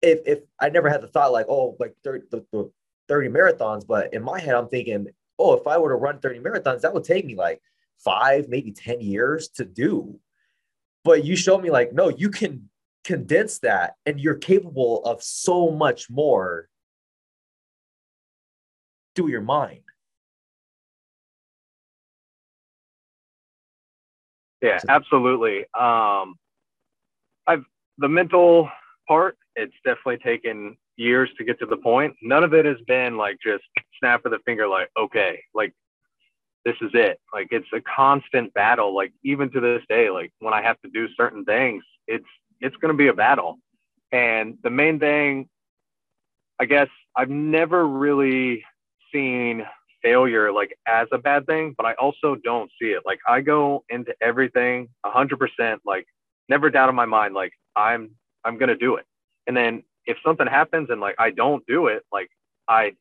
if 0.03 0.21
if 0.27 0.41
I 0.61 0.69
never 0.69 0.89
had 0.89 1.03
the 1.03 1.09
thought 1.09 1.33
like, 1.33 1.47
oh, 1.49 1.77
like 1.79 1.95
30, 2.05 2.27
the, 2.31 2.45
the 2.53 2.71
30 3.09 3.29
marathons, 3.29 3.87
but 3.87 4.13
in 4.15 4.23
my 4.23 4.41
head, 4.41 4.55
I'm 4.55 4.69
thinking, 4.69 5.09
oh, 5.39 5.55
if 5.55 5.67
I 5.67 5.79
were 5.79 5.91
to 5.91 5.97
run 5.97 6.21
30 6.21 6.41
marathons, 6.41 6.83
that 6.83 6.95
would 6.95 7.05
take 7.05 7.25
me 7.25 7.35
like 7.35 7.61
five, 7.99 8.49
maybe 8.49 8.73
10 8.73 9.01
years 9.01 9.49
to 9.51 9.65
do. 9.65 10.19
But 11.05 11.25
you 11.25 11.37
showed 11.37 11.63
me 11.63 11.71
like, 11.71 11.93
no, 11.93 12.09
you 12.09 12.31
can 12.31 12.69
condense 13.05 13.59
that 13.61 13.95
and 14.07 14.19
you're 14.19 14.37
capable 14.37 15.05
of 15.05 15.23
so 15.23 15.71
much 15.71 16.11
more 16.11 16.69
through 19.15 19.29
your 19.29 19.43
mind. 19.43 19.84
Yeah, 24.65 24.81
absolutely. 24.89 25.59
Um, 25.79 26.37
I've 27.47 27.65
the 27.99 28.09
mental 28.09 28.71
part. 29.07 29.37
It's 29.57 29.75
definitely 29.85 30.17
taken 30.19 30.77
years 30.97 31.29
to 31.37 31.45
get 31.45 31.59
to 31.59 31.67
the 31.67 31.77
point. 31.77 32.17
None 32.23 32.43
of 32.43 32.55
it 32.55 32.65
has 32.65 32.79
been 32.87 33.19
like 33.19 33.37
just 33.45 33.63
snap 34.01 34.25
of 34.25 34.33
the 34.33 34.39
finger, 34.47 34.67
like, 34.67 34.89
okay, 34.99 35.39
like 35.55 35.75
this 36.65 36.77
is 36.81 36.91
it. 36.95 37.21
Like 37.35 37.49
it's 37.51 37.69
a 37.75 37.83
constant 37.83 38.55
battle. 38.55 38.95
Like 38.97 39.13
even 39.23 39.51
to 39.51 39.61
this 39.61 39.83
day, 39.91 40.09
like 40.09 40.33
when 40.39 40.55
I 40.55 40.63
have 40.63 40.81
to 40.81 40.89
do 40.95 41.09
certain 41.15 41.45
things, 41.45 41.85
it's 42.09 42.25
it's 42.61 42.77
gonna 42.77 42.95
be 42.95 43.09
a 43.09 43.13
battle. 43.13 43.59
And 44.13 44.57
the 44.63 44.71
main 44.71 44.99
thing, 44.99 45.47
I 46.59 46.65
guess 46.65 46.89
I've 47.15 47.29
never 47.29 47.87
really 47.87 48.65
seen 49.13 49.67
failure 50.05 50.53
like 50.53 50.77
as 50.87 51.09
a 51.13 51.19
bad 51.19 51.47
thing, 51.47 51.75
but 51.77 51.87
I 51.87 51.95
also 51.95 52.37
don't 52.45 52.71
see 52.81 52.89
it. 52.89 53.03
Like 53.05 53.19
I 53.27 53.41
go 53.41 53.85
into 53.89 54.15
everything 54.21 54.89
hundred 55.05 55.39
percent, 55.39 55.81
like 55.85 56.07
never 56.49 56.71
doubt 56.71 56.91
in 56.91 56.95
my 56.95 57.07
mind, 57.07 57.35
like 57.35 57.53
I'm 57.75 58.11
I'm 58.45 58.59
gonna 58.59 58.77
do 58.77 58.97
it. 58.97 59.07
And 59.47 59.57
then 59.57 59.83
if 60.07 60.17
something 60.25 60.47
happens 60.47 60.91
and 60.91 61.01
like 61.01 61.17
I 61.19 61.31
don't 61.31 61.67
do 61.67 61.87
it, 61.89 62.03
like 62.13 62.29
I 62.69 62.93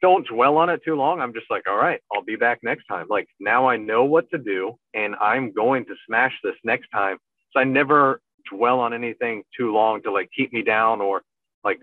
don't 0.00 0.26
dwell 0.26 0.56
on 0.56 0.68
it 0.68 0.80
too 0.84 0.96
long. 0.96 1.20
I'm 1.20 1.32
just 1.32 1.46
like, 1.50 1.62
all 1.68 1.76
right, 1.76 2.00
I'll 2.14 2.24
be 2.24 2.36
back 2.36 2.60
next 2.62 2.84
time. 2.86 3.06
Like 3.08 3.28
now 3.40 3.68
I 3.68 3.76
know 3.76 4.04
what 4.04 4.28
to 4.30 4.38
do 4.38 4.76
and 4.94 5.14
I'm 5.20 5.52
going 5.52 5.84
to 5.86 5.94
smash 6.06 6.32
this 6.42 6.56
next 6.64 6.88
time. 6.88 7.18
So 7.52 7.60
I 7.60 7.64
never 7.64 8.20
dwell 8.52 8.80
on 8.80 8.92
anything 8.92 9.44
too 9.56 9.72
long 9.72 10.02
to 10.02 10.12
like 10.12 10.28
keep 10.36 10.52
me 10.52 10.62
down 10.62 11.00
or 11.00 11.22
like 11.64 11.78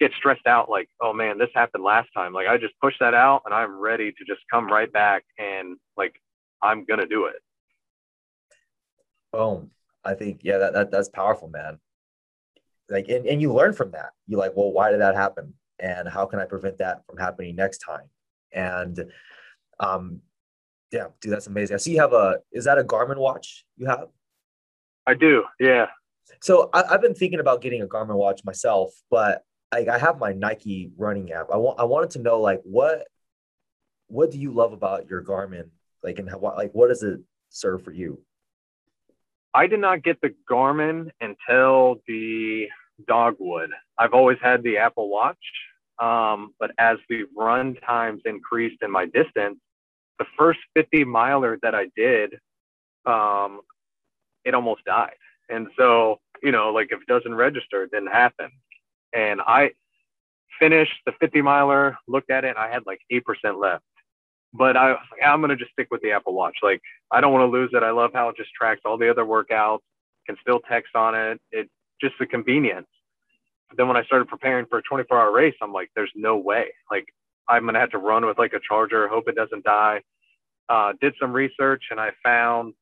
get 0.00 0.12
stressed 0.16 0.46
out 0.46 0.70
like, 0.70 0.88
oh 1.00 1.12
man, 1.12 1.38
this 1.38 1.50
happened 1.54 1.84
last 1.84 2.08
time. 2.16 2.32
Like 2.32 2.48
I 2.48 2.56
just 2.56 2.74
push 2.80 2.94
that 3.00 3.14
out 3.14 3.42
and 3.44 3.54
I'm 3.54 3.78
ready 3.78 4.10
to 4.10 4.24
just 4.26 4.40
come 4.50 4.66
right 4.66 4.90
back 4.90 5.24
and 5.38 5.76
like 5.96 6.14
I'm 6.62 6.84
gonna 6.84 7.06
do 7.06 7.26
it. 7.26 7.36
Boom. 9.32 9.70
I 10.04 10.14
think 10.14 10.40
yeah, 10.42 10.58
that, 10.58 10.72
that 10.72 10.90
that's 10.90 11.10
powerful, 11.10 11.48
man. 11.48 11.78
Like 12.88 13.08
and, 13.08 13.26
and 13.26 13.40
you 13.40 13.52
learn 13.52 13.74
from 13.74 13.92
that. 13.92 14.10
You 14.26 14.38
like, 14.38 14.56
well, 14.56 14.72
why 14.72 14.90
did 14.90 15.02
that 15.02 15.14
happen? 15.14 15.54
And 15.78 16.08
how 16.08 16.26
can 16.26 16.40
I 16.40 16.46
prevent 16.46 16.78
that 16.78 17.04
from 17.06 17.18
happening 17.18 17.54
next 17.54 17.78
time? 17.78 18.08
And 18.52 19.12
um 19.78 20.22
yeah, 20.90 21.08
dude, 21.20 21.32
that's 21.32 21.46
amazing. 21.46 21.74
I 21.74 21.78
see 21.78 21.92
you 21.92 22.00
have 22.00 22.14
a 22.14 22.38
is 22.52 22.64
that 22.64 22.78
a 22.78 22.84
Garmin 22.84 23.18
watch 23.18 23.66
you 23.76 23.86
have? 23.86 24.08
I 25.06 25.14
do, 25.14 25.44
yeah. 25.58 25.86
So 26.40 26.70
I, 26.72 26.84
have 26.88 27.02
been 27.02 27.14
thinking 27.14 27.40
about 27.40 27.60
getting 27.60 27.82
a 27.82 27.86
Garmin 27.86 28.14
watch 28.14 28.42
myself, 28.44 28.92
but 29.10 29.42
like 29.72 29.88
I 29.88 29.98
have 29.98 30.18
my 30.18 30.32
Nike 30.32 30.90
running 30.96 31.32
app. 31.32 31.48
I 31.52 31.56
want 31.56 31.78
I 31.78 31.84
wanted 31.84 32.10
to 32.10 32.18
know 32.20 32.40
like 32.40 32.60
what 32.64 33.06
what 34.08 34.30
do 34.30 34.38
you 34.38 34.52
love 34.52 34.72
about 34.72 35.08
your 35.08 35.22
Garmin? 35.22 35.70
Like 36.02 36.18
and 36.18 36.28
how 36.28 36.38
like 36.40 36.72
what 36.72 36.88
does 36.88 37.02
it 37.02 37.20
serve 37.50 37.82
for 37.82 37.92
you? 37.92 38.20
I 39.52 39.66
did 39.66 39.80
not 39.80 40.02
get 40.02 40.20
the 40.20 40.34
Garmin 40.48 41.10
until 41.20 42.00
the 42.06 42.68
Dogwood. 43.06 43.70
I've 43.98 44.14
always 44.14 44.38
had 44.40 44.62
the 44.62 44.78
Apple 44.78 45.08
Watch, 45.08 45.38
um, 45.98 46.54
but 46.58 46.70
as 46.78 46.98
the 47.08 47.24
run 47.36 47.74
times 47.86 48.22
increased 48.24 48.82
in 48.82 48.90
my 48.90 49.06
distance, 49.06 49.58
the 50.18 50.26
first 50.38 50.60
50 50.74 51.04
miler 51.04 51.58
that 51.62 51.74
I 51.74 51.88
did, 51.96 52.34
um, 53.06 53.60
it 54.44 54.54
almost 54.54 54.84
died. 54.84 55.16
And 55.48 55.68
so, 55.76 56.20
you 56.42 56.52
know, 56.52 56.70
like 56.70 56.88
if 56.92 57.00
it 57.00 57.06
doesn't 57.08 57.34
register, 57.34 57.82
it 57.82 57.90
didn't 57.90 58.12
happen. 58.12 58.50
And 59.12 59.40
I 59.40 59.70
finished 60.58 60.92
the 61.06 61.12
50 61.20 61.42
miler, 61.42 61.96
looked 62.06 62.30
at 62.30 62.44
it, 62.44 62.48
and 62.48 62.58
I 62.58 62.70
had 62.70 62.82
like 62.86 63.00
8% 63.12 63.22
left. 63.60 63.84
But 64.52 64.76
I 64.76 64.90
was 64.90 65.00
like, 65.12 65.26
I'm 65.26 65.40
going 65.40 65.50
to 65.50 65.56
just 65.56 65.72
stick 65.72 65.88
with 65.90 66.02
the 66.02 66.10
Apple 66.12 66.34
Watch. 66.34 66.56
Like, 66.62 66.80
I 67.10 67.20
don't 67.20 67.32
want 67.32 67.42
to 67.42 67.58
lose 67.58 67.70
it. 67.72 67.82
I 67.82 67.90
love 67.90 68.10
how 68.12 68.28
it 68.28 68.36
just 68.36 68.52
tracks 68.52 68.80
all 68.84 68.98
the 68.98 69.10
other 69.10 69.24
workouts, 69.24 69.80
can 70.26 70.36
still 70.40 70.60
text 70.68 70.94
on 70.94 71.14
it. 71.14 71.40
It 71.52 71.70
just 72.00 72.14
the 72.18 72.26
convenience. 72.26 72.88
But 73.68 73.78
then 73.78 73.88
when 73.88 73.96
I 73.96 74.04
started 74.04 74.26
preparing 74.28 74.66
for 74.66 74.78
a 74.78 74.82
24 74.82 75.18
hour 75.18 75.32
race, 75.32 75.54
I'm 75.62 75.72
like, 75.72 75.90
there's 75.94 76.12
no 76.16 76.36
way. 76.36 76.66
Like, 76.90 77.06
I'm 77.48 77.62
going 77.62 77.74
to 77.74 77.80
have 77.80 77.90
to 77.90 77.98
run 77.98 78.26
with 78.26 78.38
like 78.38 78.52
a 78.52 78.60
charger, 78.60 79.08
hope 79.08 79.28
it 79.28 79.36
doesn't 79.36 79.64
die. 79.64 80.02
Uh, 80.68 80.92
did 81.00 81.14
some 81.20 81.32
research 81.32 81.84
and 81.90 81.98
I 81.98 82.10
found 82.22 82.74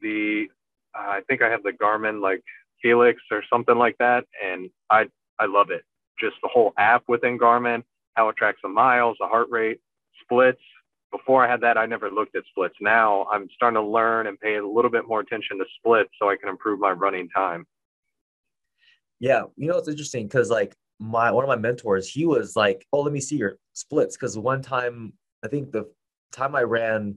the, 0.00 0.46
uh, 0.94 1.08
I 1.08 1.20
think 1.28 1.42
I 1.42 1.50
have 1.50 1.62
the 1.62 1.72
Garmin 1.72 2.20
like 2.20 2.42
Fenix 2.82 3.20
or 3.30 3.42
something 3.50 3.76
like 3.76 3.96
that. 3.98 4.24
And 4.44 4.70
I 4.90 5.06
I 5.42 5.46
love 5.46 5.70
it. 5.70 5.82
Just 6.20 6.36
the 6.40 6.48
whole 6.48 6.72
app 6.78 7.02
within 7.08 7.36
Garmin, 7.36 7.82
how 8.14 8.28
it 8.28 8.36
tracks 8.36 8.60
the 8.62 8.68
miles, 8.68 9.16
the 9.18 9.26
heart 9.26 9.48
rate, 9.50 9.80
splits. 10.22 10.60
Before 11.10 11.44
I 11.44 11.50
had 11.50 11.60
that, 11.62 11.76
I 11.76 11.84
never 11.84 12.10
looked 12.10 12.36
at 12.36 12.44
splits. 12.48 12.76
Now 12.80 13.26
I'm 13.30 13.48
starting 13.56 13.74
to 13.74 13.82
learn 13.86 14.28
and 14.28 14.38
pay 14.38 14.56
a 14.56 14.66
little 14.66 14.90
bit 14.90 15.06
more 15.08 15.20
attention 15.20 15.58
to 15.58 15.64
splits 15.78 16.10
so 16.18 16.30
I 16.30 16.36
can 16.36 16.48
improve 16.48 16.78
my 16.78 16.92
running 16.92 17.28
time. 17.28 17.66
Yeah, 19.18 19.42
you 19.56 19.68
know 19.68 19.78
it's 19.78 19.88
interesting 19.88 20.26
because 20.26 20.48
like 20.48 20.76
my 21.00 21.32
one 21.32 21.44
of 21.44 21.48
my 21.48 21.56
mentors, 21.56 22.08
he 22.08 22.24
was 22.24 22.54
like, 22.56 22.86
"Oh, 22.92 23.00
let 23.00 23.12
me 23.12 23.20
see 23.20 23.36
your 23.36 23.58
splits." 23.72 24.16
Because 24.16 24.38
one 24.38 24.62
time, 24.62 25.12
I 25.44 25.48
think 25.48 25.72
the 25.72 25.92
time 26.30 26.54
I 26.54 26.62
ran, 26.62 27.16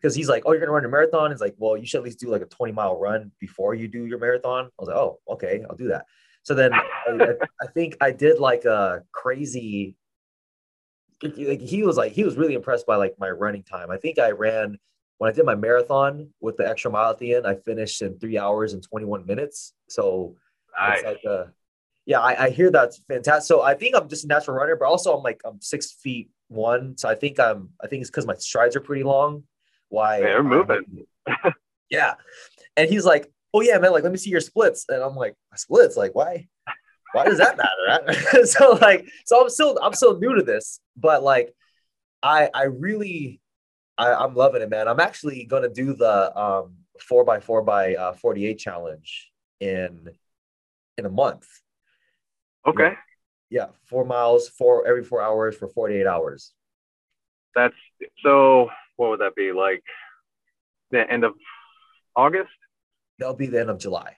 because 0.00 0.14
he's 0.14 0.28
like, 0.28 0.44
"Oh, 0.46 0.52
you're 0.52 0.60
gonna 0.60 0.72
run 0.72 0.82
your 0.82 0.90
marathon." 0.90 1.30
He's 1.32 1.40
like, 1.40 1.54
"Well, 1.58 1.76
you 1.76 1.86
should 1.86 1.98
at 1.98 2.04
least 2.04 2.20
do 2.20 2.28
like 2.28 2.42
a 2.42 2.46
20 2.46 2.72
mile 2.72 2.98
run 2.98 3.32
before 3.40 3.74
you 3.74 3.88
do 3.88 4.06
your 4.06 4.18
marathon." 4.18 4.66
I 4.66 4.70
was 4.78 4.88
like, 4.88 4.96
"Oh, 4.96 5.20
okay, 5.28 5.64
I'll 5.68 5.76
do 5.76 5.88
that." 5.88 6.06
So 6.48 6.54
then 6.54 6.72
I, 6.72 7.34
I, 7.60 7.66
think 7.74 7.98
I 8.00 8.10
did 8.10 8.38
like 8.38 8.64
a 8.64 9.02
crazy. 9.12 9.96
Like 11.22 11.60
he 11.60 11.82
was 11.82 11.98
like 11.98 12.12
he 12.12 12.24
was 12.24 12.38
really 12.38 12.54
impressed 12.54 12.86
by 12.86 12.96
like 12.96 13.16
my 13.18 13.28
running 13.28 13.64
time. 13.64 13.90
I 13.90 13.98
think 13.98 14.18
I 14.18 14.30
ran 14.30 14.78
when 15.18 15.30
I 15.30 15.34
did 15.34 15.44
my 15.44 15.56
marathon 15.56 16.30
with 16.40 16.56
the 16.56 16.66
extra 16.66 16.90
mile 16.90 17.10
at 17.10 17.18
the 17.18 17.34
end. 17.34 17.46
I 17.46 17.56
finished 17.56 18.00
in 18.00 18.18
three 18.18 18.38
hours 18.38 18.72
and 18.72 18.82
twenty 18.82 19.04
one 19.04 19.26
minutes. 19.26 19.74
So 19.90 20.36
nice. 20.80 21.00
it's 21.00 21.04
like 21.04 21.24
a, 21.24 21.52
yeah, 22.06 22.20
I, 22.20 22.44
I 22.46 22.48
hear 22.48 22.70
that's 22.70 23.02
fantastic. 23.06 23.46
So 23.46 23.60
I 23.60 23.74
think 23.74 23.94
I'm 23.94 24.08
just 24.08 24.24
a 24.24 24.28
natural 24.28 24.56
runner, 24.56 24.74
but 24.74 24.86
also 24.86 25.14
I'm 25.14 25.22
like 25.22 25.42
I'm 25.44 25.60
six 25.60 25.92
feet 25.92 26.30
one. 26.46 26.96
So 26.96 27.10
I 27.10 27.14
think 27.14 27.38
I'm 27.38 27.68
I 27.84 27.88
think 27.88 28.00
it's 28.00 28.10
because 28.10 28.26
my 28.26 28.36
strides 28.36 28.74
are 28.74 28.80
pretty 28.80 29.02
long. 29.02 29.42
Why 29.90 30.20
they're 30.20 30.42
moving. 30.42 31.04
yeah. 31.90 32.14
And 32.74 32.88
he's 32.88 33.04
like, 33.04 33.30
oh 33.58 33.62
yeah, 33.62 33.78
man, 33.78 33.92
like 33.92 34.04
let 34.04 34.12
me 34.12 34.18
see 34.18 34.30
your 34.30 34.40
splits. 34.40 34.84
And 34.88 35.02
I'm 35.02 35.16
like, 35.16 35.34
splits? 35.56 35.96
Like, 35.96 36.14
why? 36.14 36.46
Why 37.12 37.24
does 37.24 37.38
that 37.38 37.56
matter? 37.56 38.12
so 38.46 38.78
like, 38.80 39.06
so 39.26 39.42
I'm 39.42 39.50
still 39.50 39.78
I'm 39.82 39.94
still 39.94 40.18
new 40.18 40.36
to 40.36 40.42
this, 40.42 40.80
but 40.96 41.22
like 41.22 41.54
I 42.22 42.50
I 42.54 42.64
really 42.64 43.40
I, 43.96 44.14
I'm 44.14 44.34
loving 44.34 44.62
it, 44.62 44.70
man. 44.70 44.88
I'm 44.88 45.00
actually 45.00 45.44
gonna 45.44 45.68
do 45.68 45.94
the 45.94 46.38
um 46.38 46.76
four 47.00 47.24
by 47.24 47.40
four 47.40 47.62
by 47.62 47.94
uh 47.94 48.12
48 48.12 48.58
challenge 48.58 49.30
in 49.60 50.08
in 50.96 51.06
a 51.06 51.10
month. 51.10 51.46
Okay. 52.66 52.92
Yeah. 53.50 53.62
yeah, 53.62 53.66
four 53.86 54.04
miles, 54.04 54.48
four 54.48 54.86
every 54.86 55.04
four 55.04 55.22
hours 55.22 55.56
for 55.56 55.68
48 55.68 56.06
hours. 56.06 56.52
That's 57.54 57.74
so 58.22 58.68
what 58.96 59.10
would 59.10 59.20
that 59.20 59.34
be 59.34 59.52
like 59.52 59.82
the 60.90 61.10
end 61.10 61.24
of 61.24 61.32
August? 62.14 62.50
That'll 63.18 63.34
be 63.34 63.46
the 63.46 63.60
end 63.60 63.70
of 63.70 63.78
July. 63.78 64.16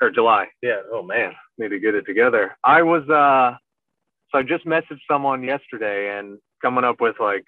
Or 0.00 0.10
July. 0.10 0.46
Yeah. 0.62 0.80
Oh 0.92 1.02
man, 1.02 1.32
need 1.58 1.68
to 1.68 1.78
get 1.78 1.94
it 1.94 2.06
together. 2.06 2.56
I 2.64 2.82
was 2.82 3.08
uh 3.08 3.56
so 4.30 4.38
I 4.38 4.42
just 4.42 4.64
messaged 4.64 5.00
someone 5.08 5.42
yesterday 5.42 6.18
and 6.18 6.38
coming 6.62 6.84
up 6.84 7.00
with 7.00 7.16
like, 7.20 7.44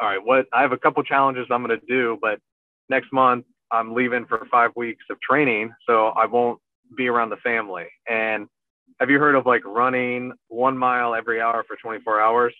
all 0.00 0.08
right, 0.08 0.24
what 0.24 0.46
I 0.52 0.62
have 0.62 0.72
a 0.72 0.78
couple 0.78 1.02
challenges 1.02 1.46
I'm 1.50 1.62
gonna 1.62 1.76
do, 1.88 2.18
but 2.20 2.40
next 2.88 3.12
month 3.12 3.44
I'm 3.70 3.94
leaving 3.94 4.26
for 4.26 4.46
five 4.50 4.70
weeks 4.76 5.04
of 5.10 5.20
training, 5.20 5.72
so 5.88 6.08
I 6.08 6.26
won't 6.26 6.60
be 6.96 7.08
around 7.08 7.30
the 7.30 7.36
family. 7.36 7.86
And 8.08 8.46
have 9.00 9.10
you 9.10 9.18
heard 9.18 9.34
of 9.34 9.46
like 9.46 9.64
running 9.64 10.32
one 10.48 10.76
mile 10.76 11.14
every 11.14 11.40
hour 11.40 11.64
for 11.66 11.76
24 11.76 12.20
hours? 12.20 12.54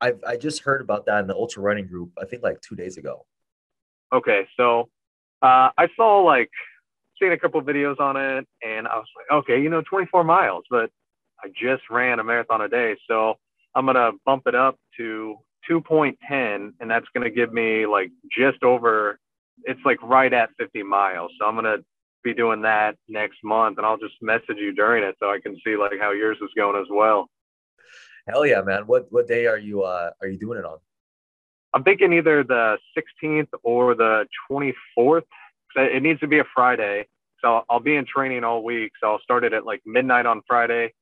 I've 0.00 0.22
I 0.26 0.36
just 0.36 0.62
heard 0.62 0.80
about 0.80 1.06
that 1.06 1.20
in 1.20 1.26
the 1.26 1.34
ultra 1.34 1.62
running 1.62 1.86
group. 1.86 2.12
I 2.20 2.24
think 2.24 2.42
like 2.42 2.60
two 2.60 2.76
days 2.76 2.96
ago. 2.96 3.26
Okay, 4.12 4.46
so 4.56 4.88
uh, 5.42 5.70
I 5.76 5.88
saw 5.96 6.20
like 6.20 6.50
seen 7.20 7.32
a 7.32 7.38
couple 7.38 7.60
videos 7.62 8.00
on 8.00 8.16
it, 8.16 8.46
and 8.62 8.86
I 8.86 8.96
was 8.96 9.06
like, 9.16 9.38
okay, 9.40 9.60
you 9.60 9.68
know, 9.68 9.82
24 9.82 10.24
miles, 10.24 10.64
but 10.70 10.90
I 11.42 11.48
just 11.48 11.82
ran 11.90 12.18
a 12.18 12.24
marathon 12.24 12.62
a 12.62 12.68
day, 12.68 12.96
so 13.08 13.34
I'm 13.74 13.86
gonna 13.86 14.12
bump 14.24 14.44
it 14.46 14.54
up 14.54 14.76
to 14.96 15.36
2.10, 15.70 16.72
and 16.80 16.90
that's 16.90 17.06
gonna 17.14 17.30
give 17.30 17.52
me 17.52 17.86
like 17.86 18.10
just 18.36 18.62
over. 18.62 19.18
It's 19.64 19.80
like 19.84 20.02
right 20.02 20.32
at 20.32 20.50
50 20.58 20.82
miles, 20.82 21.32
so 21.38 21.46
I'm 21.46 21.54
gonna 21.54 21.78
be 22.22 22.34
doing 22.34 22.62
that 22.62 22.96
next 23.08 23.38
month, 23.44 23.78
and 23.78 23.86
I'll 23.86 23.98
just 23.98 24.14
message 24.20 24.56
you 24.56 24.72
during 24.72 25.04
it 25.04 25.16
so 25.18 25.30
I 25.30 25.38
can 25.40 25.56
see 25.64 25.76
like 25.76 25.98
how 26.00 26.12
yours 26.12 26.38
is 26.42 26.50
going 26.56 26.80
as 26.80 26.88
well. 26.90 27.28
Hell 28.28 28.46
yeah, 28.46 28.60
man! 28.62 28.86
What 28.86 29.06
what 29.10 29.26
day 29.26 29.46
are 29.46 29.58
you 29.58 29.82
uh 29.82 30.10
are 30.20 30.28
you 30.28 30.38
doing 30.38 30.58
it 30.58 30.64
on? 30.64 30.78
I'm 31.72 31.84
thinking 31.84 32.12
either 32.12 32.42
the 32.42 32.78
16th 32.96 33.48
or 33.62 33.94
the 33.94 34.26
24th. 34.50 35.22
It 35.76 36.02
needs 36.02 36.20
to 36.20 36.26
be 36.26 36.40
a 36.40 36.44
Friday. 36.54 37.06
So 37.40 37.64
I'll 37.70 37.80
be 37.80 37.96
in 37.96 38.04
training 38.04 38.44
all 38.44 38.62
week. 38.64 38.92
So 39.00 39.12
I'll 39.12 39.20
start 39.20 39.44
it 39.44 39.52
at 39.52 39.64
like 39.64 39.80
midnight 39.86 40.26
on 40.26 40.42
Friday, 40.46 40.92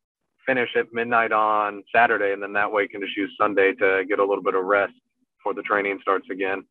finish 0.47 0.71
at 0.77 0.93
midnight 0.93 1.33
on 1.33 1.83
Saturday, 1.95 2.33
and 2.33 2.43
then 2.43 2.53
that 2.53 2.71
way 2.71 2.87
can 2.87 3.01
just 3.01 3.17
use 3.17 3.35
Sunday 3.41 3.73
to 3.75 4.05
get 4.09 4.19
a 4.19 4.25
little 4.25 4.45
bit 4.45 4.55
of 4.55 4.65
rest 4.65 4.93
before 5.39 5.55
the 5.55 5.63
training 5.63 5.99
starts 6.03 6.27
again. 6.31 6.65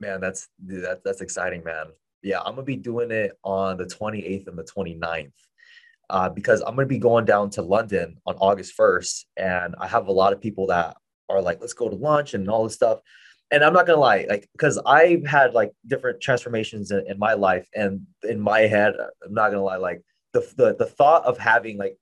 Man, 0.00 0.20
that's 0.20 0.48
that, 0.66 1.02
that's 1.04 1.20
exciting, 1.20 1.62
man. 1.64 1.86
Yeah, 2.22 2.40
I'm 2.40 2.54
gonna 2.54 2.64
be 2.64 2.76
doing 2.76 3.10
it 3.12 3.38
on 3.44 3.76
the 3.78 3.84
28th 3.84 4.48
and 4.48 4.58
the 4.58 4.64
29th. 4.64 5.32
uh, 6.10 6.28
because 6.28 6.60
I'm 6.60 6.74
going 6.74 6.86
to 6.86 6.92
be 6.94 6.98
going 6.98 7.24
down 7.24 7.48
to 7.50 7.62
London 7.62 8.18
on 8.26 8.34
August 8.36 8.76
1st. 8.78 9.24
And 9.36 9.74
I 9.80 9.86
have 9.88 10.08
a 10.08 10.12
lot 10.12 10.32
of 10.34 10.40
people 10.40 10.66
that 10.66 10.96
are 11.32 11.42
like, 11.42 11.60
let's 11.60 11.72
go 11.72 11.88
to 11.88 11.96
lunch 11.96 12.34
and 12.34 12.48
all 12.48 12.64
this 12.64 12.74
stuff. 12.74 13.00
And 13.50 13.62
I'm 13.62 13.74
not 13.74 13.86
to 13.86 13.96
lie, 13.96 14.26
like, 14.28 14.48
because 14.52 14.78
I've 14.86 15.26
had 15.26 15.52
like 15.52 15.72
different 15.86 16.20
transformations 16.20 16.90
in, 16.90 17.04
in 17.06 17.18
my 17.18 17.34
life. 17.34 17.68
And 17.74 18.06
in 18.22 18.40
my 18.40 18.60
head, 18.60 18.94
I'm 19.24 19.34
not 19.34 19.50
to 19.50 19.60
lie, 19.60 19.76
like, 19.76 20.02
the, 20.32 20.40
the, 20.56 20.74
the 20.78 20.86
thought 20.86 21.24
of 21.26 21.36
having 21.36 21.76
like 21.76 21.98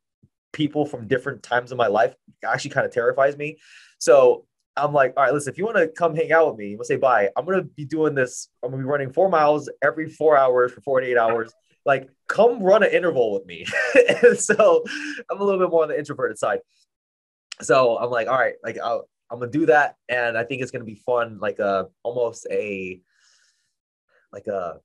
people 0.53 0.87
from 0.87 1.09
different 1.09 1.43
times 1.43 1.73
of 1.73 1.79
my 1.79 1.87
life 1.87 2.15
actually 2.45 2.71
kind 2.71 2.87
of 2.87 2.93
terrifies 2.93 3.37
me. 3.37 3.59
So 3.99 4.47
I'm 4.77 4.93
like, 4.93 5.15
all 5.17 5.25
right, 5.25 5.33
listen, 5.33 5.53
if 5.53 5.59
you 5.59 5.65
want 5.65 5.77
to 5.77 5.89
come 5.89 6.15
hang 6.15 6.33
out 6.33 6.49
with 6.49 6.59
me, 6.59 6.77
we'll 6.77 6.85
say 6.85 6.97
bye. 6.97 7.29
I'm 7.37 7.45
gonna 7.45 7.63
be 7.63 7.85
doing 7.85 8.15
this. 8.15 8.49
I'm 8.63 8.71
gonna 8.71 8.83
be 8.83 8.89
running 8.89 9.13
four 9.13 9.29
miles 9.29 9.71
every 9.83 10.09
four 10.09 10.37
hours 10.37 10.73
for 10.73 10.81
48 10.81 11.17
hours. 11.17 11.53
Like, 11.85 12.09
come 12.29 12.63
run 12.63 12.83
an 12.83 12.91
interval 12.91 13.33
with 13.33 13.47
me. 13.47 13.65
so 14.37 14.85
I'm 15.31 15.41
a 15.41 15.45
little 15.45 15.61
bit 15.61 15.71
more 15.71 15.83
on 15.83 15.89
the 15.89 15.99
introverted 15.99 16.39
side. 16.39 16.61
So 17.63 17.99
I'm 17.99 18.11
like, 18.11 18.29
all 18.29 18.39
right, 18.39 18.55
like 18.63 18.79
i 18.83 18.99
am 19.33 19.39
gonna 19.39 19.51
do 19.51 19.67
that, 19.67 19.97
and 20.09 20.37
I 20.37 20.45
think 20.45 20.63
it's 20.63 20.71
gonna 20.71 20.85
be 20.85 20.97
fun, 21.07 21.39
like 21.41 21.59
a 21.59 21.89
almost 22.03 22.47
a 22.51 23.01
like 24.33 24.47
a 24.47 24.81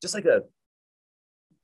just 0.00 0.14
like 0.14 0.24
a 0.24 0.42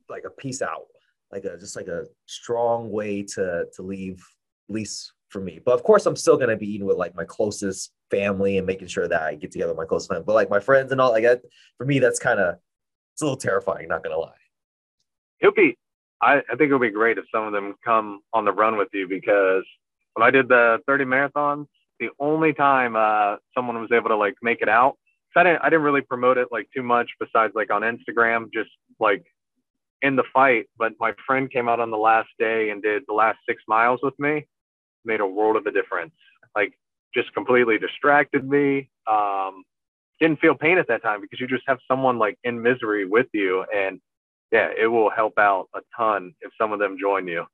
like 0.08 0.24
a 0.24 0.30
peace 0.30 0.62
out, 0.62 0.86
like 1.32 1.44
a 1.44 1.56
just 1.58 1.76
like 1.76 1.88
a 1.88 2.04
strong 2.26 2.90
way 2.90 3.22
to 3.22 3.66
to 3.74 3.82
leave, 3.82 4.24
at 4.68 4.74
least 4.74 5.12
for 5.28 5.40
me. 5.40 5.60
But 5.64 5.74
of 5.74 5.82
course, 5.82 6.06
I'm 6.06 6.16
still 6.16 6.36
gonna 6.36 6.56
be 6.56 6.72
eating 6.72 6.86
with 6.86 6.96
like 6.96 7.14
my 7.14 7.24
closest 7.24 7.92
family 8.10 8.58
and 8.58 8.66
making 8.66 8.88
sure 8.88 9.08
that 9.08 9.22
I 9.22 9.34
get 9.34 9.50
together 9.50 9.72
with 9.72 9.78
my 9.78 9.86
close 9.86 10.06
friends. 10.06 10.24
But 10.26 10.34
like 10.34 10.50
my 10.50 10.60
friends 10.60 10.92
and 10.92 11.00
all, 11.00 11.10
like 11.10 11.24
that, 11.24 11.42
for 11.76 11.86
me, 11.86 11.98
that's 11.98 12.18
kind 12.18 12.40
of 12.40 12.56
it's 13.12 13.22
a 13.22 13.24
little 13.24 13.36
terrifying. 13.36 13.88
Not 13.88 14.02
gonna 14.02 14.18
lie. 14.18 14.32
He'll 15.38 15.52
be. 15.52 15.76
I, 16.22 16.36
I 16.38 16.56
think 16.56 16.62
it'll 16.68 16.78
be 16.78 16.90
great 16.90 17.18
if 17.18 17.26
some 17.30 17.44
of 17.44 17.52
them 17.52 17.74
come 17.84 18.20
on 18.32 18.44
the 18.44 18.52
run 18.52 18.78
with 18.78 18.88
you 18.92 19.06
because 19.06 19.64
when 20.14 20.26
I 20.26 20.30
did 20.30 20.48
the 20.48 20.78
30 20.86 21.04
marathons, 21.04 21.66
the 22.00 22.08
only 22.18 22.52
time 22.52 22.96
uh, 22.96 23.36
someone 23.54 23.80
was 23.80 23.92
able 23.92 24.08
to 24.08 24.16
like 24.16 24.34
make 24.42 24.62
it 24.62 24.68
out, 24.68 24.96
I 25.36 25.42
didn't 25.42 25.62
I 25.62 25.64
didn't 25.64 25.82
really 25.82 26.00
promote 26.00 26.38
it 26.38 26.48
like 26.52 26.68
too 26.74 26.82
much 26.82 27.10
besides 27.18 27.54
like 27.56 27.72
on 27.72 27.82
Instagram, 27.82 28.52
just 28.52 28.70
like 29.00 29.24
in 30.02 30.16
the 30.16 30.22
fight. 30.32 30.66
But 30.78 30.92
my 31.00 31.12
friend 31.26 31.50
came 31.50 31.68
out 31.68 31.80
on 31.80 31.90
the 31.90 31.96
last 31.96 32.28
day 32.38 32.70
and 32.70 32.82
did 32.82 33.02
the 33.08 33.14
last 33.14 33.38
six 33.48 33.62
miles 33.66 34.00
with 34.02 34.18
me, 34.18 34.46
made 35.04 35.20
a 35.20 35.26
world 35.26 35.56
of 35.56 35.66
a 35.66 35.72
difference. 35.72 36.14
Like 36.54 36.78
just 37.14 37.32
completely 37.34 37.78
distracted 37.78 38.48
me. 38.48 38.90
Um, 39.10 39.64
didn't 40.20 40.40
feel 40.40 40.54
pain 40.54 40.78
at 40.78 40.88
that 40.88 41.02
time 41.02 41.20
because 41.20 41.40
you 41.40 41.46
just 41.46 41.64
have 41.66 41.78
someone 41.88 42.18
like 42.18 42.38
in 42.44 42.62
misery 42.62 43.04
with 43.04 43.26
you 43.32 43.64
and 43.74 44.00
yeah 44.52 44.70
it 44.80 44.86
will 44.86 45.10
help 45.10 45.36
out 45.38 45.68
a 45.74 45.80
ton 45.96 46.32
if 46.40 46.52
some 46.56 46.72
of 46.72 46.78
them 46.78 46.96
join 46.98 47.26
you 47.26 47.44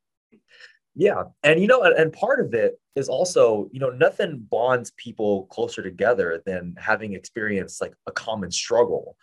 yeah. 0.95 1.25
And 1.43 1.61
you 1.61 1.67
know 1.67 1.83
and 1.83 2.13
part 2.13 2.41
of 2.41 2.55
it 2.55 2.81
is 2.97 3.09
also 3.09 3.69
you 3.73 3.81
know 3.81 3.91
nothing 3.91 4.47
bonds 4.51 4.93
people 4.97 5.47
closer 5.47 5.83
together 5.83 6.43
than 6.45 6.75
having 6.79 7.15
experienced 7.15 7.81
like 7.81 7.95
a 8.07 8.13
common 8.13 8.51
struggle. 8.51 9.17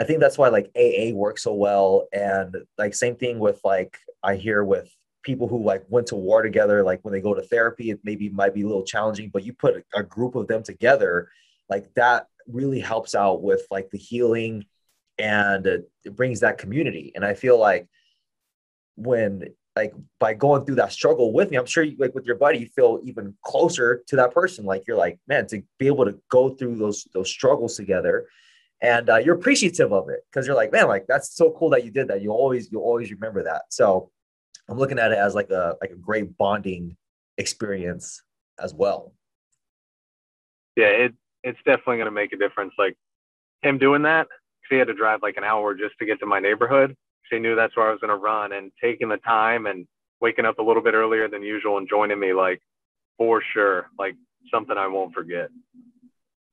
I 0.00 0.04
think 0.04 0.20
that's 0.20 0.38
why 0.38 0.48
like 0.48 0.70
aa 0.76 1.12
works 1.14 1.42
so 1.42 1.54
well. 1.54 2.08
And 2.12 2.56
like 2.78 2.94
same 2.94 3.16
thing 3.16 3.38
with 3.38 3.60
like 3.64 3.98
i 4.22 4.36
hear 4.36 4.64
with 4.64 4.88
people 5.22 5.48
who 5.48 5.62
like 5.62 5.84
went 5.88 6.08
to 6.08 6.16
war 6.16 6.42
together 6.42 6.82
like 6.82 7.00
when 7.04 7.12
they 7.12 7.20
go 7.20 7.34
to 7.34 7.42
therapy 7.42 7.90
it 7.90 8.00
maybe 8.02 8.28
might 8.28 8.54
be 8.54 8.62
a 8.62 8.66
little 8.66 8.82
challenging 8.84 9.30
but 9.32 9.44
you 9.44 9.52
put 9.52 9.84
a 9.94 10.02
group 10.02 10.34
of 10.34 10.48
them 10.48 10.64
together 10.64 11.28
like 11.70 11.92
that 11.94 12.26
really 12.48 12.80
helps 12.80 13.14
out 13.14 13.40
with 13.40 13.64
like 13.70 13.88
the 13.90 13.98
healing 13.98 14.64
and 15.18 15.66
it 15.66 15.90
brings 16.10 16.40
that 16.40 16.58
community. 16.58 17.12
And 17.14 17.24
I 17.24 17.34
feel 17.34 17.58
like 17.58 17.88
when 18.96 19.54
like 19.74 19.94
by 20.18 20.34
going 20.34 20.64
through 20.64 20.74
that 20.76 20.92
struggle 20.92 21.32
with 21.32 21.50
me, 21.50 21.56
I'm 21.56 21.66
sure 21.66 21.82
you, 21.82 21.96
like 21.98 22.14
with 22.14 22.26
your 22.26 22.36
buddy, 22.36 22.58
you 22.58 22.66
feel 22.66 23.00
even 23.04 23.34
closer 23.42 24.02
to 24.08 24.16
that 24.16 24.32
person. 24.32 24.64
Like 24.64 24.86
you're 24.86 24.96
like, 24.96 25.18
man, 25.26 25.46
to 25.48 25.62
be 25.78 25.86
able 25.86 26.04
to 26.04 26.18
go 26.30 26.50
through 26.50 26.76
those 26.76 27.06
those 27.14 27.30
struggles 27.30 27.76
together, 27.76 28.26
and 28.82 29.08
uh, 29.08 29.16
you're 29.16 29.34
appreciative 29.34 29.92
of 29.92 30.08
it 30.08 30.20
because 30.30 30.46
you're 30.46 30.56
like, 30.56 30.72
man, 30.72 30.88
like 30.88 31.06
that's 31.08 31.34
so 31.34 31.54
cool 31.58 31.70
that 31.70 31.84
you 31.84 31.90
did 31.90 32.08
that. 32.08 32.20
You 32.20 32.32
always 32.32 32.70
you 32.70 32.80
always 32.80 33.10
remember 33.10 33.44
that. 33.44 33.62
So 33.70 34.10
I'm 34.68 34.78
looking 34.78 34.98
at 34.98 35.12
it 35.12 35.18
as 35.18 35.34
like 35.34 35.50
a 35.50 35.76
like 35.80 35.90
a 35.90 35.96
great 35.96 36.36
bonding 36.36 36.96
experience 37.38 38.22
as 38.58 38.74
well. 38.74 39.14
Yeah, 40.76 40.86
it 40.86 41.14
it's 41.42 41.58
definitely 41.64 41.96
going 41.96 42.06
to 42.06 42.10
make 42.10 42.32
a 42.32 42.36
difference. 42.36 42.74
Like 42.78 42.96
him 43.62 43.78
doing 43.78 44.02
that, 44.02 44.28
he 44.68 44.76
had 44.76 44.88
to 44.88 44.94
drive 44.94 45.20
like 45.22 45.36
an 45.36 45.44
hour 45.44 45.74
just 45.74 45.98
to 45.98 46.06
get 46.06 46.20
to 46.20 46.26
my 46.26 46.40
neighborhood. 46.40 46.96
He 47.32 47.38
knew 47.38 47.56
that's 47.56 47.76
where 47.76 47.88
I 47.88 47.90
was 47.90 48.00
going 48.00 48.10
to 48.10 48.16
run 48.16 48.52
and 48.52 48.70
taking 48.80 49.08
the 49.08 49.16
time 49.16 49.66
and 49.66 49.86
waking 50.20 50.44
up 50.44 50.58
a 50.58 50.62
little 50.62 50.82
bit 50.82 50.94
earlier 50.94 51.28
than 51.28 51.42
usual 51.42 51.78
and 51.78 51.88
joining 51.88 52.20
me, 52.20 52.32
like 52.32 52.60
for 53.18 53.42
sure, 53.52 53.90
like 53.98 54.14
something 54.52 54.76
I 54.76 54.86
won't 54.86 55.14
forget. 55.14 55.48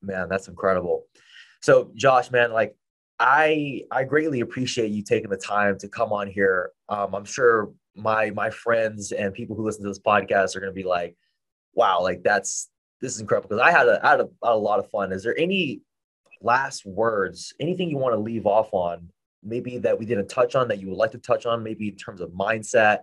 Man, 0.01 0.29
that's 0.29 0.47
incredible. 0.47 1.03
So, 1.61 1.91
Josh, 1.95 2.31
man, 2.31 2.51
like 2.53 2.75
I 3.19 3.83
I 3.91 4.05
greatly 4.05 4.39
appreciate 4.39 4.91
you 4.91 5.03
taking 5.03 5.29
the 5.29 5.37
time 5.37 5.77
to 5.79 5.89
come 5.89 6.13
on 6.13 6.27
here. 6.27 6.71
Um, 6.87 7.13
I'm 7.13 7.25
sure 7.25 7.71
my 7.95 8.31
my 8.31 8.49
friends 8.49 9.11
and 9.11 9.33
people 9.33 9.55
who 9.55 9.65
listen 9.65 9.83
to 9.83 9.89
this 9.89 9.99
podcast 9.99 10.55
are 10.55 10.61
going 10.61 10.71
to 10.71 10.81
be 10.81 10.87
like, 10.87 11.17
"Wow, 11.73 12.01
like 12.01 12.23
that's 12.23 12.69
this 13.01 13.13
is 13.13 13.21
incredible 13.21 13.49
because 13.49 13.61
I 13.61 13.71
had 13.71 13.87
a, 13.87 14.05
I 14.05 14.11
had 14.11 14.21
a, 14.21 14.29
a 14.43 14.57
lot 14.57 14.79
of 14.79 14.89
fun. 14.89 15.11
Is 15.11 15.23
there 15.23 15.37
any 15.37 15.81
last 16.41 16.85
words, 16.85 17.53
anything 17.59 17.89
you 17.89 17.97
want 17.97 18.15
to 18.15 18.19
leave 18.19 18.45
off 18.45 18.69
on, 18.73 19.09
maybe 19.43 19.77
that 19.79 19.97
we 19.97 20.05
didn't 20.05 20.27
touch 20.27 20.55
on 20.55 20.67
that 20.67 20.79
you 20.79 20.87
would 20.89 20.97
like 20.97 21.11
to 21.11 21.17
touch 21.17 21.45
on, 21.45 21.63
maybe 21.63 21.89
in 21.89 21.95
terms 21.95 22.21
of 22.21 22.31
mindset, 22.31 22.99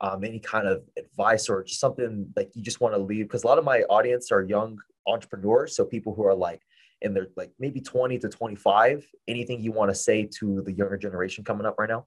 um, 0.00 0.24
any 0.24 0.38
kind 0.38 0.66
of 0.66 0.82
advice 0.96 1.48
or 1.48 1.62
just 1.62 1.80
something 1.80 2.32
like 2.36 2.50
you 2.54 2.62
just 2.62 2.80
want 2.80 2.94
to 2.94 3.00
leave? 3.00 3.26
Because 3.26 3.44
a 3.44 3.46
lot 3.46 3.58
of 3.58 3.64
my 3.64 3.82
audience 3.82 4.32
are 4.32 4.42
young 4.42 4.78
entrepreneurs, 5.06 5.76
so 5.76 5.84
people 5.84 6.14
who 6.14 6.24
are 6.24 6.34
like 6.34 6.60
in 7.00 7.14
their 7.14 7.28
like 7.36 7.52
maybe 7.58 7.80
20 7.80 8.18
to 8.20 8.28
25. 8.28 9.06
Anything 9.28 9.60
you 9.60 9.72
want 9.72 9.90
to 9.90 9.94
say 9.94 10.28
to 10.38 10.62
the 10.62 10.72
younger 10.72 10.96
generation 10.96 11.44
coming 11.44 11.66
up 11.66 11.76
right 11.78 11.88
now? 11.88 12.06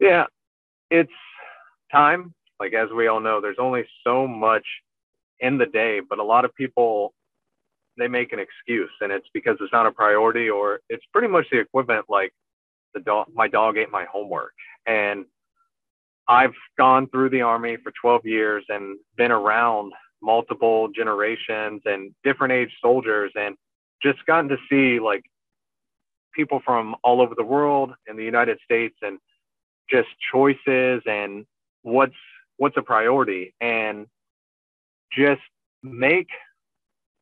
Yeah, 0.00 0.26
it's 0.90 1.12
time. 1.90 2.34
Like 2.60 2.72
as 2.74 2.88
we 2.94 3.08
all 3.08 3.20
know, 3.20 3.40
there's 3.40 3.58
only 3.58 3.86
so 4.04 4.26
much 4.26 4.64
in 5.40 5.58
the 5.58 5.66
day, 5.66 6.00
but 6.00 6.18
a 6.18 6.24
lot 6.24 6.44
of 6.44 6.54
people 6.54 7.14
they 7.98 8.08
make 8.08 8.32
an 8.32 8.38
excuse 8.38 8.90
and 9.00 9.12
it's 9.12 9.28
because 9.34 9.56
it's 9.60 9.72
not 9.72 9.86
a 9.86 9.92
priority 9.92 10.48
or 10.48 10.80
it's 10.88 11.04
pretty 11.12 11.28
much 11.28 11.46
the 11.50 11.58
equivalent 11.58 12.06
like 12.08 12.32
the 12.94 13.00
dog 13.00 13.26
my 13.34 13.48
dog 13.48 13.76
ate 13.76 13.90
my 13.90 14.04
homework. 14.04 14.52
And 14.86 15.26
I've 16.28 16.54
gone 16.76 17.08
through 17.08 17.30
the 17.30 17.42
army 17.42 17.76
for 17.82 17.92
12 18.00 18.26
years 18.26 18.64
and 18.68 18.98
been 19.16 19.32
around 19.32 19.92
multiple 20.22 20.88
generations 20.94 21.82
and 21.84 22.14
different 22.24 22.52
age 22.52 22.70
soldiers 22.82 23.32
and 23.34 23.56
just 24.02 24.24
gotten 24.26 24.48
to 24.48 24.56
see 24.70 25.00
like 25.00 25.22
people 26.34 26.60
from 26.64 26.94
all 27.02 27.20
over 27.20 27.34
the 27.34 27.44
world 27.44 27.92
in 28.06 28.16
the 28.16 28.24
United 28.24 28.58
States 28.64 28.96
and 29.02 29.18
just 29.90 30.08
choices 30.32 31.02
and 31.06 31.46
what's 31.82 32.14
what's 32.58 32.76
a 32.76 32.82
priority 32.82 33.54
and 33.60 34.06
just 35.12 35.40
make, 35.82 36.28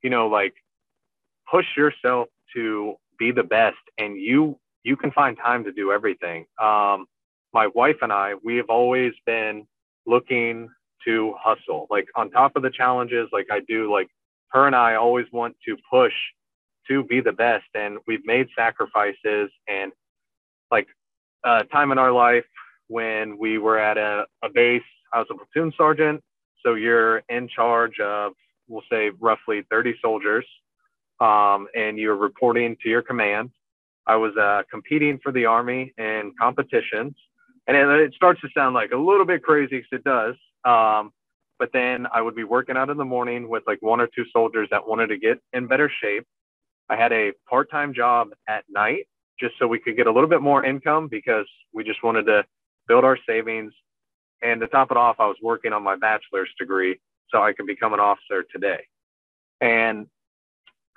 you 0.03 0.11
know, 0.11 0.27
like 0.29 0.55
push 1.51 1.67
yourself 1.77 2.29
to 2.55 2.95
be 3.19 3.33
the 3.33 3.43
best 3.43 3.77
and 3.99 4.21
you 4.21 4.59
you 4.83 4.97
can 4.97 5.11
find 5.11 5.37
time 5.37 5.65
to 5.65 5.73
do 5.73 5.91
everything. 5.91 6.47
Um, 6.63 7.07
my 7.53 7.67
wife 7.75 7.97
and 8.03 8.13
I, 8.13 8.35
we 8.45 8.57
have 8.57 8.69
always 8.69 9.13
been 9.25 9.67
looking 10.07 10.69
to 11.05 11.35
hustle. 11.39 11.89
Like 11.91 12.07
on 12.15 12.31
top 12.31 12.55
of 12.55 12.63
the 12.63 12.71
challenges, 12.71 13.29
like 13.33 13.47
I 13.51 13.61
do, 13.67 13.93
like 13.93 14.09
her 14.53 14.67
and 14.67 14.77
I 14.77 14.95
always 14.95 15.27
want 15.33 15.57
to 15.67 15.77
push 15.91 16.13
to 16.89 17.03
be 17.03 17.21
the 17.21 17.33
best. 17.33 17.65
And 17.75 17.99
we've 18.07 18.25
made 18.25 18.47
sacrifices 18.57 19.51
and 19.67 19.91
like 20.71 20.87
uh, 21.43 21.65
time 21.65 21.91
in 21.91 21.99
our 21.99 22.13
life 22.13 22.45
when 22.87 23.39
we 23.39 23.59
were 23.59 23.79
at 23.79 23.99
a, 23.99 24.27
a 24.45 24.49
base, 24.49 24.83
I 25.13 25.19
was 25.19 25.27
a 25.31 25.35
platoon 25.35 25.73
sergeant 25.77 26.23
so 26.67 26.75
you're 26.75 27.19
in 27.29 27.49
charge 27.49 28.01
of, 28.01 28.33
we'll 28.67 28.83
say, 28.91 29.11
roughly 29.21 29.65
30 29.71 29.95
soldiers, 30.03 30.45
um, 31.21 31.69
and 31.75 31.99
you're 31.99 32.17
reporting 32.17 32.77
to 32.83 32.89
your 32.89 33.03
command. 33.03 33.51
I 34.07 34.17
was 34.17 34.37
uh, 34.37 34.63
competing 34.71 35.19
for 35.23 35.33
the 35.33 35.47
Army 35.47 35.93
in 35.99 36.33
competitions. 36.41 37.15
And 37.67 37.77
it, 37.77 37.89
it, 37.89 38.15
starts 38.15 38.41
to 38.43 38.49
sound 38.57 38.75
like 38.75 38.93
a 38.93 38.97
little 38.97 39.27
bit 39.27 39.43
crazy 39.43 39.79
because 39.79 39.89
it 39.93 40.05
does. 40.05 40.35
Um, 40.65 41.13
but 41.59 41.71
then 41.73 42.07
I 42.13 42.23
would 42.23 42.37
be 42.37 42.45
working 42.45 42.77
out 42.77 42.91
in 42.91 42.97
the 42.97 43.05
morning 43.05 43.49
with 43.49 43.65
like 43.67 43.83
one 43.83 44.01
or 44.01 44.07
two 44.07 44.25
soldiers 44.33 44.69
that 44.71 44.87
wanted 44.87 45.09
to 45.09 45.19
get 45.19 45.41
in 45.53 45.67
better 45.67 45.91
shape. 46.01 46.25
I 46.89 46.97
had 46.97 47.13
a 47.13 47.33
part 47.49 47.71
time 47.71 47.93
job 47.93 48.29
at 48.49 48.65
night 48.69 49.09
just 49.41 49.55
so 49.59 49.67
we 49.67 49.81
could 49.81 49.97
get 49.97 50.07
a 50.07 50.13
little 50.13 50.29
bit 50.29 50.43
more 50.43 50.65
income 50.65 51.09
because 51.09 51.47
we 51.75 51.83
just 51.83 52.05
wanted 52.05 52.27
to 52.27 52.45
build 52.87 53.05
our 53.05 53.19
savings 53.29 53.73
and 54.43 54.61
to 54.61 54.67
top 54.67 54.91
it 54.91 54.97
off, 54.97 55.17
I 55.19 55.27
was 55.27 55.37
working 55.43 55.73
on 55.73 55.83
my 55.83 55.97
bachelor's 55.97 56.51
degree 56.59 57.01
so 57.31 57.43
I 57.43 57.53
could 57.53 57.67
become 57.67 57.93
an 57.95 58.01
officer 58.01 58.45
today. 58.53 58.85
And 59.61 60.07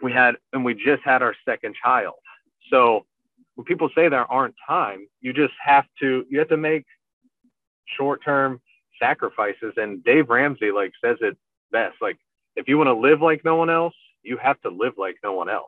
we 0.02 0.12
had, 0.12 0.36
and 0.54 0.64
we 0.64 0.74
just 0.74 1.04
had 1.04 1.22
our 1.22 1.36
second 1.46 1.76
child. 1.84 2.16
So 2.72 3.06
when 3.56 3.66
people 3.66 3.90
say 3.96 4.10
there 4.10 4.32
aren't 4.32 4.56
time, 4.68 5.08
you 5.22 5.34
just 5.34 5.54
have 5.64 5.86
to 6.00 6.26
you 6.30 6.40
have 6.40 6.50
to 6.50 6.58
make 6.58 6.86
short 7.98 8.24
term 8.24 8.62
sacrifices. 9.02 9.74
And 9.78 10.04
Dave 10.04 10.30
Ramsey 10.30 10.72
like 10.72 10.94
says 11.04 11.18
it 11.22 11.38
best. 11.72 11.96
Like 12.02 12.18
if 12.56 12.68
you 12.68 12.78
want 12.78 12.88
to 12.88 12.94
live 12.94 13.22
like 13.22 13.44
no 13.44 13.56
one 13.56 13.70
else, 13.70 13.96
you 14.24 14.38
have 14.38 14.60
to 14.62 14.70
live 14.70 14.94
like 14.98 15.18
no 15.24 15.34
one 15.34 15.50
else. 15.50 15.68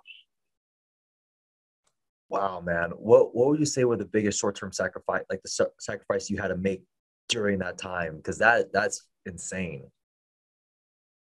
Wow, 2.29 2.61
man. 2.61 2.91
What 2.91 3.36
what 3.36 3.49
would 3.49 3.59
you 3.59 3.65
say 3.65 3.84
were 3.84 3.97
the 3.97 4.05
biggest 4.05 4.39
short 4.39 4.55
term 4.55 4.71
sacrifice, 4.71 5.23
like 5.29 5.41
the 5.43 5.69
sacrifice 5.79 6.29
you 6.29 6.38
had 6.38 6.47
to 6.47 6.57
make 6.57 6.84
during 7.27 7.59
that 7.59 7.77
time? 7.77 8.15
Because 8.15 8.38
that 8.38 8.71
that's 8.71 9.05
insane. 9.25 9.91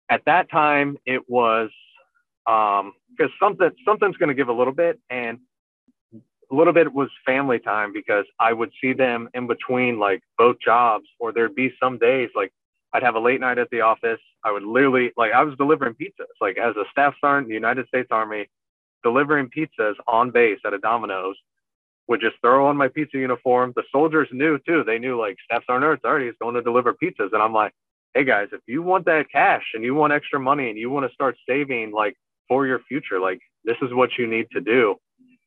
At 0.10 0.26
that 0.26 0.50
time, 0.50 0.98
it 1.06 1.30
was 1.30 1.70
um 2.48 2.93
because 3.10 3.32
something 3.39 3.70
something's 3.86 4.18
going 4.18 4.30
to 4.30 4.36
give 4.36 4.48
a 4.48 4.54
little 4.54 4.74
bit, 4.74 5.00
and 5.10 5.39
a 6.52 6.56
little 6.56 6.74
bit 6.74 6.93
was 6.93 7.10
family 7.26 7.60
time 7.60 7.91
because 7.93 8.26
I 8.39 8.54
would 8.54 8.72
see 8.82 8.93
them 8.93 9.30
in 9.34 9.48
between 9.48 10.00
like 10.00 10.22
both 10.38 10.58
jobs, 10.64 11.06
or 11.20 11.34
there'd 11.34 11.56
be 11.56 11.74
some 11.82 11.98
days 11.98 12.30
like 12.36 12.54
I'd 12.93 13.04
have 13.04 13.16
a 13.16 13.20
late 13.20 13.41
night 13.41 13.58
at 13.58 13.70
the 13.70 13.82
office. 13.82 14.20
I 14.43 14.52
would 14.52 14.64
literally 14.64 15.12
like 15.18 15.34
I 15.34 15.43
was 15.43 15.58
delivering 15.58 15.95
pizzas, 15.95 16.26
like 16.39 16.58
as 16.58 16.76
a 16.76 16.86
staff 16.91 17.16
sergeant 17.20 17.45
in 17.45 17.50
the 17.50 17.56
United 17.56 17.88
States 17.88 18.08
Army, 18.12 18.48
delivering 19.04 19.50
pizzas 19.50 19.95
on 20.08 20.32
base 20.32 20.60
at 20.66 20.74
a 20.74 20.80
Domino's. 20.80 21.36
Would 22.08 22.22
just 22.22 22.38
throw 22.39 22.68
on 22.68 22.78
my 22.78 22.88
pizza 22.88 23.18
uniform. 23.18 23.74
The 23.76 23.84
soldiers 23.91 24.30
knew 24.32 24.58
too. 24.66 24.86
They 24.86 24.98
knew 24.98 25.20
like 25.20 25.36
staff 25.43 25.64
sergeant 25.68 26.06
already 26.06 26.28
is 26.28 26.36
going 26.41 26.56
to 26.56 26.62
deliver 26.62 26.93
pizzas, 26.93 27.34
and 27.34 27.43
I'm 27.43 27.52
like, 27.52 27.74
hey 28.14 28.24
guys, 28.24 28.48
if 28.54 28.62
you 28.66 28.82
want 28.82 29.04
that 29.06 29.30
cash 29.30 29.64
and 29.74 29.84
you 29.84 29.93
want 29.93 30.14
extra 30.14 30.39
money 30.39 30.70
and 30.70 30.80
you 30.80 30.89
want 30.89 31.06
to 31.06 31.14
start 31.14 31.36
saving 31.48 31.91
like 31.91 32.16
for 32.48 32.66
your 32.68 32.80
future, 32.88 33.20
like 33.20 33.39
this 33.64 33.78
is 33.82 33.93
what 33.93 34.18
you 34.18 34.28
need 34.28 34.48
to 34.52 34.62
do. 34.62 34.95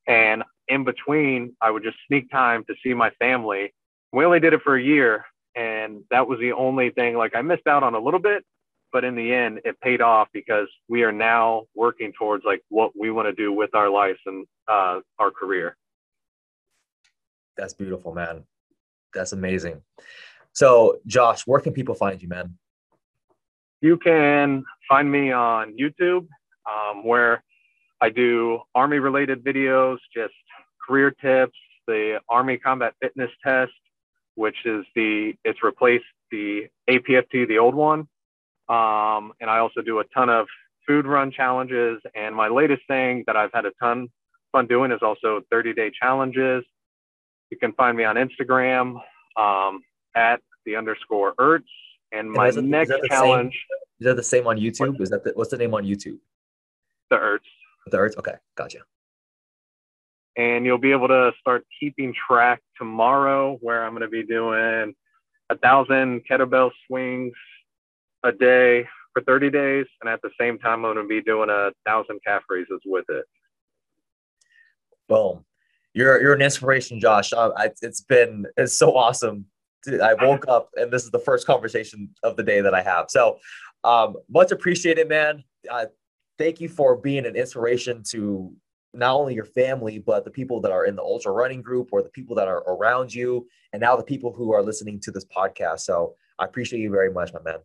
And 0.07 0.43
in 0.69 0.85
between, 0.85 1.57
I 1.61 1.71
would 1.71 1.83
just 1.83 1.97
sneak 2.07 2.31
time 2.31 2.65
to 2.69 2.75
see 2.83 2.95
my 2.95 3.11
family. 3.19 3.73
We 4.13 4.25
only 4.25 4.41
did 4.41 4.53
it 4.53 4.63
for 4.63 4.77
a 4.77 4.83
year, 4.83 5.25
and 5.55 6.03
that 6.11 6.27
was 6.27 6.39
the 6.39 6.53
only 6.53 6.91
thing. 6.91 7.17
Like 7.17 7.35
I 7.35 7.43
missed 7.43 7.67
out 7.67 7.83
on 7.83 7.95
a 7.95 8.01
little 8.01 8.21
bit, 8.21 8.45
but 8.93 9.05
in 9.05 9.15
the 9.15 9.33
end, 9.33 9.61
it 9.65 9.81
paid 9.81 10.01
off 10.01 10.29
because 10.33 10.69
we 10.89 11.03
are 11.03 11.13
now 11.13 11.65
working 11.75 12.13
towards 12.19 12.45
like 12.45 12.63
what 12.69 12.93
we 12.99 13.11
want 13.11 13.29
to 13.29 13.33
do 13.33 13.53
with 13.53 13.75
our 13.75 13.89
lives 13.89 14.19
and 14.27 14.47
uh, 14.69 15.01
our 15.19 15.31
career. 15.31 15.77
That's 17.57 17.75
beautiful, 17.75 18.15
man. 18.15 18.45
That's 19.15 19.33
amazing. 19.33 19.83
So, 20.53 20.99
Josh, 21.07 21.47
where 21.47 21.61
can 21.61 21.73
people 21.73 21.95
find 21.95 22.21
you, 22.21 22.29
man? 22.29 22.57
You 23.81 23.97
can 23.97 24.65
find 24.89 25.11
me 25.11 25.33
on 25.33 25.77
YouTube, 25.77 26.27
um, 26.69 27.05
where 27.05 27.43
I 28.01 28.11
do 28.11 28.61
Army 28.75 28.99
related 28.99 29.45
videos, 29.45 29.99
just 30.15 30.35
career 30.87 31.11
tips, 31.11 31.59
the 31.87 32.21
Army 32.29 32.57
Combat 32.57 32.95
Fitness 33.01 33.31
Test, 33.45 33.73
which 34.35 34.57
is 34.65 34.85
the, 34.95 35.35
it's 35.45 35.63
replaced 35.63 36.05
the 36.31 36.69
APFT, 36.89 37.47
the 37.47 37.59
old 37.59 37.75
one. 37.75 38.01
Um, 38.69 39.33
and 39.41 39.51
I 39.51 39.59
also 39.59 39.83
do 39.83 39.99
a 39.99 40.05
ton 40.15 40.31
of 40.31 40.47
food 40.87 41.07
run 41.07 41.31
challenges. 41.31 42.01
And 42.15 42.35
my 42.35 42.49
latest 42.49 42.83
thing 42.89 43.25
that 43.27 43.37
I've 43.37 43.51
had 43.53 43.67
a 43.67 43.73
ton 43.81 44.09
fun 44.53 44.67
doing 44.67 44.93
is 44.93 45.01
also 45.03 45.43
30 45.51 45.75
day 45.75 45.91
challenges. 45.91 46.65
You 47.51 47.59
can 47.59 47.73
find 47.73 47.97
me 47.97 48.05
on 48.05 48.17
Instagram 48.17 49.01
um, 49.37 49.83
at 50.15 50.41
the 50.65 50.77
underscore 50.77 51.35
Ertz. 51.35 51.65
And 52.13 52.31
my 52.31 52.49
and 52.49 52.71
next 52.71 52.93
challenge. 53.09 53.53
Same, 53.53 54.01
is 54.01 54.07
that 54.07 54.17
the 54.17 54.23
same 54.23 54.47
on 54.47 54.57
YouTube? 54.57 54.93
What? 54.93 55.01
Is 55.03 55.11
that 55.11 55.25
the, 55.25 55.33
what's 55.35 55.51
the 55.51 55.59
name 55.59 55.75
on 55.75 55.85
YouTube? 55.85 56.19
The 57.11 57.17
Ertz. 57.17 57.41
The 57.87 57.99
Ertz. 57.99 58.17
Okay, 58.19 58.35
gotcha 58.57 58.81
and 60.37 60.65
you'll 60.65 60.79
be 60.79 60.93
able 60.93 61.09
to 61.09 61.33
start 61.41 61.67
keeping 61.79 62.15
track 62.15 62.63
tomorrow 62.79 63.59
where 63.61 63.85
I'm 63.85 63.93
going 63.93 64.03
to 64.03 64.09
be 64.09 64.23
doing 64.23 64.95
a 65.51 65.57
thousand 65.59 66.23
kettlebell 66.27 66.71
swings 66.87 67.35
a 68.23 68.33
day 68.33 68.87
for 69.13 69.23
30 69.23 69.51
days. 69.51 69.87
And 70.01 70.09
at 70.09 70.23
the 70.23 70.31
same 70.41 70.59
time, 70.59 70.85
I'm 70.85 70.95
going 70.95 70.97
to 70.97 71.09
be 71.09 71.21
doing 71.21 71.51
a 71.51 71.73
thousand 71.87 72.21
calf 72.27 72.43
raises 72.49 72.81
with 72.87 73.05
it. 73.09 73.25
Boom. 75.09 75.45
You're, 75.93 76.23
you're 76.23 76.35
an 76.35 76.43
inspiration, 76.43 77.01
Josh. 77.01 77.33
Uh, 77.33 77.51
I, 77.57 77.71
it's 77.83 78.01
been, 78.01 78.47
it's 78.57 78.79
so 78.79 78.97
awesome. 78.97 79.47
I 79.87 80.15
woke 80.15 80.47
up 80.47 80.71
and 80.77 80.93
this 80.93 81.05
is 81.05 81.11
the 81.11 81.19
first 81.19 81.47
conversation 81.47 82.11
of 82.23 82.37
the 82.37 82.43
day 82.43 82.61
that 82.61 82.75
I 82.75 82.83
have. 82.83 83.07
So 83.09 83.39
um, 83.83 84.17
much 84.31 84.53
appreciated, 84.53 85.09
man. 85.09 85.43
Uh, 85.69 85.87
thank 86.41 86.59
you 86.59 86.71
for 86.71 86.97
being 86.97 87.27
an 87.27 87.37
inspiration 87.37 88.03
to 88.03 88.51
not 88.95 89.15
only 89.15 89.35
your 89.35 89.45
family, 89.45 89.99
but 89.99 90.25
the 90.25 90.31
people 90.31 90.61
that 90.63 90.73
are 90.73 90.87
in 90.87 90.97
the 90.97 91.03
ultra 91.03 91.31
running 91.31 91.61
group 91.61 91.91
or 91.93 92.03
the 92.03 92.09
people 92.09 92.35
that 92.37 92.49
are 92.49 92.63
around 92.67 93.15
you, 93.15 93.47
and 93.73 93.81
now 93.81 93.95
the 93.95 94.03
people 94.03 94.33
who 94.33 94.53
are 94.53 94.63
listening 94.63 94.99
to 95.01 95.11
this 95.11 95.27
podcast. 95.27 95.81
So 95.81 96.15
I 96.39 96.47
appreciate 96.47 96.81
you 96.81 96.91
very 96.91 97.13
much, 97.13 97.33
my 97.35 97.43
man. 97.43 97.59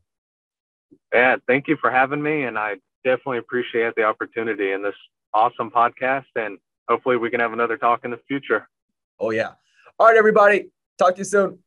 Yeah, 1.13 1.37
thank 1.47 1.69
you 1.69 1.77
for 1.79 1.89
having 1.89 2.21
me. 2.21 2.43
And 2.43 2.59
I 2.59 2.75
definitely 3.05 3.37
appreciate 3.37 3.95
the 3.95 4.03
opportunity 4.03 4.73
in 4.73 4.83
this 4.83 4.95
awesome 5.33 5.71
podcast. 5.71 6.25
And 6.35 6.57
hopefully 6.89 7.15
we 7.15 7.29
can 7.29 7.39
have 7.39 7.53
another 7.53 7.77
talk 7.77 8.03
in 8.03 8.11
the 8.11 8.19
future. 8.27 8.67
Oh, 9.19 9.31
yeah. 9.31 9.51
All 9.97 10.07
right, 10.07 10.17
everybody. 10.17 10.69
Talk 10.99 11.15
to 11.15 11.19
you 11.19 11.25
soon. 11.25 11.59